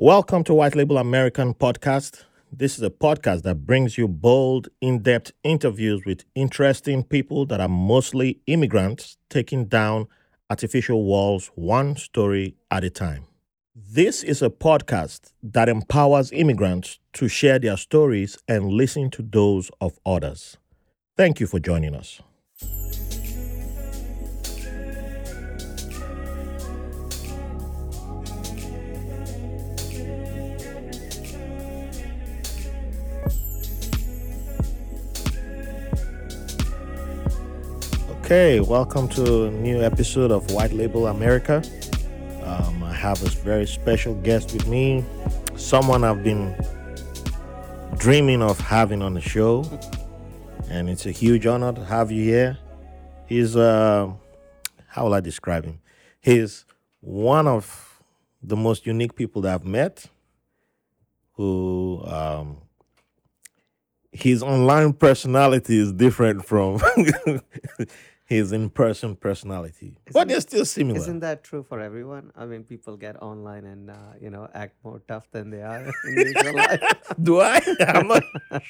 Welcome 0.00 0.44
to 0.44 0.54
White 0.54 0.76
Label 0.76 0.96
American 0.96 1.54
Podcast. 1.54 2.22
This 2.52 2.78
is 2.78 2.84
a 2.84 2.88
podcast 2.88 3.42
that 3.42 3.66
brings 3.66 3.98
you 3.98 4.06
bold, 4.06 4.68
in 4.80 5.02
depth 5.02 5.32
interviews 5.42 6.02
with 6.06 6.22
interesting 6.36 7.02
people 7.02 7.46
that 7.46 7.60
are 7.60 7.68
mostly 7.68 8.38
immigrants 8.46 9.18
taking 9.28 9.66
down 9.66 10.06
artificial 10.50 11.02
walls 11.02 11.50
one 11.56 11.96
story 11.96 12.54
at 12.70 12.84
a 12.84 12.90
time. 12.90 13.26
This 13.74 14.22
is 14.22 14.40
a 14.40 14.50
podcast 14.50 15.32
that 15.42 15.68
empowers 15.68 16.30
immigrants 16.30 17.00
to 17.14 17.26
share 17.26 17.58
their 17.58 17.76
stories 17.76 18.38
and 18.46 18.68
listen 18.68 19.10
to 19.10 19.22
those 19.22 19.68
of 19.80 19.98
others. 20.06 20.58
Thank 21.16 21.40
you 21.40 21.48
for 21.48 21.58
joining 21.58 21.96
us. 21.96 22.22
Okay, 38.28 38.60
welcome 38.60 39.08
to 39.08 39.46
a 39.46 39.50
new 39.50 39.82
episode 39.82 40.30
of 40.30 40.50
White 40.50 40.74
Label 40.74 41.06
America. 41.06 41.62
Um, 42.42 42.82
I 42.82 42.92
have 42.92 43.22
a 43.22 43.30
very 43.30 43.66
special 43.66 44.14
guest 44.16 44.52
with 44.52 44.68
me, 44.68 45.02
someone 45.56 46.04
I've 46.04 46.22
been 46.22 46.54
dreaming 47.96 48.42
of 48.42 48.60
having 48.60 49.00
on 49.00 49.14
the 49.14 49.22
show, 49.22 49.64
and 50.68 50.90
it's 50.90 51.06
a 51.06 51.10
huge 51.10 51.46
honor 51.46 51.72
to 51.72 51.82
have 51.86 52.10
you 52.10 52.22
here. 52.22 52.58
He's, 53.24 53.56
uh, 53.56 54.12
how 54.88 55.04
will 55.04 55.14
I 55.14 55.20
describe 55.20 55.64
him? 55.64 55.80
He's 56.20 56.66
one 57.00 57.48
of 57.48 58.02
the 58.42 58.56
most 58.56 58.84
unique 58.84 59.14
people 59.16 59.40
that 59.40 59.54
I've 59.54 59.64
met 59.64 60.04
who 61.32 62.02
um, 62.04 62.58
his 64.12 64.42
online 64.42 64.92
personality 64.92 65.78
is 65.78 65.94
different 65.94 66.44
from 66.44 66.78
his 68.28 68.52
in-person 68.52 69.16
personality, 69.16 69.96
but 70.04 70.10
Isn't- 70.18 70.28
they're 70.28 70.40
still 70.42 70.64
similar. 70.66 70.98
Isn't 70.98 71.20
that 71.20 71.42
true 71.48 71.62
for 71.66 71.80
everyone? 71.80 72.30
I 72.36 72.44
mean, 72.44 72.62
people 72.62 72.94
get 72.98 73.16
online 73.22 73.64
and 73.64 73.88
uh, 73.90 73.94
you 74.20 74.28
know 74.28 74.44
act 74.52 74.74
more 74.84 75.00
tough 75.08 75.26
than 75.32 75.48
they 75.48 75.62
are 75.62 75.80
in 76.04 76.14
usual 76.34 76.54
life. 76.54 76.82
do 77.22 77.40
I? 77.40 77.56
I'm 77.88 78.06
not 78.08 78.22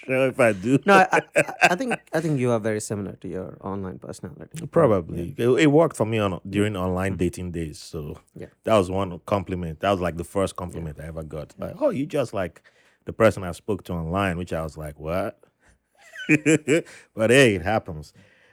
sure 0.04 0.28
if 0.28 0.38
I 0.38 0.52
do. 0.52 0.78
No, 0.86 0.94
I, 0.94 1.20
I, 1.36 1.42
I 1.72 1.74
think 1.74 1.90
I 2.12 2.20
think 2.20 2.38
you 2.38 2.52
are 2.52 2.60
very 2.60 2.80
similar 2.80 3.14
to 3.22 3.28
your 3.28 3.56
online 3.60 3.98
personality. 3.98 4.64
Probably. 4.68 5.34
It, 5.36 5.48
it 5.64 5.66
worked 5.80 5.96
for 5.96 6.06
me 6.06 6.18
on 6.18 6.40
during 6.48 6.76
online 6.76 7.16
dating 7.16 7.50
days. 7.50 7.78
So 7.80 8.20
Yeah. 8.36 8.46
that 8.64 8.76
was 8.76 8.88
one 8.90 9.18
compliment. 9.26 9.80
That 9.80 9.90
was 9.90 10.00
like 10.00 10.16
the 10.18 10.24
first 10.36 10.54
compliment 10.54 11.00
I 11.00 11.06
ever 11.08 11.24
got. 11.24 11.54
Like, 11.58 11.74
oh, 11.80 11.90
you 11.90 12.06
just 12.06 12.32
like 12.32 12.62
the 13.06 13.12
person 13.12 13.42
I 13.42 13.50
spoke 13.52 13.82
to 13.84 13.92
online, 13.94 14.38
which 14.38 14.52
I 14.52 14.62
was 14.62 14.76
like, 14.78 15.00
what? 15.00 15.40
but 17.14 17.30
hey, 17.30 17.54
it 17.56 17.62
happens. 17.62 18.12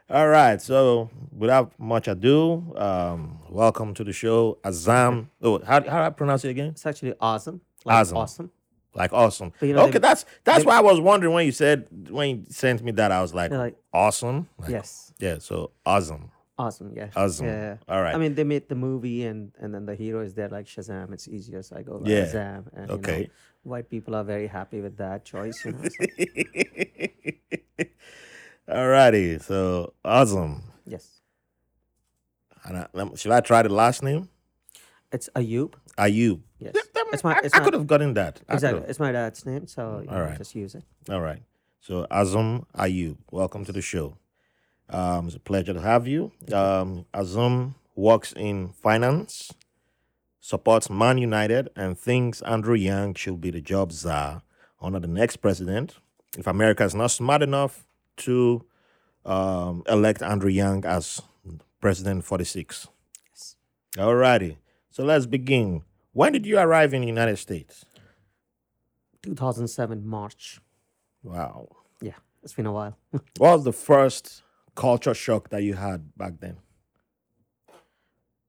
All 0.09 0.27
right. 0.27 0.61
So 0.61 1.09
without 1.35 1.71
much 1.79 2.07
ado, 2.07 2.73
um, 2.77 3.39
welcome 3.49 3.93
to 3.95 4.03
the 4.03 4.13
show, 4.13 4.59
Azam. 4.63 5.27
Oh, 5.41 5.59
how, 5.59 5.75
how 5.75 5.79
do 5.81 5.89
I 6.05 6.09
pronounce 6.11 6.45
it 6.45 6.49
again? 6.49 6.67
It's 6.69 6.85
actually 6.85 7.13
awesome. 7.19 7.61
Like 7.83 7.95
Awesome. 7.97 8.17
awesome. 8.17 8.51
Like 8.93 9.11
awesome. 9.13 9.51
But 9.59 9.65
you 9.67 9.73
know, 9.73 9.81
okay, 9.83 9.93
they- 9.93 9.99
that's 9.99 10.25
that's 10.43 10.59
they- 10.59 10.65
why 10.67 10.77
I 10.77 10.81
was 10.81 10.99
wondering 11.01 11.33
when 11.33 11.45
you 11.45 11.51
said 11.51 11.87
when 12.09 12.29
you 12.29 12.43
sent 12.49 12.81
me 12.83 12.91
that 12.93 13.11
I 13.11 13.21
was 13.21 13.33
like, 13.33 13.49
They're 13.49 13.59
like 13.59 13.75
awesome. 13.93 14.47
Like, 14.57 14.69
yes, 14.69 15.11
Yeah. 15.19 15.39
So 15.39 15.71
awesome. 15.85 16.31
awesome. 16.57 16.93
Yeah. 16.95 17.09
Awesome. 17.15 17.47
Yeah. 17.47 17.77
All 17.89 18.01
right. 18.01 18.15
I 18.15 18.17
mean, 18.17 18.35
they 18.35 18.43
made 18.45 18.69
the 18.69 18.75
movie 18.75 19.25
and 19.25 19.51
and 19.59 19.73
then 19.73 19.85
the 19.85 19.95
hero 19.95 20.21
is 20.21 20.33
there 20.35 20.49
like 20.49 20.65
Shazam. 20.67 21.11
It's 21.13 21.27
easier, 21.27 21.61
so 21.63 21.75
I 21.77 21.81
go 21.81 21.97
by 21.99 22.09
Yeah. 22.09 22.25
Shazam. 22.25 22.63
And, 22.73 22.81
you 22.81 22.87
know, 22.87 22.93
Okay. 22.95 23.29
white 23.63 23.89
people 23.89 24.15
are 24.15 24.23
very 24.23 24.47
happy 24.47 24.79
with 24.81 24.95
that 24.97 25.25
choice. 25.25 25.65
You 25.65 25.71
know. 25.73 25.81
so- 25.83 26.05
Alrighty, 28.69 29.41
so 29.41 29.93
awesome. 30.03 30.63
yes, 30.85 31.21
And 32.63 32.77
I, 32.77 33.15
should 33.15 33.31
I 33.31 33.41
try 33.41 33.61
the 33.61 33.69
last 33.69 34.01
name? 34.01 34.29
it's 35.11 35.29
Ayub. 35.35 35.73
Ayub. 35.97 36.41
Yes, 36.57 36.73
Th- 36.73 36.85
that- 36.93 37.05
it's 37.13 37.23
my. 37.23 37.35
I, 37.35 37.39
It's 37.43 37.53
I 37.53 37.59
my 37.59 37.63
could 37.63 37.73
have 37.75 37.87
gotten 37.87 38.15
that. 38.15 38.41
Exactly. 38.49 38.83
It's 38.87 38.99
my 38.99 39.11
dad's 39.11 39.45
name, 39.45 39.67
so 39.67 39.99
you 40.03 40.07
know, 40.09 40.13
Alright. 40.17 40.37
just 40.39 40.55
use 40.55 40.73
it. 40.75 40.83
All 41.09 41.21
right. 41.21 41.43
So 41.79 42.07
Azam 42.09 42.65
Ayub, 42.75 43.17
welcome 43.31 43.63
to 43.65 43.71
the 43.71 43.81
show. 43.81 44.17
Um, 44.89 45.27
it's 45.27 45.35
a 45.35 45.39
pleasure 45.39 45.73
to 45.73 45.81
have 45.81 46.07
you. 46.07 46.31
Um, 46.51 47.05
Azam 47.13 47.75
works 47.95 48.33
in 48.33 48.69
finance, 48.69 49.53
supports 50.41 50.89
Man 50.89 51.17
United, 51.19 51.69
and 51.75 51.97
thinks 51.97 52.41
Andrew 52.41 52.75
Yang 52.75 53.13
should 53.15 53.39
be 53.39 53.51
the 53.51 53.61
job 53.61 53.91
czar 53.91 54.41
under 54.81 54.99
the 54.99 55.07
next 55.07 55.37
president 55.37 55.95
if 56.37 56.47
America 56.47 56.83
is 56.83 56.95
not 56.95 57.11
smart 57.11 57.41
enough 57.43 57.85
to 58.17 58.65
um, 59.25 59.83
elect 59.87 60.21
Andrew 60.21 60.49
Yang 60.49 60.85
as 60.85 61.21
president 61.81 62.23
46. 62.23 62.87
Yes. 63.31 63.55
All 63.97 64.15
righty. 64.15 64.57
So 64.89 65.03
let's 65.03 65.25
begin. 65.25 65.83
When 66.13 66.31
did 66.31 66.45
you 66.45 66.57
arrive 66.57 66.93
in 66.93 67.01
the 67.01 67.07
United 67.07 67.37
States? 67.37 67.85
2007 69.23 70.05
March. 70.07 70.61
Wow. 71.23 71.69
Yeah, 72.01 72.13
it's 72.43 72.53
been 72.53 72.67
a 72.67 72.71
while. 72.71 72.97
What 73.37 73.57
was 73.57 73.63
the 73.63 73.73
first 73.73 74.43
culture 74.75 75.13
shock 75.13 75.49
that 75.49 75.63
you 75.63 75.73
had 75.73 76.15
back 76.15 76.39
then? 76.39 76.57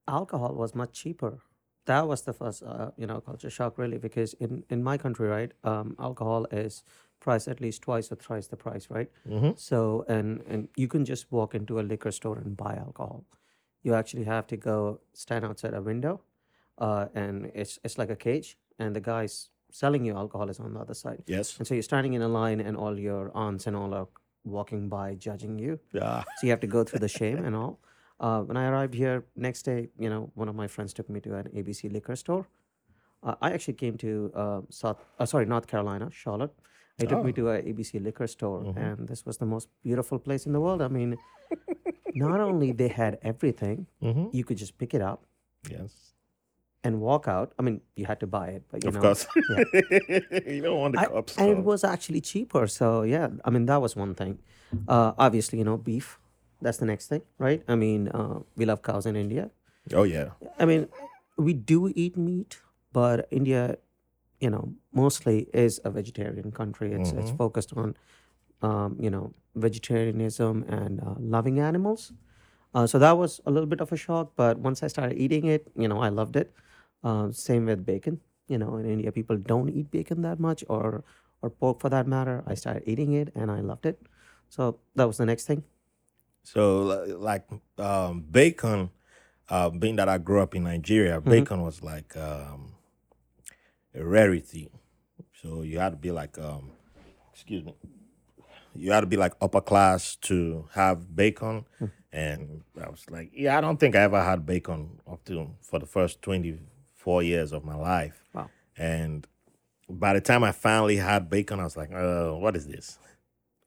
Alcohol 0.06 0.55
was 0.55 0.75
much 0.75 0.93
cheaper. 0.93 1.41
That 1.87 2.06
was 2.06 2.22
the 2.22 2.32
first, 2.32 2.62
uh, 2.62 2.91
you 2.97 3.06
know, 3.06 3.21
culture 3.21 3.50
shock 3.50 3.78
really, 3.78 3.99
because 3.99 4.34
in 4.34 4.65
in 4.69 4.82
my 4.82 4.99
country, 4.99 5.28
right, 5.28 5.53
um, 5.65 5.97
alcohol 5.99 6.47
is 6.50 6.82
priced 7.21 7.49
at 7.49 7.60
least 7.60 7.82
twice 7.82 8.10
or 8.12 8.16
thrice 8.16 8.47
the 8.47 8.56
price, 8.56 8.88
right? 8.91 9.10
Mm-hmm. 9.28 9.50
So 9.56 10.04
and 10.09 10.43
and 10.49 10.69
you 10.77 10.88
can 10.88 11.04
just 11.04 11.31
walk 11.31 11.54
into 11.54 11.81
a 11.81 11.82
liquor 11.82 12.12
store 12.12 12.38
and 12.38 12.56
buy 12.56 12.75
alcohol. 12.77 13.25
You 13.82 13.94
actually 13.94 14.25
have 14.25 14.47
to 14.49 14.56
go 14.56 15.00
stand 15.12 15.44
outside 15.44 15.75
a 15.75 15.82
window, 15.82 16.21
uh, 16.78 17.06
and 17.15 17.50
it's 17.55 17.78
it's 17.84 17.99
like 17.99 18.10
a 18.10 18.16
cage, 18.16 18.56
and 18.78 18.94
the 18.94 19.00
guys 19.00 19.50
selling 19.71 20.05
you 20.05 20.16
alcohol 20.16 20.49
is 20.49 20.60
on 20.60 20.75
the 20.75 20.81
other 20.81 20.94
side. 20.94 21.22
Yes. 21.26 21.59
And 21.59 21.66
so 21.66 21.75
you're 21.75 21.82
standing 21.82 22.15
in 22.15 22.22
a 22.22 22.28
line, 22.28 22.60
and 22.60 22.76
all 22.76 22.99
your 22.99 23.31
aunts 23.34 23.66
and 23.66 23.76
all 23.76 23.94
are 23.94 24.09
walking 24.44 24.88
by, 24.88 25.15
judging 25.15 25.59
you. 25.59 25.78
Yeah. 25.93 26.22
So 26.38 26.47
you 26.47 26.50
have 26.50 26.60
to 26.60 26.66
go 26.66 26.84
through 26.84 27.00
the 27.00 27.09
shame 27.09 27.44
and 27.44 27.55
all. 27.55 27.78
Uh, 28.19 28.41
when 28.43 28.56
I 28.56 28.66
arrived 28.69 28.94
here 28.94 29.25
next 29.34 29.62
day, 29.62 29.88
you 29.99 30.09
know, 30.09 30.31
one 30.34 30.49
of 30.49 30.55
my 30.55 30.66
friends 30.66 30.94
took 30.94 31.10
me 31.10 31.21
to 31.21 31.37
an 31.37 31.49
ABC 31.55 31.93
liquor 31.93 32.16
store. 32.16 32.49
Uh, 33.22 33.34
I 33.43 33.53
actually 33.53 33.75
came 33.75 33.97
to 33.99 34.32
uh, 34.34 34.60
South, 34.71 35.05
uh, 35.19 35.26
sorry, 35.26 35.47
North 35.47 35.66
Carolina, 35.66 36.09
Charlotte. 36.10 36.55
They 36.99 37.07
took 37.07 37.23
me 37.25 37.31
Oh. 37.31 37.39
to 37.41 37.49
a 37.51 37.62
ABC 37.62 37.99
liquor 38.03 38.27
store, 38.27 38.61
Mhm. 38.62 38.77
and 38.77 39.09
this 39.09 39.27
was 39.27 39.37
the 39.37 39.45
most 39.47 39.69
beautiful 39.83 40.19
place 40.19 40.47
in 40.47 40.53
the 40.53 40.61
world. 40.61 40.81
I 40.81 40.89
mean, 40.89 41.17
not 42.15 42.41
only 42.41 42.73
they 42.73 42.89
had 42.89 43.19
everything, 43.23 43.87
Mm-hmm. 44.03 44.29
you 44.33 44.45
could 44.45 44.57
just 44.57 44.79
pick 44.79 44.95
it 44.95 45.03
up 45.03 45.21
Yes. 45.71 46.15
and 46.83 47.01
walk 47.01 47.29
out. 47.29 47.53
I 47.59 47.62
mean, 47.62 47.81
you 47.97 48.06
had 48.06 48.19
to 48.21 48.27
buy 48.27 48.49
it, 48.49 48.62
but 48.71 48.83
you 48.83 48.89
Of 48.89 48.95
know, 48.95 49.01
course. 49.03 49.27
yeah. 49.51 49.65
you 50.55 50.62
don't 50.62 50.81
want 50.81 50.95
the 50.95 51.01
I- 51.01 51.12
cups. 51.12 51.37
and 51.37 51.49
so- 51.53 51.59
it 51.59 51.65
was 51.65 51.85
actually 51.85 52.21
cheaper. 52.23 52.67
So 52.67 53.03
yeah, 53.03 53.29
I 53.45 53.51
mean 53.51 53.67
that 53.67 53.81
was 53.83 53.95
one 53.97 54.15
thing. 54.15 54.39
Uh, 54.89 55.12
obviously, 55.19 55.59
you 55.59 55.65
know, 55.65 55.77
beef. 55.77 56.19
That's 56.62 56.79
the 56.79 56.87
next 56.87 57.09
thing, 57.09 57.21
right? 57.39 57.61
I 57.69 57.75
mean, 57.77 58.09
uh, 58.09 58.41
we 58.56 58.65
love 58.65 58.81
cows 58.81 59.05
in 59.05 59.15
India. 59.17 59.51
Oh 59.93 60.05
yeah. 60.05 60.31
I 60.59 60.65
mean, 60.65 60.89
we 61.37 61.53
do 61.53 61.93
eat 61.95 62.17
meat, 62.17 62.56
but 62.93 63.29
India, 63.31 63.77
you 64.41 64.51
know, 64.51 64.75
mostly 64.93 65.49
is 65.55 65.81
a 65.85 65.91
vegetarian 65.91 66.51
country. 66.53 66.93
It's 66.93 67.13
it's 67.13 67.31
Mhm. 67.33 67.37
focused 67.37 67.73
on, 67.77 67.97
um, 68.63 68.97
you 69.01 69.11
know, 69.11 69.33
vegetarianism 69.55 70.65
and 70.69 71.01
uh, 71.01 71.15
loving 71.19 71.59
animals. 71.61 72.13
Uh, 72.75 72.87
so 72.87 72.99
that 72.99 73.17
was 73.17 73.41
a 73.47 73.51
little 73.51 73.67
bit 73.67 73.81
of 73.81 73.93
a 73.93 73.97
shock, 73.97 74.33
but 74.37 74.59
once 74.59 74.83
I 74.83 74.89
started 74.89 75.17
eating 75.17 75.47
it, 75.47 75.73
you 75.77 75.89
know, 75.89 76.01
I 76.03 76.11
loved 76.11 76.37
it. 76.37 76.53
Uh, 77.03 77.33
same 77.33 77.65
with 77.67 77.87
bacon. 77.87 78.21
You 78.49 78.59
know, 78.59 78.77
in 78.77 78.85
India, 78.87 79.11
people 79.13 79.37
don't 79.37 79.71
eat 79.71 79.91
bacon 79.91 80.23
that 80.23 80.39
much, 80.39 80.65
or 80.69 81.03
or 81.43 81.50
pork 81.50 81.81
for 81.81 81.89
that 81.91 82.06
matter. 82.06 82.43
I 82.47 82.55
started 82.55 82.82
eating 82.87 83.12
it, 83.12 83.32
and 83.35 83.50
I 83.50 83.61
loved 83.61 83.87
it. 83.87 83.99
So 84.49 84.79
that 84.94 85.06
was 85.06 85.17
the 85.17 85.27
next 85.27 85.47
thing. 85.47 85.65
So 86.43 86.82
like 87.19 87.44
um, 87.79 88.23
bacon, 88.31 88.91
uh, 89.49 89.71
being 89.71 89.97
that 89.97 90.09
I 90.09 90.19
grew 90.19 90.41
up 90.41 90.55
in 90.55 90.62
Nigeria, 90.65 91.21
bacon 91.21 91.62
was 91.62 91.82
like 91.82 92.17
um, 92.17 92.75
a 93.96 94.04
rarity. 94.04 94.69
So 95.43 95.62
you 95.62 95.78
had 95.78 95.90
to 95.90 95.96
be 95.96 96.10
like, 96.10 96.38
um, 96.38 96.70
excuse 97.32 97.64
me, 97.64 97.75
you 98.75 98.93
had 98.93 99.00
to 99.00 99.06
be 99.06 99.16
like 99.16 99.32
upper 99.40 99.60
class 99.60 100.16
to 100.22 100.69
have 100.72 101.14
bacon. 101.14 101.64
And 102.12 102.62
I 102.82 102.88
was 102.88 103.04
like, 103.10 103.31
yeah, 103.34 103.58
I 103.58 103.60
don't 103.60 103.78
think 103.78 103.94
I 103.96 104.00
ever 104.02 104.22
had 104.22 104.46
bacon 104.46 105.00
up 105.10 105.25
to 105.26 105.50
for 105.60 105.78
the 105.78 105.87
first 105.87 106.22
twenty 106.22 106.58
four 106.94 107.22
years 107.22 107.52
of 107.52 107.64
my 107.64 107.75
life. 107.76 108.25
Wow. 108.32 108.50
And 108.76 109.26
by 109.88 110.14
the 110.14 110.20
time 110.20 110.43
I 110.44 110.52
finally 110.52 110.96
had 110.96 111.28
bacon, 111.31 111.60
I 111.60 111.64
was 111.64 111.76
like, 111.76 111.93
uh, 111.93 112.31
what 112.32 112.56
is 112.56 112.66
this? 112.66 112.98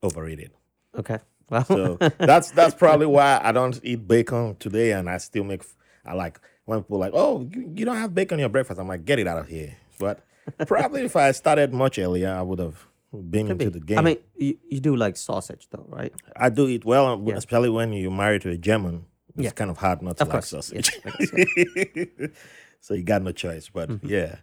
Overrated. 0.03 0.51
Okay. 0.97 1.19
Well, 1.49 1.65
So 1.65 1.97
that's 2.17 2.51
that's 2.59 2.75
probably 2.75 3.07
why 3.07 3.39
I 3.43 3.51
don't 3.51 3.79
eat 3.83 4.07
bacon 4.07 4.55
today, 4.59 4.91
and 4.93 5.09
I 5.09 5.17
still 5.17 5.43
make. 5.43 5.63
I 6.05 6.13
like 6.13 6.39
when 6.65 6.81
people 6.81 6.99
like, 6.99 7.13
oh, 7.13 7.47
you, 7.53 7.71
you 7.75 7.85
don't 7.85 7.97
have 7.97 8.13
bacon 8.15 8.35
in 8.35 8.41
your 8.41 8.49
breakfast. 8.49 8.79
I'm 8.79 8.87
like, 8.87 9.05
get 9.05 9.19
it 9.19 9.27
out 9.27 9.39
of 9.39 9.47
here. 9.47 9.75
But 9.99 10.25
Probably 10.65 11.03
if 11.03 11.15
I 11.15 11.31
started 11.31 11.73
much 11.73 11.99
earlier, 11.99 12.31
I 12.33 12.41
would 12.41 12.57
have 12.59 12.87
been 13.11 13.47
Could 13.47 13.61
into 13.61 13.71
be. 13.71 13.79
the 13.79 13.85
game. 13.85 13.99
I 13.99 14.01
mean, 14.01 14.17
you, 14.35 14.57
you 14.67 14.79
do 14.79 14.95
like 14.95 15.15
sausage 15.17 15.67
though, 15.69 15.85
right? 15.87 16.13
I 16.35 16.49
do 16.49 16.67
eat 16.67 16.85
well, 16.85 17.21
Yeah. 17.25 17.35
especially 17.35 17.69
when 17.69 17.93
you're 17.93 18.09
married 18.11 18.41
to 18.43 18.49
a 18.49 18.57
German. 18.57 19.05
It's 19.35 19.43
Yeah. 19.45 19.51
kind 19.51 19.69
of 19.69 19.77
hard 19.77 20.01
not 20.01 20.17
to 20.17 20.25
like 20.25 20.43
sausage. 20.43 20.91
Yes, 21.05 21.31
I 21.33 21.43
guess, 21.45 22.07
yeah. 22.19 22.27
so 22.79 22.93
you 22.95 23.03
got 23.03 23.21
no 23.21 23.31
choice. 23.31 23.69
But 23.69 23.89
Mm-hmm. 23.89 24.07
yeah. 24.09 24.35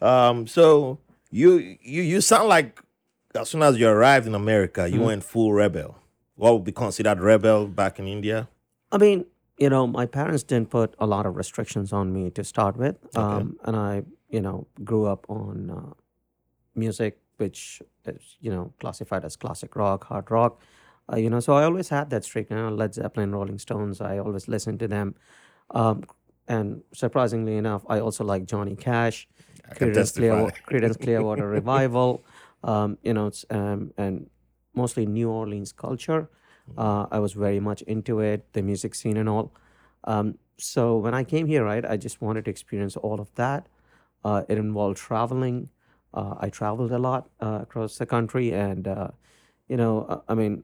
Um, 0.00 0.46
so 0.46 0.98
you 1.30 1.76
you 1.82 2.02
you 2.02 2.20
sound 2.20 2.48
like 2.48 2.80
as 3.34 3.48
soon 3.50 3.62
as 3.62 3.78
you 3.78 3.88
arrived 3.88 4.26
in 4.26 4.34
America, 4.34 4.82
Mm-hmm. 4.82 4.94
you 4.94 5.02
went 5.02 5.22
full 5.24 5.52
rebel. 5.52 5.96
What 6.36 6.54
would 6.54 6.64
be 6.64 6.72
considered 6.72 7.20
rebel 7.20 7.66
back 7.66 7.98
in 7.98 8.06
India? 8.08 8.48
I 8.90 8.98
mean, 8.98 9.26
you 9.58 9.68
know, 9.70 9.86
my 9.86 10.06
parents 10.06 10.42
didn't 10.42 10.70
put 10.70 10.94
a 10.98 11.06
lot 11.06 11.24
of 11.26 11.36
restrictions 11.36 11.92
on 11.92 12.12
me 12.12 12.30
to 12.30 12.42
start 12.42 12.76
with, 12.76 12.96
um, 13.16 13.56
and 13.64 13.76
I, 13.76 14.02
you 14.32 14.40
know, 14.40 14.66
grew 14.82 15.06
up 15.06 15.26
on 15.28 15.70
uh, 15.70 15.92
music, 16.74 17.20
which 17.36 17.82
is, 18.06 18.36
you 18.40 18.50
know, 18.50 18.72
classified 18.80 19.24
as 19.24 19.36
classic 19.36 19.76
rock, 19.76 20.04
hard 20.04 20.30
rock. 20.30 20.60
Uh, 21.12 21.16
you 21.16 21.30
know, 21.30 21.38
so 21.38 21.52
I 21.52 21.64
always 21.64 21.88
had 21.90 22.10
that 22.10 22.24
streak. 22.24 22.50
You 22.50 22.56
know, 22.56 22.68
Led 22.70 22.94
Zeppelin, 22.94 23.32
Rolling 23.32 23.58
Stones. 23.58 24.00
I 24.00 24.18
always 24.18 24.48
listened 24.48 24.80
to 24.80 24.88
them, 24.88 25.14
um, 25.70 26.04
and 26.48 26.82
surprisingly 26.92 27.56
enough, 27.56 27.82
I 27.88 28.00
also 28.00 28.24
like 28.24 28.46
Johnny 28.46 28.74
Cash, 28.74 29.28
can 29.74 29.90
Creedence, 29.90 29.94
testify. 29.94 30.50
Clearwater, 31.00 31.48
Revival, 31.48 32.24
um, 32.64 32.98
you 33.02 33.12
know, 33.12 33.26
it's, 33.26 33.44
um, 33.50 33.92
and 33.96 34.28
mostly 34.74 35.06
New 35.06 35.30
Orleans 35.30 35.72
culture. 35.72 36.28
Uh, 36.78 37.06
I 37.10 37.18
was 37.18 37.32
very 37.32 37.60
much 37.60 37.82
into 37.82 38.20
it, 38.20 38.52
the 38.52 38.62
music 38.62 38.94
scene 38.94 39.16
and 39.16 39.28
all. 39.28 39.52
Um, 40.04 40.38
so 40.56 40.96
when 40.96 41.14
I 41.14 41.24
came 41.24 41.46
here, 41.46 41.64
right, 41.64 41.84
I 41.84 41.96
just 41.96 42.22
wanted 42.22 42.44
to 42.46 42.50
experience 42.50 42.96
all 42.96 43.20
of 43.20 43.34
that. 43.34 43.66
Uh, 44.24 44.42
it 44.48 44.58
involved 44.58 44.98
traveling. 44.98 45.68
Uh, 46.14 46.34
I 46.38 46.48
traveled 46.50 46.92
a 46.92 46.98
lot 46.98 47.30
uh, 47.40 47.60
across 47.62 47.98
the 47.98 48.06
country, 48.06 48.52
and 48.52 48.86
uh, 48.86 49.08
you 49.68 49.76
know, 49.76 50.04
uh, 50.08 50.20
I 50.28 50.34
mean, 50.34 50.62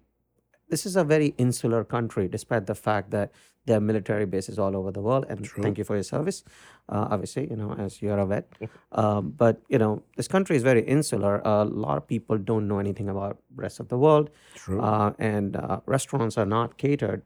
this 0.69 0.85
is 0.85 0.97
a 0.97 1.05
very 1.05 1.35
insular 1.39 1.85
country, 1.85 2.29
despite 2.29 2.67
the 2.67 2.75
fact 2.75 3.11
that 3.11 3.33
there 3.65 3.77
are 3.77 3.81
military 3.81 4.25
bases 4.27 4.59
all 4.59 4.77
over 4.77 4.91
the 4.91 5.01
world. 5.01 5.27
And 5.29 5.47
thank 5.47 5.79
you 5.79 5.85
for 5.85 5.95
your 5.95 6.03
service, 6.03 6.43
uh, 6.89 7.09
obviously, 7.11 7.49
you 7.51 7.57
know, 7.57 7.75
as 7.75 8.01
you're 8.01 8.19
a 8.19 8.27
vet. 8.27 8.51
um, 8.93 9.31
but 9.31 9.61
you 9.69 9.79
know, 9.79 10.03
this 10.17 10.29
country 10.29 10.57
is 10.57 10.63
very 10.63 10.83
insular. 10.83 11.41
a 11.45 11.65
lot 11.65 11.97
of 11.99 12.07
people 12.07 12.39
don't 12.39 12.67
know 12.67 12.79
anything 12.79 13.09
about 13.09 13.39
rest 13.55 13.81
of 13.81 13.89
the 13.89 13.99
world, 13.99 14.31
True. 14.55 14.81
uh, 14.81 15.13
and 15.19 15.57
uh, 15.57 15.81
restaurants 15.87 16.39
are 16.39 16.47
not 16.47 16.79
catered 16.79 17.23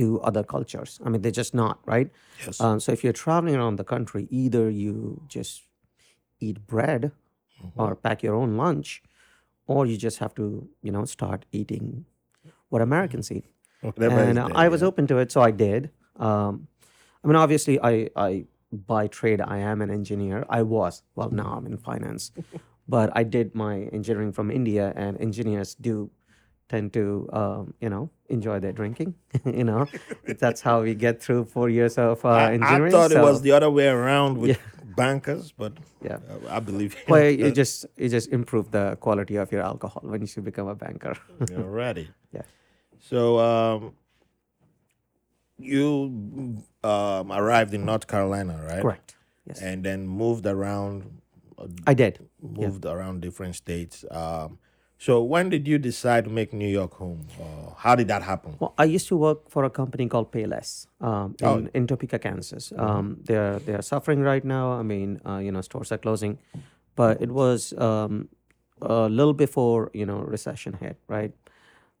to 0.00 0.20
other 0.30 0.42
cultures. 0.54 1.00
I 1.04 1.08
mean, 1.10 1.20
they're 1.22 1.40
just 1.42 1.54
not 1.54 1.78
right. 1.94 2.08
Yes. 2.44 2.60
Um, 2.60 2.80
so 2.80 2.92
if 2.96 3.04
you're 3.04 3.18
traveling 3.26 3.56
around 3.56 3.76
the 3.76 3.88
country, 3.94 4.26
either 4.30 4.64
you 4.70 5.22
just 5.28 5.62
eat 6.40 6.66
bread 6.66 7.12
Mm-hmm. 7.58 7.80
or 7.80 7.96
pack 7.96 8.22
your 8.22 8.36
own 8.36 8.56
lunch, 8.56 9.02
or 9.66 9.84
you 9.84 9.96
just 9.96 10.18
have 10.18 10.32
to, 10.36 10.68
you 10.80 10.92
know, 10.92 11.04
start 11.04 11.44
eating 11.50 12.04
what 12.68 12.80
Americans 12.82 13.32
eat. 13.32 13.46
And 14.28 14.38
uh, 14.38 14.48
I 14.54 14.68
was 14.68 14.80
yeah. 14.80 14.86
open 14.86 15.08
to 15.08 15.18
it, 15.18 15.32
so 15.32 15.40
I 15.40 15.50
did. 15.50 15.90
Um, 16.16 16.68
I 17.24 17.26
mean, 17.26 17.34
obviously, 17.34 17.80
I, 17.82 18.10
I 18.14 18.44
by 18.70 19.08
trade 19.08 19.40
I 19.40 19.58
am 19.58 19.82
an 19.82 19.90
engineer. 19.90 20.46
I 20.48 20.62
was 20.62 21.02
well 21.16 21.30
now 21.30 21.54
I'm 21.56 21.66
in 21.66 21.78
finance, 21.78 22.30
but 22.88 23.10
I 23.16 23.24
did 23.24 23.56
my 23.56 23.90
engineering 23.90 24.30
from 24.30 24.52
India, 24.52 24.92
and 24.94 25.20
engineers 25.20 25.74
do 25.74 26.10
tend 26.68 26.92
to 26.92 27.28
um, 27.32 27.74
you 27.80 27.88
know 27.88 28.10
enjoy 28.28 28.60
their 28.60 28.72
drinking. 28.72 29.14
you 29.44 29.64
know, 29.64 29.86
that's 30.38 30.60
how 30.60 30.82
we 30.82 30.94
get 30.94 31.22
through 31.22 31.44
four 31.46 31.68
years 31.70 31.98
of 31.98 32.24
uh, 32.24 32.28
I, 32.28 32.44
I 32.44 32.52
engineering. 32.54 32.92
thought 32.92 33.12
it 33.12 33.20
was 33.20 33.40
the 33.42 33.52
other 33.52 33.70
way 33.70 33.88
around 33.88 34.38
with 34.38 34.58
bankers, 34.96 35.52
but 35.52 35.72
Yeah. 36.04 36.18
uh, 36.30 36.56
I 36.56 36.60
believe 36.60 36.94
you. 36.94 37.00
well, 37.08 37.30
you 37.30 37.50
just 37.50 37.86
you 37.96 38.08
just 38.08 38.28
improve 38.32 38.70
the 38.70 38.96
quality 39.00 39.36
of 39.36 39.50
your 39.52 39.62
alcohol 39.62 40.02
when 40.04 40.20
you 40.20 40.26
should 40.26 40.44
become 40.44 40.68
a 40.68 40.74
banker. 40.74 41.14
Alrighty. 41.40 42.08
Yeah. 42.32 42.42
So 43.00 43.38
um, 43.38 43.94
you 45.58 46.62
um, 46.84 47.32
arrived 47.32 47.74
in 47.74 47.84
North 47.84 48.06
Carolina, 48.06 48.60
right? 48.68 48.82
Correct. 48.82 49.16
Yes, 49.46 49.62
And 49.62 49.82
then 49.82 50.06
moved 50.06 50.46
around, 50.46 51.20
I 51.86 51.94
did. 51.94 52.18
moved 52.42 52.84
around 52.84 53.22
different 53.22 53.54
states. 53.56 54.04
Um, 54.10 54.58
so 54.98 55.22
when 55.22 55.48
did 55.48 55.68
you 55.68 55.78
decide 55.78 56.24
to 56.24 56.30
make 56.30 56.52
New 56.52 56.68
York 56.68 56.94
home? 56.94 57.26
Or 57.38 57.74
how 57.78 57.94
did 57.94 58.08
that 58.08 58.22
happen? 58.22 58.56
Well, 58.58 58.74
I 58.76 58.84
used 58.84 59.06
to 59.08 59.16
work 59.16 59.48
for 59.48 59.64
a 59.64 59.70
company 59.70 60.08
called 60.08 60.32
Payless 60.32 60.86
um, 61.00 61.36
in, 61.40 61.46
Oh. 61.46 61.68
in 61.74 61.86
Topeka, 61.86 62.18
Kansas. 62.18 62.72
Um, 62.76 63.18
they're 63.24 63.58
they're 63.60 63.82
suffering 63.82 64.20
right 64.20 64.44
now. 64.44 64.72
I 64.72 64.82
mean, 64.82 65.20
uh, 65.24 65.38
you 65.38 65.52
know, 65.52 65.60
stores 65.62 65.92
are 65.92 65.98
closing, 65.98 66.38
but 66.96 67.22
it 67.22 67.30
was 67.30 67.72
um, 67.78 68.28
a 68.82 69.08
little 69.08 69.34
before 69.34 69.90
you 69.94 70.04
know 70.06 70.18
recession 70.18 70.72
hit, 70.82 70.96
right? 71.08 71.32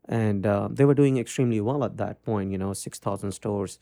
And 0.08 0.46
uh, 0.46 0.68
they 0.70 0.84
were 0.84 0.94
doing 0.94 1.18
extremely 1.18 1.60
well 1.60 1.84
at 1.84 1.96
that 1.98 2.24
point. 2.24 2.50
You 2.50 2.58
know, 2.58 2.72
six 2.72 2.98
thousand 2.98 3.32
stores 3.32 3.78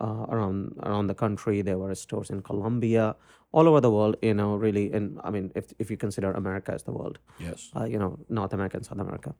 uh, 0.00 0.26
around 0.28 0.76
around 0.82 1.06
the 1.08 1.14
country. 1.14 1.62
There 1.62 1.78
were 1.78 1.94
stores 1.94 2.30
in 2.30 2.42
Colombia, 2.42 3.16
all 3.52 3.68
over 3.68 3.80
the 3.80 3.90
world. 3.90 4.16
You 4.22 4.34
know, 4.34 4.56
really, 4.56 4.92
and 4.92 5.20
I 5.24 5.30
mean, 5.30 5.52
if 5.54 5.72
if 5.78 5.90
you 5.90 5.96
consider 5.96 6.32
America 6.32 6.72
as 6.72 6.82
the 6.84 6.92
world 6.92 7.18
Yes. 7.38 7.70
uh, 7.76 7.84
you 7.84 7.98
know, 7.98 8.18
North 8.28 8.52
America 8.52 8.76
and 8.76 8.86
South 8.86 8.98
America. 9.00 9.34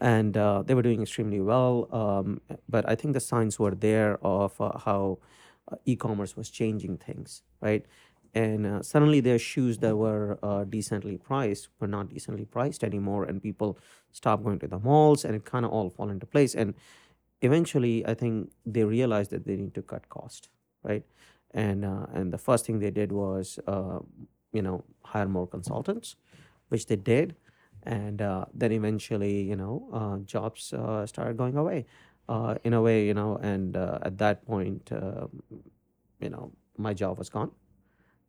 And 0.00 0.36
uh, 0.36 0.62
they 0.62 0.74
were 0.74 0.82
doing 0.82 1.00
extremely 1.02 1.40
well. 1.40 1.88
Um, 1.90 2.40
but 2.68 2.88
I 2.88 2.94
think 2.94 3.14
the 3.14 3.20
signs 3.20 3.58
were 3.58 3.74
there 3.74 4.18
of 4.24 4.60
uh, 4.60 4.78
how 4.78 5.18
uh, 5.72 5.76
e 5.86 5.96
commerce 5.96 6.36
was 6.36 6.50
changing 6.50 6.98
things, 6.98 7.42
right? 7.62 7.84
And 8.34 8.66
uh, 8.66 8.82
suddenly 8.82 9.20
their 9.20 9.38
shoes 9.38 9.78
that 9.78 9.96
were 9.96 10.38
uh, 10.42 10.64
decently 10.64 11.16
priced 11.16 11.68
were 11.80 11.86
not 11.86 12.10
decently 12.10 12.44
priced 12.44 12.84
anymore. 12.84 13.24
And 13.24 13.42
people 13.42 13.78
stopped 14.12 14.44
going 14.44 14.58
to 14.58 14.68
the 14.68 14.78
malls 14.78 15.24
and 15.24 15.34
it 15.34 15.44
kind 15.46 15.64
of 15.64 15.70
all 15.72 15.88
fall 15.88 16.10
into 16.10 16.26
place. 16.26 16.54
And 16.54 16.74
eventually, 17.42 18.06
I 18.06 18.14
think 18.14 18.50
they 18.64 18.84
realized 18.84 19.30
that 19.30 19.46
they 19.46 19.56
need 19.56 19.74
to 19.74 19.82
cut 19.82 20.08
cost, 20.08 20.48
right? 20.82 21.04
And, 21.56 21.84
uh, 21.84 22.06
and 22.12 22.32
the 22.32 22.38
first 22.38 22.66
thing 22.66 22.78
they 22.78 22.92
did 22.92 23.10
was, 23.10 23.58
uh, 23.66 23.98
you 24.52 24.62
know, 24.62 24.84
hire 25.02 25.26
more 25.26 25.48
consultants 25.48 26.16
which 26.68 26.86
they 26.86 26.96
did, 26.96 27.36
and 27.84 28.20
uh, 28.20 28.44
then 28.52 28.72
eventually, 28.72 29.40
you 29.42 29.56
know, 29.56 29.88
uh, 29.92 30.16
jobs 30.24 30.72
uh, 30.72 31.06
started 31.06 31.36
going 31.36 31.56
away, 31.56 31.86
uh, 32.28 32.56
in 32.64 32.72
a 32.74 32.82
way, 32.82 33.06
you 33.06 33.14
know, 33.14 33.36
and 33.40 33.76
at 33.76 34.18
that 34.18 34.44
point, 34.44 34.90
uh, 34.92 35.28
you 36.20 36.28
know, 36.28 36.50
my 36.76 36.92
job 36.92 37.18
was 37.18 37.30
gone, 37.30 37.50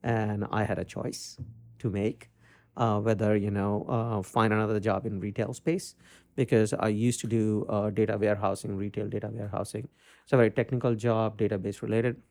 and 0.03 0.45
I 0.51 0.63
had 0.63 0.77
a 0.77 0.85
choice 0.85 1.38
to 1.80 1.89
make 1.89 2.30
whether 2.75 3.35
you 3.35 3.50
know 3.50 4.21
find 4.23 4.54
another 4.54 4.80
job 4.80 5.07
in 5.07 5.19
retail 5.19 5.51
space 5.54 5.95
because 6.35 6.73
I 6.73 6.90
used 6.90 7.19
to 7.21 7.28
do 7.28 7.66
uh, 7.68 7.90
data 7.90 8.16
warehousing, 8.18 8.78
retail 8.78 9.07
data 9.07 9.30
warehousing. 9.33 9.90
It's 10.23 10.33
a 10.33 10.37
very 10.37 10.51
technical 10.51 10.94
job, 10.94 11.40
database 11.40 11.81
related. 11.81 12.21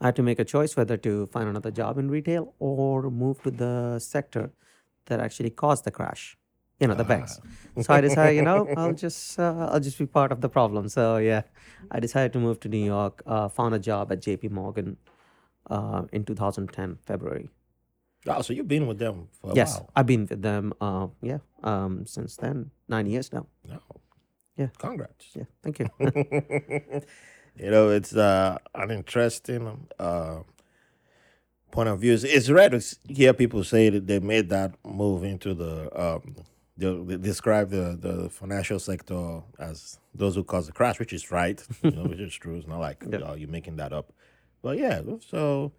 I 0.00 0.06
had 0.06 0.16
to 0.16 0.22
make 0.22 0.38
a 0.38 0.44
choice 0.44 0.76
whether 0.76 0.96
to 0.96 1.26
find 1.26 1.48
another 1.48 1.70
job 1.70 1.98
in 1.98 2.10
retail 2.10 2.54
or 2.58 3.10
move 3.10 3.42
to 3.42 3.50
the 3.50 3.98
sector 3.98 4.50
that 5.06 5.20
actually 5.20 5.50
caused 5.50 5.84
the 5.84 5.90
crash. 5.90 6.36
You 6.80 6.86
know, 6.86 6.94
the 6.94 7.02
banks. 7.02 7.40
So 7.80 7.92
I 7.92 8.00
decided, 8.00 8.36
you 8.36 8.42
know, 8.42 8.68
I'll 8.76 8.92
just 8.92 9.36
uh, 9.36 9.68
I'll 9.72 9.80
just 9.80 9.98
be 9.98 10.06
part 10.06 10.30
of 10.30 10.40
the 10.40 10.48
problem. 10.48 10.88
So 10.88 11.16
yeah, 11.16 11.42
I 11.90 11.98
decided 11.98 12.32
to 12.34 12.38
move 12.38 12.60
to 12.60 12.68
New 12.68 12.84
York. 12.84 13.20
Uh, 13.26 13.48
found 13.48 13.74
a 13.74 13.80
job 13.80 14.12
at 14.12 14.22
J.P. 14.22 14.50
Morgan 14.50 14.96
uh, 15.68 16.04
in 16.12 16.24
2010 16.24 16.98
February. 17.02 17.48
Oh, 18.28 18.42
so 18.42 18.52
you've 18.52 18.68
been 18.68 18.86
with 18.86 18.98
them 18.98 19.26
for 19.32 19.50
a 19.50 19.54
yes, 19.54 19.74
while. 19.74 19.90
I've 19.96 20.06
been 20.06 20.26
with 20.26 20.40
them. 20.40 20.72
Uh, 20.80 21.08
yeah, 21.20 21.38
um, 21.64 22.06
since 22.06 22.36
then, 22.36 22.70
nine 22.88 23.06
years 23.06 23.32
now. 23.32 23.46
No. 23.66 23.80
Yeah. 24.56 24.68
Congrats. 24.78 25.34
Yeah, 25.34 25.44
thank 25.62 25.80
you. 25.80 25.88
you 27.58 27.70
know, 27.70 27.90
it's 27.90 28.14
uh, 28.14 28.58
an 28.74 28.90
interesting 28.90 29.88
uh, 29.98 30.38
point 31.70 31.88
of 31.88 32.00
view. 32.00 32.14
It's, 32.14 32.24
it's 32.24 32.48
rare 32.50 32.68
to 32.70 32.82
hear 33.08 33.32
people 33.32 33.64
say 33.64 33.90
that 33.90 34.06
they 34.06 34.18
made 34.20 34.48
that 34.50 34.74
move 34.84 35.24
into 35.24 35.54
the. 35.54 36.00
Um, 36.00 36.36
they, 36.76 37.16
describe 37.16 37.70
the, 37.70 37.98
the 38.00 38.30
financial 38.30 38.78
sector 38.78 39.42
as 39.58 39.98
those 40.14 40.36
who 40.36 40.44
caused 40.44 40.68
the 40.68 40.72
crash, 40.72 41.00
which 41.00 41.12
is 41.12 41.32
right, 41.32 41.60
you 41.82 41.90
know, 41.90 42.04
which 42.04 42.20
is 42.20 42.32
true. 42.34 42.54
It's 42.56 42.68
not 42.68 42.78
like 42.78 43.02
Yeah. 43.08 43.18
uh, 43.18 43.34
you're 43.34 43.48
making 43.48 43.76
that 43.76 43.92
up. 43.92 44.12
But 44.62 44.78
yeah, 44.78 45.02
so 45.28 45.72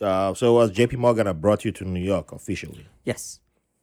uh, 0.00 0.34
so 0.34 0.52
was 0.54 0.72
JP 0.72 0.96
Morgan 0.98 1.24
that 1.26 1.40
brought 1.40 1.64
you 1.64 1.72
to 1.72 1.84
New 1.84 2.00
York 2.00 2.32
officially, 2.32 2.86
yes. 3.04 3.40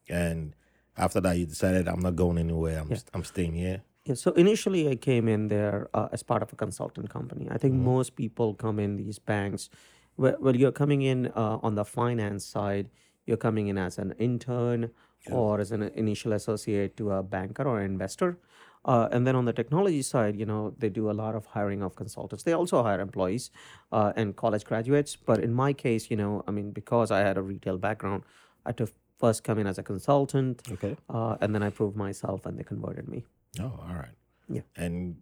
and 0.09 0.53
after 0.95 1.19
that 1.21 1.37
you 1.37 1.45
decided 1.45 1.87
I'm 1.87 1.99
not 2.01 2.15
going 2.15 2.37
anywhere. 2.39 2.79
I'm 2.81 2.91
Yeah. 2.91 2.97
I'm 3.13 3.23
staying 3.23 3.53
here. 3.53 3.81
Yeah, 4.07 4.15
so 4.15 4.31
initially 4.31 4.87
I 4.89 4.95
came 4.95 5.27
in 5.27 5.49
there 5.49 5.89
uh, 5.93 6.07
as 6.13 6.23
part 6.23 6.41
of 6.41 6.53
a 6.53 6.55
consultant 6.55 7.09
company. 7.09 7.47
I 7.51 7.57
think 7.57 7.73
most 7.73 8.15
people 8.15 8.53
come 8.53 8.79
in 8.79 8.95
these 8.95 9.19
banks. 9.19 9.69
Well, 10.15 10.37
well 10.39 10.55
you're 10.55 10.71
coming 10.71 11.01
in 11.01 11.27
uh, 11.35 11.59
on 11.61 11.75
the 11.75 11.83
finance 11.83 12.45
side. 12.45 12.89
You're 13.25 13.43
coming 13.47 13.67
in 13.67 13.77
as 13.77 13.97
an 13.97 14.13
intern 14.17 14.91
or 15.29 15.59
as 15.59 15.73
an 15.73 15.83
initial 15.95 16.31
associate 16.31 16.95
to 16.95 17.11
a 17.11 17.21
banker 17.21 17.63
or 17.63 17.81
investor. 17.81 18.37
Uh, 18.85 19.09
and 19.11 19.27
then 19.27 19.35
on 19.35 19.43
the 19.43 19.51
technology 19.51 20.01
side, 20.01 20.37
you 20.37 20.45
know, 20.45 20.73
they 20.77 20.87
do 20.87 21.11
a 21.11 21.15
lot 21.23 21.35
of 21.35 21.45
hiring 21.47 21.83
of 21.83 21.97
consultants. 21.97 22.43
They 22.45 22.53
also 22.53 22.81
hire 22.83 23.01
employees 23.01 23.51
uh, 23.91 24.13
and 24.15 24.37
college 24.37 24.63
graduates. 24.63 25.17
But 25.17 25.39
in 25.39 25.53
my 25.53 25.73
case, 25.73 26.09
you 26.09 26.15
know, 26.15 26.43
I 26.47 26.51
mean, 26.51 26.71
because 26.71 27.11
I 27.11 27.19
had 27.19 27.37
a 27.37 27.41
retail 27.41 27.77
background, 27.77 28.23
I 28.65 28.69
had 28.69 28.77
to 28.77 28.87
first 29.19 29.43
come 29.43 29.59
in 29.59 29.67
as 29.67 29.77
a 29.77 29.83
consultant, 29.83 30.61
Okay. 30.71 30.95
uh, 31.09 31.35
and 31.41 31.53
then 31.53 31.63
I 31.63 31.69
proved 31.71 31.97
myself, 31.97 32.45
and 32.45 32.57
they 32.57 32.63
converted 32.63 33.09
me. 33.09 33.25
Oh, 33.59 33.79
all 33.87 33.95
right. 33.95 34.15
Yeah. 34.49 34.61
And 34.75 35.17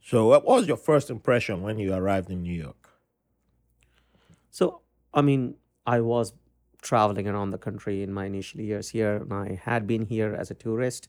so, 0.00 0.26
what 0.28 0.44
was 0.44 0.66
your 0.66 0.76
first 0.76 1.10
impression 1.10 1.62
when 1.62 1.78
you 1.78 1.92
arrived 1.94 2.30
in 2.30 2.42
New 2.42 2.54
York? 2.54 2.90
So, 4.50 4.82
I 5.12 5.22
mean, 5.22 5.56
I 5.86 6.00
was 6.00 6.32
traveling 6.82 7.26
around 7.28 7.50
the 7.50 7.58
country 7.58 8.02
in 8.02 8.12
my 8.12 8.26
initial 8.26 8.60
years 8.60 8.88
here, 8.90 9.16
and 9.16 9.32
I 9.32 9.58
had 9.62 9.86
been 9.86 10.04
here 10.06 10.34
as 10.34 10.50
a 10.50 10.54
tourist. 10.54 11.08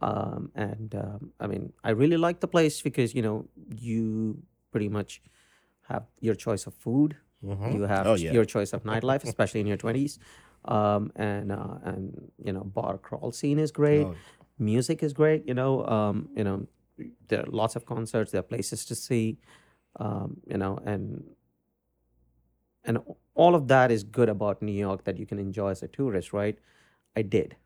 Um, 0.00 0.50
and 0.54 0.94
um, 0.94 1.32
I 1.38 1.46
mean, 1.46 1.72
I 1.84 1.90
really 1.90 2.16
like 2.16 2.40
the 2.40 2.48
place 2.48 2.82
because 2.82 3.14
you 3.14 3.22
know 3.22 3.46
you 3.68 4.42
pretty 4.72 4.88
much 4.88 5.22
have 5.88 6.04
your 6.20 6.34
choice 6.34 6.66
of 6.66 6.74
food, 6.74 7.16
you 7.42 7.82
have 7.82 8.06
Oh, 8.06 8.14
yeah. 8.14 8.32
your 8.32 8.44
choice 8.44 8.72
of 8.72 8.82
nightlife, 8.82 9.22
especially 9.24 9.60
in 9.60 9.66
your 9.68 9.76
twenties, 9.76 10.18
um, 10.64 11.12
and 11.14 11.52
uh, 11.52 11.76
and 11.84 12.32
you 12.44 12.52
know 12.52 12.64
bar 12.64 12.98
crawl 12.98 13.30
scene 13.30 13.60
is 13.60 13.70
great, 13.70 14.06
Oh. 14.06 14.16
Music 14.62 15.02
is 15.02 15.12
great. 15.12 15.46
You 15.46 15.54
know, 15.54 15.84
um, 15.86 16.28
you 16.36 16.44
know 16.44 16.66
there 17.28 17.40
are 17.40 17.46
lots 17.46 17.76
of 17.76 17.84
concerts, 17.86 18.30
there 18.32 18.40
are 18.40 18.50
places 18.54 18.84
to 18.86 18.94
see, 18.94 19.38
um, 19.96 20.40
you 20.46 20.58
know, 20.58 20.78
and 20.84 21.24
and 22.84 22.98
all 23.34 23.54
of 23.54 23.68
that 23.68 23.90
is 23.90 24.02
good 24.02 24.28
about 24.28 24.60
New 24.62 24.72
York 24.72 25.04
that 25.04 25.16
you 25.18 25.26
can 25.26 25.38
enjoy 25.38 25.70
as 25.70 25.82
a 25.82 25.88
tourist, 25.88 26.32
right? 26.32 26.58
I 27.16 27.22
did. 27.22 27.56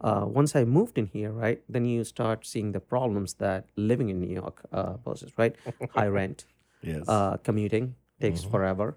Uh, 0.00 0.24
once 0.26 0.54
I 0.56 0.64
moved 0.64 0.96
in 0.98 1.06
here, 1.06 1.30
right, 1.30 1.62
then 1.68 1.84
you 1.84 2.04
start 2.04 2.46
seeing 2.46 2.72
the 2.72 2.80
problems 2.80 3.34
that 3.34 3.66
living 3.76 4.08
in 4.08 4.20
New 4.20 4.32
York 4.34 4.62
uh, 4.72 4.94
poses, 5.04 5.32
right? 5.36 5.54
High 5.90 6.06
rent, 6.08 6.44
Yes. 6.82 7.04
uh, 7.08 7.36
commuting 7.38 7.94
takes 8.20 8.42
forever, 8.44 8.96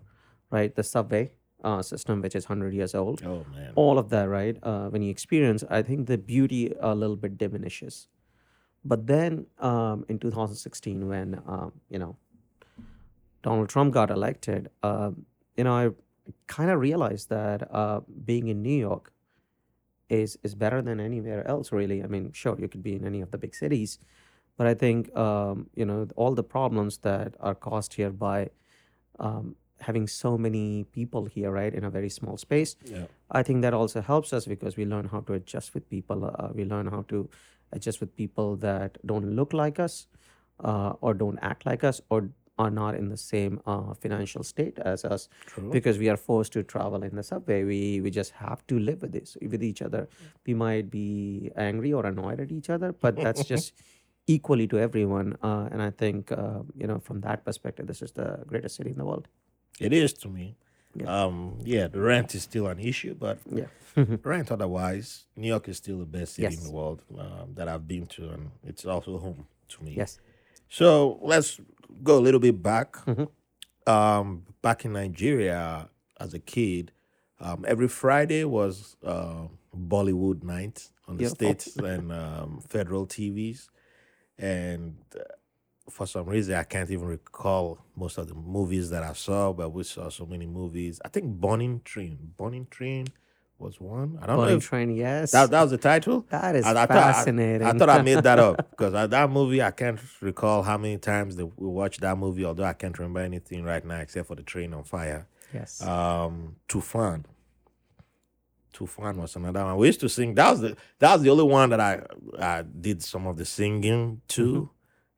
right? 0.50 0.74
The 0.76 0.84
subway 0.84 1.32
uh, 1.64 1.82
system, 1.82 2.22
which 2.22 2.36
is 2.36 2.50
100 2.50 2.74
years 2.74 2.94
old, 2.94 3.24
oh 3.26 3.46
man. 3.56 3.72
all 3.76 3.98
of 3.98 4.10
that, 4.10 4.30
right? 4.30 4.58
Uh, 4.64 4.88
when 4.88 5.02
you 5.02 5.10
experience, 5.10 5.64
I 5.70 5.82
think 5.82 6.08
the 6.08 6.18
beauty 6.18 6.74
a 6.80 6.94
little 6.94 7.16
bit 7.16 7.38
diminishes. 7.38 8.08
But 8.86 9.08
then 9.08 9.46
um, 9.60 10.06
in 10.10 10.20
2016, 10.20 11.08
when 11.08 11.42
um, 11.48 11.72
you 11.90 12.00
know 12.00 12.18
Donald 13.42 13.70
Trump 13.70 13.94
got 13.94 14.10
elected, 14.10 14.70
uh, 14.84 15.12
you 15.56 15.64
know, 15.64 15.74
I 15.74 15.90
kind 16.48 16.70
of 16.70 16.80
realized 16.80 17.30
that 17.30 17.74
uh, 17.74 18.02
being 18.26 18.48
in 18.48 18.62
New 18.62 18.78
York 18.78 19.12
is 20.10 20.38
is 20.44 20.56
better 20.56 20.82
than 20.82 21.00
anywhere 21.00 21.48
else. 21.48 21.72
Really, 21.72 22.04
I 22.04 22.08
mean, 22.08 22.32
sure, 22.34 22.58
you 22.60 22.68
could 22.68 22.84
be 22.84 22.96
in 22.96 23.06
any 23.06 23.22
of 23.22 23.32
the 23.32 23.38
big 23.38 23.56
cities, 23.56 24.00
but 24.58 24.68
I 24.68 24.74
think 24.74 25.16
um, 25.16 25.70
you 25.76 25.86
know 25.86 26.08
all 26.16 26.34
the 26.34 26.44
problems 26.44 26.98
that 27.00 27.36
are 27.40 27.56
caused 27.56 27.94
here 27.94 28.12
by 28.12 28.50
um, 29.20 29.56
having 29.84 30.08
so 30.08 30.38
many 30.38 30.86
people 30.92 31.26
here, 31.26 31.52
right, 31.52 31.74
in 31.74 31.84
a 31.84 31.90
very 31.90 32.10
small 32.10 32.38
space. 32.38 32.76
Yeah. 32.86 33.06
I 33.32 33.44
think 33.44 33.62
that 33.62 33.74
also 33.74 34.02
helps 34.02 34.34
us 34.34 34.46
because 34.46 34.78
we 34.78 34.86
learn 34.86 35.08
how 35.14 35.22
to 35.22 35.34
adjust 35.34 35.74
with 35.74 35.90
people. 35.90 36.26
Uh, 36.26 36.50
we 36.54 36.66
learn 36.66 36.88
how 36.88 37.04
to 37.10 37.30
adjust 37.72 38.00
with 38.00 38.16
people 38.16 38.56
that 38.58 38.98
don't 39.06 39.36
look 39.36 39.54
like 39.54 39.80
us, 39.80 40.08
uh, 40.64 40.94
or 41.02 41.14
don't 41.14 41.40
act 41.42 41.66
like 41.66 41.84
us, 41.84 42.02
or 42.10 42.30
are 42.60 42.70
not 42.70 42.96
in 42.96 43.10
the 43.10 43.18
same 43.18 43.60
uh, 43.66 43.94
financial 43.96 44.44
state 44.44 44.78
as 44.80 45.04
us. 45.06 45.28
True. 45.48 45.72
Because 45.72 45.98
we 45.98 46.10
are 46.10 46.18
forced 46.18 46.54
to 46.54 46.64
travel 46.64 47.04
in 47.04 47.16
the 47.16 47.24
subway, 47.24 47.64
we 47.64 48.02
we 48.02 48.12
just 48.12 48.32
have 48.32 48.66
to 48.68 48.80
live 48.80 49.02
with 49.02 49.12
this 49.12 49.38
with 49.42 49.64
each 49.64 49.82
other. 49.82 50.08
We 50.46 50.54
might 50.54 50.90
be 50.92 51.52
angry 51.56 51.94
or 51.94 52.06
annoyed 52.06 52.40
at 52.40 52.52
each 52.52 52.70
other, 52.70 52.94
but 52.94 53.16
that's 53.16 53.44
just 53.54 53.74
equally 54.28 54.68
to 54.68 54.80
everyone. 54.80 55.36
Uh, 55.42 55.68
and 55.72 55.82
I 55.82 55.90
think 55.90 56.32
uh, 56.32 56.60
you 56.76 56.88
know 56.88 57.00
from 57.00 57.22
that 57.22 57.44
perspective, 57.46 57.88
this 57.88 58.02
is 58.02 58.12
the 58.12 58.44
greatest 58.48 58.76
city 58.76 58.92
in 58.92 58.98
the 58.98 59.06
world. 59.06 59.28
It 59.80 59.94
is 59.94 60.14
to 60.14 60.28
me. 60.30 60.56
Yeah. 60.96 61.24
Um, 61.26 61.58
yeah, 61.64 61.88
the 61.88 62.00
rent 62.00 62.36
is 62.36 62.44
still 62.44 62.68
an 62.68 62.80
issue, 62.80 63.16
but 63.16 63.40
Yeah. 63.52 63.66
rent 64.24 64.52
otherwise, 64.52 65.26
New 65.36 65.48
York 65.48 65.68
is 65.70 65.78
still 65.78 66.00
the 66.00 66.06
best 66.06 66.36
city 66.36 66.54
in 66.56 66.64
the 66.64 66.72
world 66.72 67.02
um, 67.18 67.54
that 67.56 67.68
I've 67.68 67.88
been 67.88 68.06
to, 68.08 68.30
and 68.30 68.52
it's 68.64 68.86
also 68.86 69.18
home 69.18 69.48
to 69.70 69.84
me. 69.84 69.94
Yes. 69.98 70.20
So 70.70 71.20
let's 71.22 71.60
go 72.04 72.18
a 72.18 72.22
little 72.22 72.40
bit 72.40 72.62
back. 72.62 72.94
Mhm. 73.06 73.28
Um, 73.86 74.46
back 74.62 74.86
in 74.86 74.94
Nigeria 74.94 75.90
as 76.20 76.34
a 76.34 76.40
kid, 76.40 76.92
um, 77.40 77.66
every 77.68 77.88
Friday 77.90 78.46
was 78.46 78.96
uh, 79.04 79.48
Bollywood 79.76 80.44
night 80.44 80.90
on 81.08 81.18
the 81.18 81.24
Yeah. 81.24 81.30
states 81.30 81.76
and 81.78 82.12
um, 82.12 82.62
federal 82.70 83.06
TVs, 83.08 83.70
and 84.38 84.96
uh, 85.16 85.24
for 85.90 86.08
some 86.08 86.26
reason 86.28 86.56
I 86.56 86.64
can't 86.64 86.90
even 86.90 87.06
recall 87.08 87.80
most 87.96 88.18
of 88.18 88.28
the 88.28 88.34
movies 88.36 88.90
that 88.92 89.04
I 89.04 89.14
saw, 89.14 89.52
but 89.54 89.70
we 89.70 89.84
saw 89.84 90.10
so 90.10 90.26
many 90.26 90.46
movies. 90.46 91.00
I 91.04 91.10
think 91.10 91.26
Burning 91.40 91.82
Train, 91.84 92.18
Burning 92.38 92.68
Train 92.70 93.08
was 93.60 93.80
one. 93.80 94.18
I 94.22 94.26
don't 94.26 94.38
know 94.38 94.44
Burning 94.44 94.58
if 94.58 94.66
Train, 94.68 94.96
yes. 94.96 95.32
that, 95.32 95.52
that 95.52 95.62
was 95.62 95.72
the 95.72 95.78
title. 95.78 96.26
that 96.30 96.56
is 96.56 96.66
I, 96.66 96.72
I 96.72 96.74
thought, 96.74 96.92
I- 96.92 97.12
fascinating. 97.14 97.68
I, 97.68 97.74
thought 97.74 97.90
I 97.90 98.02
made 98.02 98.24
that 98.24 98.40
up 98.40 98.70
because 98.72 99.10
that 99.10 99.30
movie 99.30 99.62
I 99.62 99.72
can't 99.72 100.00
recall 100.22 100.64
how 100.64 100.78
many 100.78 100.98
times 100.98 101.36
that 101.36 101.46
we 101.46 101.68
watched 101.68 102.02
that 102.02 102.18
movie. 102.18 102.46
Although 102.46 102.64
I 102.64 102.74
can't 102.74 102.98
remember 102.98 103.20
anything 103.20 103.64
right 103.64 103.84
now 103.84 104.00
except 104.00 104.28
for 104.28 104.36
the 104.36 104.44
train 104.44 104.74
on 104.74 104.84
fire. 104.84 105.28
yes. 105.54 105.82
Um, 105.82 106.56
Tufan. 106.68 107.26
Tufan 108.74 109.18
was 109.18 109.36
another 109.36 109.64
one. 109.66 109.78
We 109.78 109.88
used 109.88 110.00
to 110.00 110.10
sing. 110.10 110.34
That 110.34 110.50
was 110.52 110.62
the 110.62 110.76
that 111.00 111.14
was 111.14 111.22
the 111.22 111.30
only 111.30 111.44
one 111.44 111.70
that 111.70 111.80
I 111.80 112.02
I 112.40 112.64
did 112.64 113.04
some 113.04 113.28
of 113.28 113.38
the 113.38 113.46
singing 113.46 114.22
to. 114.30 114.70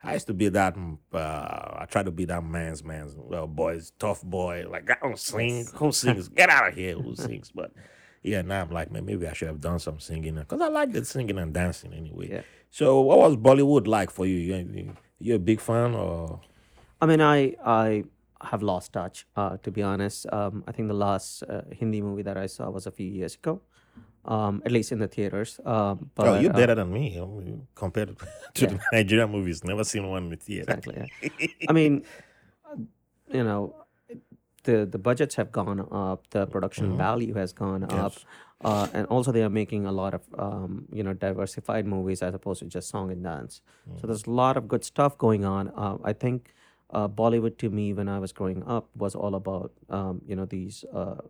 I 0.05 0.13
used 0.13 0.27
to 0.27 0.33
be 0.33 0.49
that. 0.49 0.75
mm, 0.75 0.97
Uh, 1.13 1.79
I 1.81 1.85
tried 1.89 2.05
to 2.05 2.11
be 2.11 2.25
that 2.25 2.43
man's 2.43 2.83
man's 2.83 3.15
well 3.17 3.47
boys 3.47 3.91
tough 3.99 4.21
boy. 4.23 4.65
Like 4.69 4.89
I 4.89 4.97
don't 5.01 5.19
sing. 5.19 5.65
Who 5.75 5.91
sings? 5.91 6.27
Get 6.41 6.49
out 6.49 6.69
of 6.69 6.73
here. 6.75 6.95
Who 6.95 7.15
sings? 7.15 7.51
But 7.51 7.71
yeah, 8.23 8.41
now 8.41 8.61
I'm 8.61 8.71
like, 8.71 8.91
man, 8.91 9.05
maybe 9.05 9.27
I 9.27 9.33
should 9.33 9.47
have 9.47 9.61
done 9.61 9.79
some 9.79 9.99
singing 9.99 10.35
because 10.35 10.61
I 10.61 10.67
like 10.67 10.91
the 10.91 11.03
singing 11.05 11.37
and 11.37 11.53
dancing 11.53 11.93
anyway. 11.93 12.29
Yeah. 12.31 12.41
So, 12.71 12.99
what 13.01 13.17
was 13.19 13.35
Bollywood 13.37 13.87
like 13.87 14.09
for 14.11 14.25
you? 14.25 14.35
You 14.37 14.55
you, 14.73 14.93
you 15.19 15.35
a 15.35 15.39
big 15.39 15.59
fan 15.59 15.93
or? 15.95 16.41
I 17.01 17.05
mean, 17.05 17.21
I 17.21 17.55
I 17.65 18.03
have 18.41 18.61
lost 18.61 18.93
touch. 18.93 19.25
Uh, 19.35 19.57
to 19.63 19.71
be 19.71 19.81
honest, 19.81 20.25
um, 20.31 20.63
I 20.67 20.71
think 20.71 20.87
the 20.87 20.93
last 20.93 21.43
uh, 21.43 21.61
Hindi 21.71 22.01
movie 22.01 22.23
that 22.23 22.37
I 22.37 22.47
saw 22.47 22.69
was 22.69 22.85
a 22.87 22.91
few 22.91 23.07
years 23.07 23.35
ago, 23.35 23.61
um, 24.25 24.61
at 24.65 24.71
least 24.71 24.91
in 24.91 24.99
the 24.99 25.07
theaters. 25.07 25.59
Um, 25.65 26.09
but 26.15 26.27
oh, 26.27 26.39
you're 26.39 26.51
uh, 26.51 26.55
better 26.55 26.75
than 26.75 26.91
me 26.91 27.19
compared 27.75 28.15
to 28.55 28.67
the 28.67 28.79
Nigerian 28.91 29.31
movies. 29.31 29.63
Never 29.63 29.83
seen 29.83 30.07
one 30.07 30.23
in 30.23 30.29
the 30.29 30.35
theater. 30.35 30.73
exactly. 30.73 31.11
yeah. 31.21 31.47
I 31.69 31.73
mean, 31.73 32.03
uh, 32.65 32.77
you 33.31 33.43
know, 33.43 33.75
the 34.63 34.85
the 34.85 34.97
budgets 34.97 35.35
have 35.35 35.51
gone 35.51 35.79
up, 35.91 36.29
the 36.31 36.45
production 36.47 36.97
value 36.97 37.33
has 37.35 37.53
gone 37.53 37.83
up, 37.83 38.13
uh, 38.63 38.87
and 38.93 39.07
also 39.07 39.31
they 39.31 39.43
are 39.43 39.49
making 39.49 39.85
a 39.85 39.91
lot 39.91 40.13
of 40.13 40.21
um, 40.37 40.85
you 40.91 41.03
know 41.03 41.13
diversified 41.13 41.85
movies 41.85 42.21
as 42.21 42.33
opposed 42.33 42.59
to 42.59 42.65
just 42.65 42.89
song 42.89 43.11
and 43.11 43.23
dance. 43.23 43.61
So 44.01 44.07
there's 44.07 44.25
a 44.25 44.31
lot 44.31 44.57
of 44.57 44.67
good 44.67 44.83
stuff 44.83 45.17
going 45.17 45.45
on. 45.45 45.71
Uh, 45.75 45.97
I 46.03 46.13
think 46.13 46.53
uh, 46.89 47.07
Bollywood 47.07 47.57
to 47.59 47.69
me 47.69 47.93
when 47.93 48.09
I 48.09 48.19
was 48.19 48.31
growing 48.31 48.63
up 48.63 48.89
was 48.95 49.15
all 49.15 49.35
about 49.35 49.71
um, 49.89 50.21
you 50.25 50.35
know 50.35 50.45
these 50.45 50.83
uh, 50.93 51.21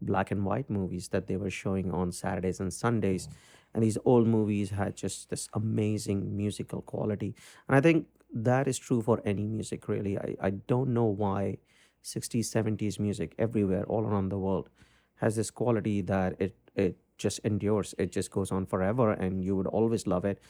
black 0.00 0.30
and 0.30 0.44
white 0.44 0.70
movies 0.70 1.08
that 1.08 1.26
they 1.26 1.36
were 1.36 1.50
showing 1.50 1.90
on 1.90 2.12
Saturdays 2.12 2.60
and 2.60 2.72
Sundays. 2.72 3.28
And 3.74 3.82
these 3.82 3.98
old 4.04 4.26
movies 4.26 4.70
had 4.70 4.96
just 4.96 5.30
this 5.30 5.48
amazing 5.54 6.36
musical 6.36 6.82
quality. 6.82 7.34
And 7.68 7.76
I 7.76 7.80
think 7.80 8.06
that 8.32 8.66
is 8.66 8.78
true 8.78 9.02
for 9.02 9.20
any 9.24 9.46
music, 9.46 9.88
really. 9.88 10.18
I, 10.18 10.36
I 10.40 10.50
don't 10.50 10.90
know 10.92 11.04
why 11.04 11.58
60s, 12.04 12.46
70s 12.46 12.98
music 12.98 13.34
everywhere, 13.38 13.84
all 13.84 14.04
around 14.04 14.30
the 14.30 14.38
world, 14.38 14.68
has 15.16 15.36
this 15.36 15.50
quality 15.50 16.00
that 16.02 16.34
it, 16.40 16.56
it 16.74 16.96
just 17.18 17.38
endures. 17.40 17.94
It 17.98 18.10
just 18.10 18.30
goes 18.30 18.50
on 18.50 18.66
forever 18.66 19.12
and 19.12 19.44
you 19.44 19.54
would 19.56 19.66
always 19.66 20.06
love 20.06 20.24
it. 20.24 20.40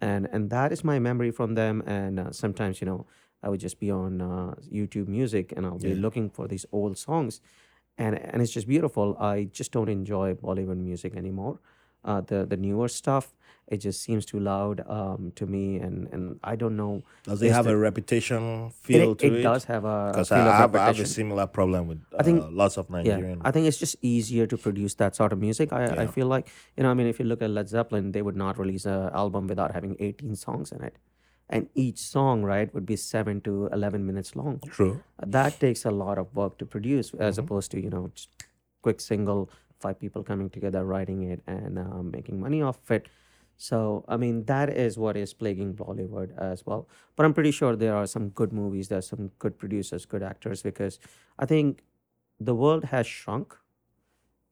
And, 0.00 0.28
and 0.32 0.48
that 0.50 0.72
is 0.72 0.84
my 0.84 0.98
memory 0.98 1.30
from 1.30 1.54
them. 1.54 1.82
And 1.86 2.20
uh, 2.20 2.30
sometimes, 2.32 2.80
you 2.80 2.86
know, 2.86 3.06
I 3.42 3.48
would 3.48 3.60
just 3.60 3.80
be 3.80 3.90
on 3.90 4.20
uh, 4.20 4.54
YouTube 4.72 5.08
music 5.08 5.52
and 5.56 5.66
I'll 5.66 5.78
be 5.78 5.94
looking 5.94 6.30
for 6.30 6.46
these 6.46 6.66
old 6.72 6.98
songs 6.98 7.40
and 8.00 8.12
and 8.32 8.38
it's 8.42 8.54
just 8.58 8.66
beautiful. 8.76 9.06
I 9.32 9.34
just 9.58 9.70
don't 9.76 9.92
enjoy 10.00 10.26
Bollywood 10.46 10.80
music 10.90 11.12
anymore. 11.22 11.54
Uh, 12.10 12.20
the 12.30 12.38
the 12.52 12.56
newer 12.56 12.88
stuff, 12.88 13.26
it 13.74 13.78
just 13.86 13.98
seems 14.06 14.24
too 14.30 14.40
loud 14.40 14.76
um, 14.98 15.32
to 15.40 15.44
me, 15.54 15.64
and 15.86 16.08
and 16.14 16.22
I 16.52 16.54
don't 16.62 16.76
know. 16.82 16.92
Does 17.28 17.42
it 17.48 17.52
have 17.58 17.66
the- 17.68 17.74
a 17.76 17.82
reputation 17.88 18.42
It, 18.68 18.72
feel 18.88 19.14
to 19.22 19.26
it 19.26 19.34
it? 19.40 19.42
does 19.48 19.64
have 19.72 19.84
a 19.84 19.98
Because 20.12 20.32
I, 20.32 20.38
have, 20.62 20.74
I 20.74 20.86
have 20.86 20.98
a 20.98 21.04
similar 21.18 21.46
problem 21.58 21.82
with 21.90 22.00
uh, 22.14 22.16
I 22.20 22.22
think- 22.28 22.40
lots 22.62 22.78
of 22.82 22.88
Nigerian. 22.96 23.36
Yeah. 23.38 23.48
I 23.48 23.50
think 23.52 23.68
it's 23.72 23.80
just 23.84 23.96
easier 24.12 24.46
to 24.54 24.56
produce 24.66 24.94
that 25.02 25.14
sort 25.20 25.34
of 25.34 25.38
music. 25.46 25.74
I, 25.80 25.84
I 26.04 26.06
feel 26.16 26.26
like 26.34 26.48
you 26.76 26.82
know, 26.84 26.90
I 26.90 26.94
mean, 26.94 27.06
if 27.12 27.18
you 27.20 27.26
look 27.26 27.42
at 27.42 27.50
Led 27.58 27.68
Zeppelin, 27.68 28.12
they 28.16 28.22
would 28.30 28.36
not 28.44 28.58
release 28.64 28.86
an 28.96 29.10
album 29.24 29.46
without 29.46 29.72
having 29.78 29.94
18 30.00 30.36
songs 30.46 30.72
in 30.72 30.82
it, 30.82 30.96
and 31.50 31.68
each 31.74 31.98
song, 31.98 32.42
right, 32.44 32.72
would 32.74 32.86
be 32.86 32.96
seven 32.96 33.40
to 33.42 33.68
11 33.72 34.06
minutes 34.06 34.36
long. 34.36 34.62
True. 34.70 35.02
that 35.26 35.60
takes 35.60 35.84
a 35.84 35.90
lot 35.90 36.18
of 36.18 36.34
work 36.34 36.58
to 36.58 36.66
produce 36.66 37.12
as 37.14 37.38
Mm-hmm. 37.38 37.44
opposed 37.44 37.70
to 37.72 37.80
you 37.80 37.90
know 37.90 38.10
quick 38.82 39.00
single 39.00 39.50
five 39.78 39.98
people 40.00 40.22
coming 40.24 40.50
together 40.50 40.84
writing 40.84 41.22
it 41.24 41.42
and 41.46 41.78
uh, 41.78 42.02
making 42.02 42.40
money 42.40 42.62
off 42.62 42.90
it 42.98 43.08
So, 43.64 44.04
I 44.14 44.16
mean, 44.20 44.36
that 44.46 44.70
is 44.82 44.96
what 45.04 45.16
is 45.22 45.32
plaguing 45.40 45.72
Bollywood 45.80 46.30
as 46.44 46.64
well. 46.68 46.88
But 47.16 47.26
I'm 47.26 47.34
pretty 47.38 47.50
sure 47.56 47.76
there 47.76 47.94
are 47.94 48.06
some 48.12 48.30
good 48.40 48.52
movies, 48.58 48.88
there's 48.92 49.08
some 49.14 49.26
good 49.44 49.58
producers, 49.62 50.06
good 50.14 50.22
actors, 50.28 50.62
because 50.68 50.98
I 51.38 51.46
think 51.52 51.82
the 52.50 52.54
world 52.62 52.84
has 52.92 53.06
shrunk 53.06 53.56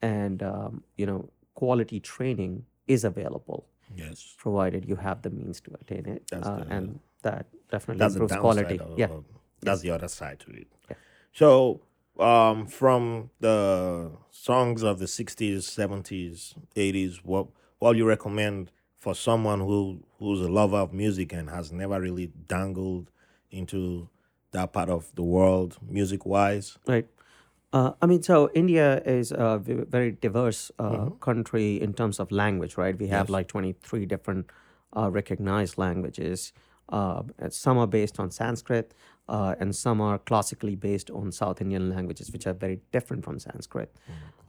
and, 0.01 0.43
um, 0.43 0.83
you 0.97 1.07
know, 1.07 1.31
quality 1.55 2.01
training 2.01 2.65
is 2.87 3.05
available, 3.05 3.67
Yes. 3.97 4.35
provided 4.39 4.89
you 4.89 4.97
have 4.97 5.23
the 5.23 5.31
means 5.31 5.61
to 5.63 5.71
attain 5.81 6.07
it. 6.07 6.31
Uh, 6.33 6.39
the- 6.65 6.73
and 6.75 7.01
that 7.23 7.47
definitely 7.71 7.99
That's 8.01 8.15
improves 8.15 8.37
quality. 8.37 8.79
Of, 8.79 8.99
yeah. 8.99 9.07
of- 9.07 9.25
that's 9.61 9.81
the 9.81 9.91
other 9.91 10.09
side 10.09 10.39
to 10.41 10.51
it. 10.53 10.69
Yeah. 10.89 10.97
So, 11.33 11.81
um, 12.19 12.67
from 12.67 13.31
the 13.41 14.11
songs 14.31 14.83
of 14.83 14.99
the 14.99 15.07
'60s, 15.07 15.65
'70s, 15.69 16.55
'80s, 16.77 17.17
what 17.25 17.49
what 17.79 17.97
you 17.97 18.07
recommend 18.07 18.71
for 18.97 19.15
someone 19.15 19.61
who 19.61 20.05
who's 20.19 20.41
a 20.41 20.49
lover 20.49 20.77
of 20.79 20.93
music 20.93 21.33
and 21.33 21.51
has 21.51 21.73
never 21.73 22.01
really 22.01 22.27
dangled 22.47 23.11
into 23.51 24.09
that 24.53 24.73
part 24.73 24.89
of 24.89 25.15
the 25.15 25.23
world, 25.23 25.79
music 25.89 26.25
wise? 26.27 26.79
Right. 26.87 27.07
Uh, 27.73 27.93
I 28.01 28.07
mean, 28.07 28.23
so 28.23 28.51
India 28.55 29.03
is 29.05 29.31
a 29.31 29.59
v- 29.59 29.85
very 29.89 30.13
diverse 30.13 30.71
uh, 30.79 31.11
country 31.21 31.81
in 31.81 31.93
terms 31.93 32.19
of 32.19 32.31
language, 32.31 32.79
right? 32.79 32.99
We 32.99 33.09
have 33.09 33.27
Yes. 33.29 33.31
like 33.31 33.49
23 33.49 34.07
different 34.07 34.47
uh, 34.97 35.11
recognized 35.11 35.77
languages. 35.77 36.53
Uh, 36.89 37.23
some 37.51 37.77
are 37.77 37.87
based 37.87 38.19
on 38.19 38.31
Sanskrit, 38.31 38.95
uh, 39.29 39.55
and 39.61 39.77
some 39.77 40.01
are 40.01 40.19
classically 40.19 40.75
based 40.77 41.11
on 41.11 41.31
South 41.31 41.61
Indian 41.61 41.91
languages, 41.91 42.33
which 42.33 42.47
are 42.47 42.55
very 42.55 42.81
different 42.93 43.23
from 43.25 43.39
Sanskrit. 43.39 43.95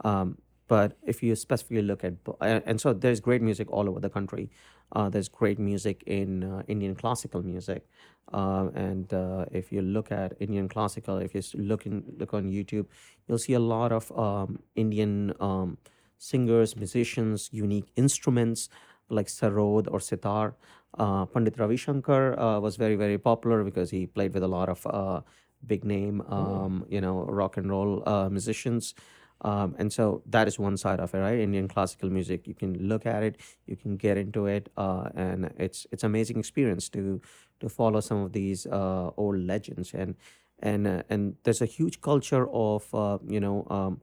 Um, 0.06 0.38
but 0.70 0.96
if 1.06 1.22
you 1.22 1.36
specifically 1.36 1.82
look 1.82 2.06
at, 2.06 2.14
and 2.40 2.80
so 2.80 2.94
there's 2.94 3.20
great 3.20 3.42
music 3.42 3.70
all 3.70 3.90
over 3.90 4.00
the 4.00 4.10
country. 4.10 4.50
Uh, 4.92 5.10
there's 5.10 5.30
great 5.30 5.60
music 5.60 6.04
in 6.08 6.44
uh, 6.44 6.64
Indian 6.68 6.96
classical 6.96 7.44
music, 7.44 7.86
uh, 8.34 8.70
and 8.74 9.14
uh, 9.14 9.46
if 9.52 9.72
you 9.72 9.82
look 9.82 10.12
at 10.12 10.34
Indian 10.40 10.68
classical, 10.68 11.18
if 11.18 11.34
you 11.36 11.42
look 11.56 11.86
in 11.86 12.04
look 12.18 12.34
on 12.34 12.52
YouTube, 12.52 12.86
you'll 13.28 13.38
see 13.38 13.54
a 13.54 13.60
lot 13.60 13.92
of 13.92 14.12
um, 14.18 14.60
Indian 14.76 15.34
um, 15.40 15.78
singers, 16.18 16.76
musicians, 16.76 17.50
unique 17.52 17.92
instruments 17.96 18.70
like 19.10 19.28
sarod 19.28 19.88
or 19.92 20.00
sitar. 20.00 20.56
Uh, 20.98 21.26
Pandit 21.26 21.58
Ravi 21.60 21.78
Shankar 21.78 22.40
uh, 22.40 22.60
was 22.60 22.76
very 22.76 22.96
very 22.96 23.18
popular 23.18 23.64
because 23.64 23.90
he 23.90 24.08
played 24.08 24.34
with 24.34 24.44
a 24.44 24.48
lot 24.48 24.70
of 24.70 24.86
uh, 24.88 25.22
big 25.66 25.84
name, 25.84 26.22
um, 26.30 26.86
you 26.90 27.02
know, 27.02 27.26
rock 27.26 27.58
and 27.58 27.70
roll 27.70 28.08
uh, 28.08 28.30
musicians. 28.30 28.94
Um, 29.42 29.76
and 29.80 29.92
so 29.92 30.22
that 30.26 30.48
is 30.48 30.60
one 30.60 30.76
side 30.78 31.00
of 31.00 31.14
it, 31.14 31.18
right? 31.20 31.40
Indian 31.40 31.68
classical 31.68 32.10
music. 32.10 32.48
You 32.48 32.54
can 32.54 32.88
look 32.88 33.06
at 33.06 33.24
it, 33.24 33.40
you 33.68 33.76
can 33.78 33.96
get 33.96 34.18
into 34.18 34.48
it, 34.48 34.70
uh, 34.76 35.10
and 35.16 35.54
it's 35.58 35.88
it's 35.92 36.04
amazing 36.04 36.38
experience 36.40 36.90
to 36.90 37.22
to 37.62 37.70
follow 37.70 38.02
some 38.02 38.18
of 38.18 38.34
these 38.34 38.66
uh, 38.68 39.12
old 39.18 39.40
legends. 39.40 39.94
And 39.94 40.16
and 40.60 40.88
uh, 40.88 41.04
and 41.10 41.36
there's 41.44 41.62
a 41.62 41.66
huge 41.66 42.02
culture 42.02 42.50
of 42.52 42.94
uh, 42.94 43.18
you 43.28 43.40
know 43.40 43.66
um, 43.70 44.02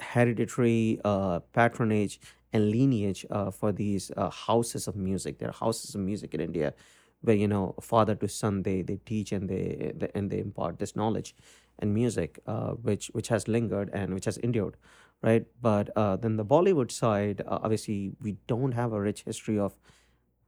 hereditary 0.00 1.00
uh, 1.04 1.40
patronage 1.52 2.20
and 2.52 2.70
lineage 2.70 3.26
uh, 3.30 3.50
for 3.50 3.72
these 3.72 4.10
uh, 4.16 4.30
houses 4.30 4.86
of 4.88 4.96
music. 4.96 5.38
There 5.38 5.48
are 5.48 5.52
houses 5.52 5.94
of 5.94 6.00
music 6.00 6.34
in 6.34 6.40
India 6.40 6.74
where 7.22 7.36
you 7.36 7.48
know 7.48 7.74
father 7.80 8.14
to 8.14 8.28
son 8.28 8.62
they 8.62 8.82
they 8.82 8.96
teach 9.06 9.32
and 9.32 9.48
they, 9.48 9.92
they 9.96 10.10
and 10.14 10.30
they 10.30 10.38
impart 10.38 10.78
this 10.78 10.94
knowledge 10.96 11.34
and 11.78 11.92
music 11.92 12.38
uh, 12.46 12.70
which 12.72 13.08
which 13.08 13.28
has 13.28 13.48
lingered 13.48 13.90
and 13.92 14.14
which 14.14 14.24
has 14.24 14.36
endured 14.38 14.76
right? 15.22 15.46
But 15.60 15.90
uh, 15.96 16.16
then 16.16 16.36
the 16.36 16.44
bollywood 16.44 16.90
side 16.90 17.42
uh, 17.46 17.58
obviously 17.62 18.12
we 18.20 18.36
don't 18.46 18.72
have 18.72 18.92
a 18.92 19.00
rich 19.00 19.22
history 19.24 19.58
of 19.58 19.74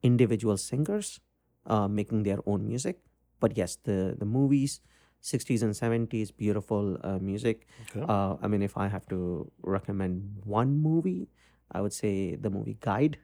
individual 0.03 0.57
singers 0.57 1.21
uh, 1.67 1.89
making 1.89 2.23
their 2.23 2.39
own 2.47 2.67
music. 2.67 3.01
But 3.41 3.57
yes 3.57 3.77
the 3.77 4.17
the 4.19 4.27
movies 4.27 4.81
60s 5.21 5.63
and 5.63 5.75
70s 5.75 6.31
beautiful 6.31 6.97
uh, 7.03 7.19
music. 7.19 7.67
Okay. 7.83 8.05
uh, 8.09 8.37
i 8.43 8.47
mean 8.47 8.63
if 8.63 8.77
i 8.77 8.87
have 8.89 9.07
to 9.09 9.51
recommend 9.63 10.23
one 10.45 10.77
movie 10.79 11.29
i 11.73 11.81
would 11.81 11.93
say 11.93 12.37
the 12.37 12.51
movie 12.51 12.77
guide 12.81 13.19